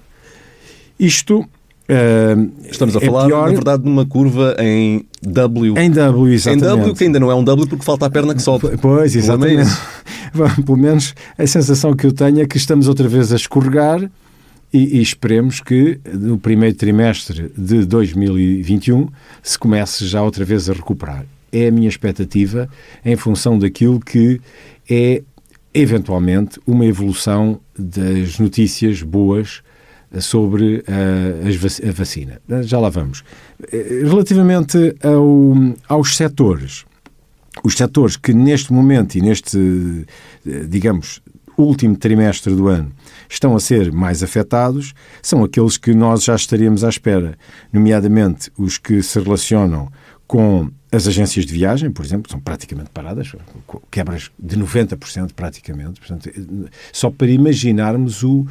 isto 0.99 1.47
Uh, 1.89 2.51
Estamos 2.69 2.95
a 2.95 2.99
é 2.99 3.05
falar, 3.07 3.25
pior... 3.25 3.47
na 3.47 3.53
verdade, 3.55 3.81
de 3.81 3.89
uma 3.89 4.05
curva 4.05 4.55
em 4.59 5.07
W. 5.23 5.75
Em 5.75 5.89
W, 5.89 6.31
exatamente. 6.31 6.63
Em 6.63 6.67
W, 6.67 6.93
que 6.93 7.03
ainda 7.03 7.19
não 7.19 7.31
é 7.31 7.35
um 7.35 7.43
W 7.43 7.67
porque 7.67 7.83
falta 7.83 8.05
a 8.05 8.09
perna 8.11 8.35
que 8.35 8.43
sobe. 8.43 8.77
Pois, 8.77 9.15
é 9.15 9.17
exatamente. 9.17 9.71
Pelo 10.63 10.77
menos 10.77 11.15
a 11.35 11.47
sensação 11.47 11.95
que 11.95 12.05
eu 12.05 12.11
tenho 12.11 12.41
é 12.41 12.45
que 12.45 12.57
estamos 12.57 12.87
outra 12.87 13.07
vez 13.07 13.33
a 13.33 13.35
escorregar 13.35 14.07
e, 14.71 14.99
e, 14.99 15.01
esperemos 15.01 15.61
que 15.61 15.99
no 16.13 16.37
primeiro 16.37 16.75
trimestre 16.75 17.51
de 17.57 17.83
2021 17.85 19.07
se 19.41 19.57
comece 19.57 20.05
já 20.05 20.21
outra 20.21 20.45
vez 20.45 20.69
a 20.69 20.73
recuperar 20.73 21.25
é 21.51 21.67
a 21.67 21.71
minha 21.71 21.89
expectativa 21.89 22.69
em 23.03 23.15
função 23.15 23.57
daquilo 23.57 23.99
que 23.99 24.39
é, 24.89 25.21
eventualmente, 25.73 26.59
uma 26.65 26.85
evolução 26.85 27.59
das 27.77 28.39
notícias 28.39 29.01
boas 29.01 29.61
sobre 30.19 30.83
a, 30.87 31.87
a 31.87 31.91
vacina. 31.91 32.41
Já 32.63 32.79
lá 32.79 32.89
vamos. 32.89 33.23
Relativamente 33.71 34.95
ao, 35.03 35.53
aos 35.87 36.15
setores, 36.15 36.85
os 37.63 37.75
setores 37.75 38.17
que 38.17 38.33
neste 38.33 38.73
momento 38.73 39.15
e 39.15 39.21
neste, 39.21 40.05
digamos, 40.67 41.21
último 41.61 41.95
trimestre 41.95 42.55
do 42.55 42.67
ano 42.67 42.91
estão 43.29 43.55
a 43.55 43.59
ser 43.59 43.91
mais 43.91 44.23
afetados 44.23 44.93
são 45.21 45.43
aqueles 45.43 45.77
que 45.77 45.93
nós 45.93 46.23
já 46.23 46.35
estaríamos 46.35 46.83
à 46.83 46.89
espera, 46.89 47.37
nomeadamente 47.71 48.51
os 48.57 48.77
que 48.77 49.03
se 49.03 49.19
relacionam 49.19 49.91
com 50.29 50.69
as 50.91 51.07
agências 51.07 51.43
de 51.43 51.51
viagem, 51.51 51.89
por 51.89 52.05
exemplo, 52.05 52.29
são 52.29 52.39
praticamente 52.39 52.91
paradas, 52.91 53.31
quebras 53.89 54.29
de 54.37 54.55
90% 54.55 55.33
praticamente. 55.33 55.99
Portanto, 55.99 56.29
só 56.93 57.09
para 57.09 57.31
imaginarmos 57.31 58.21
o, 58.21 58.45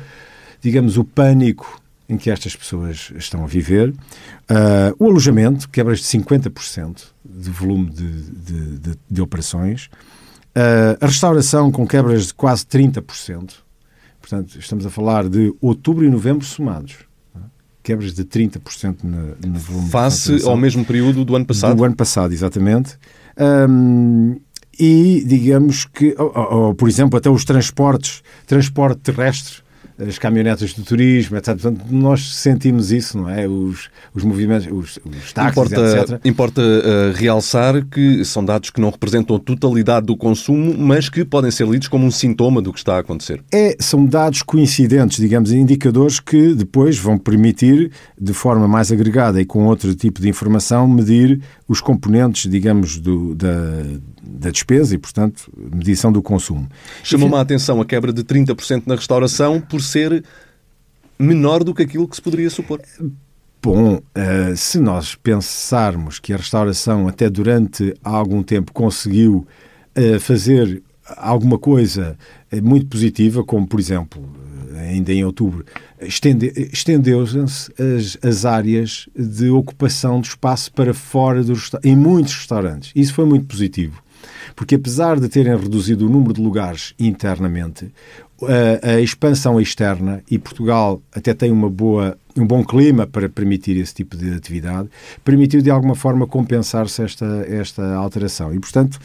digamos, 0.60 0.96
o 0.96 1.04
pânico 1.04 1.80
em 2.08 2.16
que 2.16 2.32
estas 2.32 2.56
pessoas 2.56 3.12
estão 3.14 3.44
a 3.44 3.46
viver. 3.46 3.90
Uh, 3.90 4.92
o 4.98 5.06
alojamento, 5.08 5.68
quebras 5.68 6.00
de 6.00 6.06
50% 6.06 7.04
de 7.24 7.48
volume 7.48 7.90
de, 7.90 8.22
de, 8.22 8.78
de, 8.78 8.98
de 9.08 9.22
operações. 9.22 9.86
Uh, 10.56 10.98
a 11.00 11.06
restauração, 11.06 11.70
com 11.70 11.86
quebras 11.86 12.26
de 12.26 12.34
quase 12.34 12.64
30%. 12.64 13.52
Portanto, 14.20 14.58
estamos 14.58 14.84
a 14.84 14.90
falar 14.90 15.28
de 15.28 15.54
outubro 15.60 16.04
e 16.04 16.10
novembro 16.10 16.44
somados 16.44 17.07
quebras 17.88 18.12
de 18.12 18.22
30% 18.22 18.98
no, 19.02 19.34
no 19.50 19.58
volume 19.58 19.88
Face 19.88 20.46
ao 20.46 20.58
mesmo 20.58 20.84
período 20.84 21.24
do 21.24 21.34
ano 21.34 21.46
passado? 21.46 21.74
Do 21.74 21.84
ano 21.84 21.96
passado, 21.96 22.34
exatamente. 22.34 22.98
Um, 23.38 24.38
e 24.78 25.24
digamos 25.26 25.86
que, 25.86 26.14
ou, 26.18 26.32
ou, 26.36 26.74
por 26.74 26.86
exemplo, 26.86 27.18
até 27.18 27.30
os 27.30 27.46
transportes, 27.46 28.22
transporte 28.46 29.00
terrestre, 29.00 29.62
as 29.98 30.18
caminhonetas 30.18 30.72
do 30.72 30.82
turismo, 30.82 31.36
etc. 31.36 31.54
Portanto, 31.54 31.84
nós 31.90 32.36
sentimos 32.36 32.92
isso, 32.92 33.18
não 33.18 33.28
é? 33.28 33.48
Os, 33.48 33.90
os 34.14 34.22
movimentos, 34.22 34.66
os, 34.70 34.98
os 35.04 35.32
táxis, 35.32 35.52
importa, 35.52 36.00
etc. 36.00 36.20
Importa 36.24 36.62
uh, 36.62 37.12
realçar 37.14 37.84
que 37.86 38.24
são 38.24 38.44
dados 38.44 38.70
que 38.70 38.80
não 38.80 38.90
representam 38.90 39.36
a 39.36 39.38
totalidade 39.38 40.06
do 40.06 40.16
consumo, 40.16 40.74
mas 40.78 41.08
que 41.08 41.24
podem 41.24 41.50
ser 41.50 41.66
lidos 41.66 41.88
como 41.88 42.06
um 42.06 42.10
sintoma 42.10 42.62
do 42.62 42.72
que 42.72 42.78
está 42.78 42.96
a 42.96 43.00
acontecer. 43.00 43.42
É, 43.52 43.76
são 43.80 44.04
dados 44.06 44.42
coincidentes, 44.42 45.18
digamos, 45.18 45.52
indicadores 45.52 46.20
que 46.20 46.54
depois 46.54 46.96
vão 46.98 47.18
permitir, 47.18 47.90
de 48.20 48.32
forma 48.32 48.68
mais 48.68 48.92
agregada 48.92 49.40
e 49.40 49.44
com 49.44 49.66
outro 49.66 49.94
tipo 49.94 50.20
de 50.20 50.28
informação, 50.28 50.86
medir 50.86 51.40
os 51.66 51.80
componentes, 51.80 52.50
digamos, 52.50 52.98
do, 52.98 53.34
da, 53.34 53.82
da 54.28 54.50
despesa 54.50 54.94
e, 54.94 54.98
portanto, 54.98 55.50
medição 55.56 56.12
do 56.12 56.22
consumo. 56.22 56.68
Chamou-me 57.02 57.34
a 57.36 57.40
atenção 57.40 57.80
a 57.80 57.84
quebra 57.84 58.12
de 58.12 58.22
30% 58.22 58.82
na 58.86 58.94
restauração 58.94 59.60
por 59.60 59.82
ser 59.82 60.22
menor 61.18 61.64
do 61.64 61.74
que 61.74 61.82
aquilo 61.82 62.06
que 62.06 62.14
se 62.14 62.22
poderia 62.22 62.50
supor. 62.50 62.80
Bom, 63.60 64.00
eh, 64.14 64.54
se 64.54 64.78
nós 64.78 65.16
pensarmos 65.16 66.20
que 66.20 66.32
a 66.32 66.36
restauração 66.36 67.08
até 67.08 67.28
durante 67.28 67.92
algum 68.04 68.42
tempo 68.42 68.72
conseguiu 68.72 69.46
eh, 69.94 70.18
fazer 70.18 70.80
alguma 71.16 71.58
coisa 71.58 72.16
eh, 72.52 72.60
muito 72.60 72.86
positiva, 72.86 73.42
como 73.42 73.66
por 73.66 73.80
exemplo, 73.80 74.22
ainda 74.78 75.12
em 75.12 75.24
outubro, 75.24 75.64
estendeu-se 76.00 77.38
as, 77.40 78.18
as 78.22 78.44
áreas 78.44 79.08
de 79.16 79.50
ocupação 79.50 80.20
de 80.20 80.28
espaço 80.28 80.72
para 80.72 80.94
fora 80.94 81.42
dos 81.42 81.70
em 81.82 81.96
muitos 81.96 82.34
restaurantes. 82.36 82.92
Isso 82.94 83.12
foi 83.12 83.24
muito 83.24 83.46
positivo 83.46 84.00
porque 84.58 84.74
apesar 84.74 85.20
de 85.20 85.28
terem 85.28 85.56
reduzido 85.56 86.04
o 86.04 86.10
número 86.10 86.34
de 86.34 86.40
lugares 86.40 86.92
internamente, 86.98 87.92
a, 88.42 88.88
a, 88.94 89.00
expansão 89.00 89.60
externa, 89.60 90.20
e 90.28 90.36
Portugal 90.36 91.00
até 91.14 91.32
tem 91.32 91.52
uma 91.52 91.70
boa, 91.70 92.18
um 92.36 92.44
bom 92.44 92.64
clima 92.64 93.06
para 93.06 93.28
permitir 93.28 93.76
esse 93.76 93.94
tipo 93.94 94.16
de 94.16 94.34
atividade, 94.34 94.88
permitiu 95.24 95.62
de 95.62 95.70
alguma 95.70 95.94
forma 95.94 96.26
compensar-se 96.26 97.00
esta, 97.00 97.46
esta 97.48 97.94
alteração. 97.94 98.52
E, 98.52 98.58
portanto, 98.58 98.98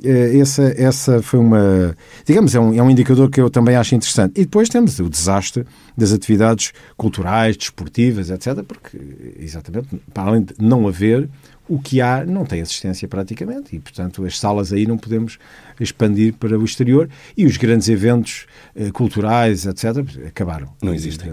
eh, 0.00 0.38
essa, 0.38 0.72
essa 0.80 1.20
foi 1.20 1.40
uma. 1.40 1.96
Digamos, 2.24 2.54
é 2.54 2.60
um, 2.60 2.72
é 2.72 2.80
um 2.80 2.88
indicador 2.88 3.28
que 3.28 3.40
eu 3.40 3.50
também 3.50 3.74
acho 3.74 3.96
interessante. 3.96 4.40
E 4.40 4.44
depois 4.44 4.68
temos 4.68 5.00
o 5.00 5.10
desastre 5.10 5.66
das 5.96 6.12
atividades 6.12 6.72
culturais, 6.96 7.56
desportivas, 7.56 8.30
etc., 8.30 8.62
porque, 8.62 8.96
exatamente, 9.40 9.88
para 10.14 10.28
além 10.28 10.42
de 10.44 10.54
não 10.60 10.86
haver 10.86 11.28
o 11.70 11.78
que 11.78 12.00
há 12.00 12.26
não 12.26 12.44
tem 12.44 12.60
assistência 12.60 13.06
praticamente 13.06 13.76
e, 13.76 13.78
portanto, 13.78 14.24
as 14.24 14.36
salas 14.36 14.72
aí 14.72 14.88
não 14.88 14.98
podemos 14.98 15.38
expandir 15.78 16.34
para 16.34 16.58
o 16.58 16.64
exterior 16.64 17.08
e 17.36 17.46
os 17.46 17.56
grandes 17.56 17.88
eventos 17.88 18.46
eh, 18.74 18.90
culturais, 18.90 19.66
etc., 19.66 20.04
acabaram. 20.26 20.68
Não 20.82 20.92
existem. 20.92 21.32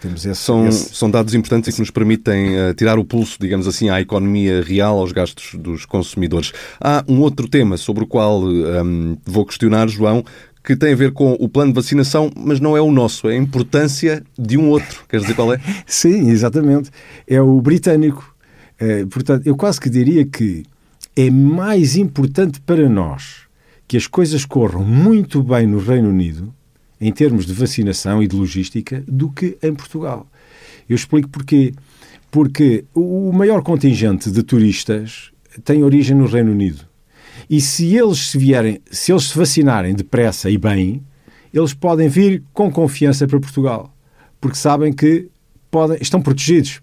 temos 0.00 0.24
esse, 0.24 0.40
são, 0.40 0.66
esse... 0.66 0.94
são 0.94 1.10
dados 1.10 1.34
importantes 1.34 1.68
e 1.68 1.72
que 1.74 1.80
nos 1.80 1.90
permitem 1.90 2.58
uh, 2.58 2.74
tirar 2.74 2.98
o 2.98 3.04
pulso, 3.04 3.36
digamos 3.38 3.68
assim, 3.68 3.90
à 3.90 4.00
economia 4.00 4.62
real, 4.62 4.98
aos 4.98 5.12
gastos 5.12 5.54
dos 5.60 5.84
consumidores. 5.84 6.52
Há 6.80 7.04
um 7.06 7.20
outro 7.20 7.46
tema 7.46 7.76
sobre 7.76 8.02
o 8.02 8.06
qual 8.06 8.42
um, 8.42 9.18
vou 9.26 9.44
questionar, 9.44 9.88
João, 9.88 10.24
que 10.64 10.74
tem 10.74 10.94
a 10.94 10.96
ver 10.96 11.12
com 11.12 11.32
o 11.38 11.48
plano 11.50 11.70
de 11.70 11.76
vacinação, 11.76 12.30
mas 12.34 12.60
não 12.60 12.74
é 12.74 12.80
o 12.80 12.90
nosso, 12.90 13.28
é 13.28 13.34
a 13.34 13.36
importância 13.36 14.24
de 14.38 14.56
um 14.56 14.70
outro. 14.70 15.04
Queres 15.06 15.26
dizer 15.26 15.36
qual 15.36 15.52
é? 15.52 15.60
Sim, 15.86 16.30
exatamente. 16.30 16.90
É 17.28 17.40
o 17.42 17.60
britânico. 17.60 18.35
Eh, 18.78 19.06
portanto, 19.06 19.46
eu 19.46 19.56
quase 19.56 19.80
que 19.80 19.88
diria 19.88 20.24
que 20.24 20.64
é 21.14 21.30
mais 21.30 21.96
importante 21.96 22.60
para 22.60 22.88
nós 22.88 23.46
que 23.88 23.96
as 23.96 24.06
coisas 24.06 24.44
corram 24.44 24.84
muito 24.84 25.42
bem 25.42 25.66
no 25.66 25.78
Reino 25.78 26.08
Unido, 26.08 26.52
em 27.00 27.12
termos 27.12 27.46
de 27.46 27.52
vacinação 27.52 28.22
e 28.22 28.26
de 28.26 28.34
logística, 28.34 29.02
do 29.06 29.30
que 29.30 29.56
em 29.62 29.74
Portugal. 29.74 30.26
Eu 30.88 30.96
explico 30.96 31.28
porquê. 31.28 31.72
Porque 32.30 32.84
o 32.94 33.32
maior 33.32 33.62
contingente 33.62 34.30
de 34.30 34.42
turistas 34.42 35.30
tem 35.64 35.82
origem 35.82 36.16
no 36.16 36.26
Reino 36.26 36.50
Unido. 36.50 36.84
E 37.48 37.60
se 37.60 37.94
eles 37.94 38.30
se 38.30 38.38
vierem, 38.38 38.80
se 38.90 39.12
eles 39.12 39.24
se 39.24 39.38
vacinarem 39.38 39.94
depressa 39.94 40.50
e 40.50 40.58
bem, 40.58 41.02
eles 41.54 41.72
podem 41.72 42.08
vir 42.08 42.42
com 42.52 42.70
confiança 42.70 43.26
para 43.26 43.40
Portugal, 43.40 43.94
porque 44.40 44.56
sabem 44.56 44.92
que 44.92 45.28
podem, 45.70 45.96
estão 46.00 46.20
protegidos 46.20 46.80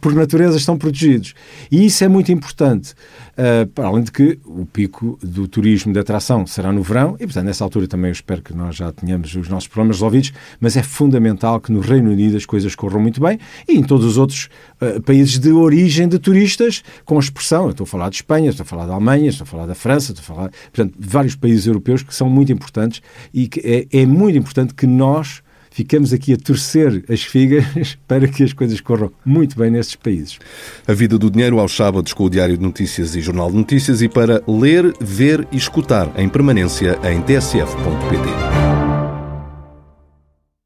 por 0.00 0.14
natureza 0.14 0.56
estão 0.56 0.76
protegidos. 0.76 1.34
E 1.70 1.84
isso 1.84 2.04
é 2.04 2.08
muito 2.08 2.30
importante. 2.32 2.94
Uh, 3.32 3.66
para 3.68 3.86
além 3.86 4.04
de 4.04 4.12
que 4.12 4.38
o 4.44 4.66
pico 4.66 5.18
do 5.22 5.48
turismo 5.48 5.92
de 5.92 5.98
atração 5.98 6.46
será 6.46 6.72
no 6.72 6.82
verão, 6.82 7.16
e 7.18 7.24
portanto, 7.24 7.44
nessa 7.46 7.64
altura 7.64 7.88
também 7.88 8.08
eu 8.08 8.12
espero 8.12 8.42
que 8.42 8.54
nós 8.54 8.76
já 8.76 8.92
tenhamos 8.92 9.34
os 9.34 9.48
nossos 9.48 9.66
problemas 9.66 9.96
resolvidos, 9.96 10.32
mas 10.60 10.76
é 10.76 10.82
fundamental 10.82 11.60
que 11.60 11.72
no 11.72 11.80
Reino 11.80 12.10
Unido 12.10 12.36
as 12.36 12.44
coisas 12.44 12.74
corram 12.74 13.00
muito 13.00 13.20
bem 13.20 13.38
e 13.68 13.76
em 13.76 13.82
todos 13.82 14.04
os 14.04 14.18
outros 14.18 14.48
uh, 14.80 15.00
países 15.02 15.38
de 15.38 15.50
origem 15.50 16.08
de 16.08 16.18
turistas, 16.18 16.82
com 17.04 17.18
expressão. 17.18 17.64
Eu 17.64 17.70
estou 17.70 17.84
a 17.84 17.88
falar 17.88 18.10
de 18.10 18.16
Espanha, 18.16 18.50
estou 18.50 18.64
a 18.64 18.66
falar 18.66 18.86
da 18.86 18.92
Alemanha, 18.92 19.30
estou 19.30 19.44
a 19.44 19.48
falar 19.48 19.66
da 19.66 19.74
França, 19.74 20.12
estou 20.12 20.22
a 20.22 20.36
falar, 20.36 20.50
portanto, 20.50 20.94
vários 20.98 21.34
países 21.34 21.66
europeus 21.66 22.02
que 22.02 22.14
são 22.14 22.28
muito 22.28 22.52
importantes 22.52 23.00
e 23.32 23.48
que 23.48 23.60
é, 23.60 24.00
é 24.00 24.06
muito 24.06 24.36
importante 24.36 24.74
que 24.74 24.86
nós 24.86 25.42
ficamos 25.70 26.12
aqui 26.12 26.34
a 26.34 26.36
torcer 26.36 27.04
as 27.08 27.22
figas 27.22 27.64
para 28.06 28.28
que 28.28 28.42
as 28.42 28.52
coisas 28.52 28.80
corram 28.80 29.12
muito 29.24 29.56
bem 29.56 29.70
nesses 29.70 29.96
países. 29.96 30.38
A 30.86 30.92
vida 30.92 31.18
do 31.18 31.30
dinheiro 31.30 31.58
aos 31.58 31.74
sábados 31.74 32.12
com 32.12 32.24
o 32.24 32.30
Diário 32.30 32.56
de 32.56 32.62
Notícias 32.62 33.14
e 33.14 33.20
Jornal 33.20 33.50
de 33.50 33.56
Notícias 33.56 34.02
e 34.02 34.08
para 34.08 34.42
ler, 34.46 34.92
ver 35.00 35.46
e 35.50 35.56
escutar 35.56 36.12
em 36.16 36.28
permanência 36.28 36.98
em 37.04 37.20
tsf.pt. 37.22 38.59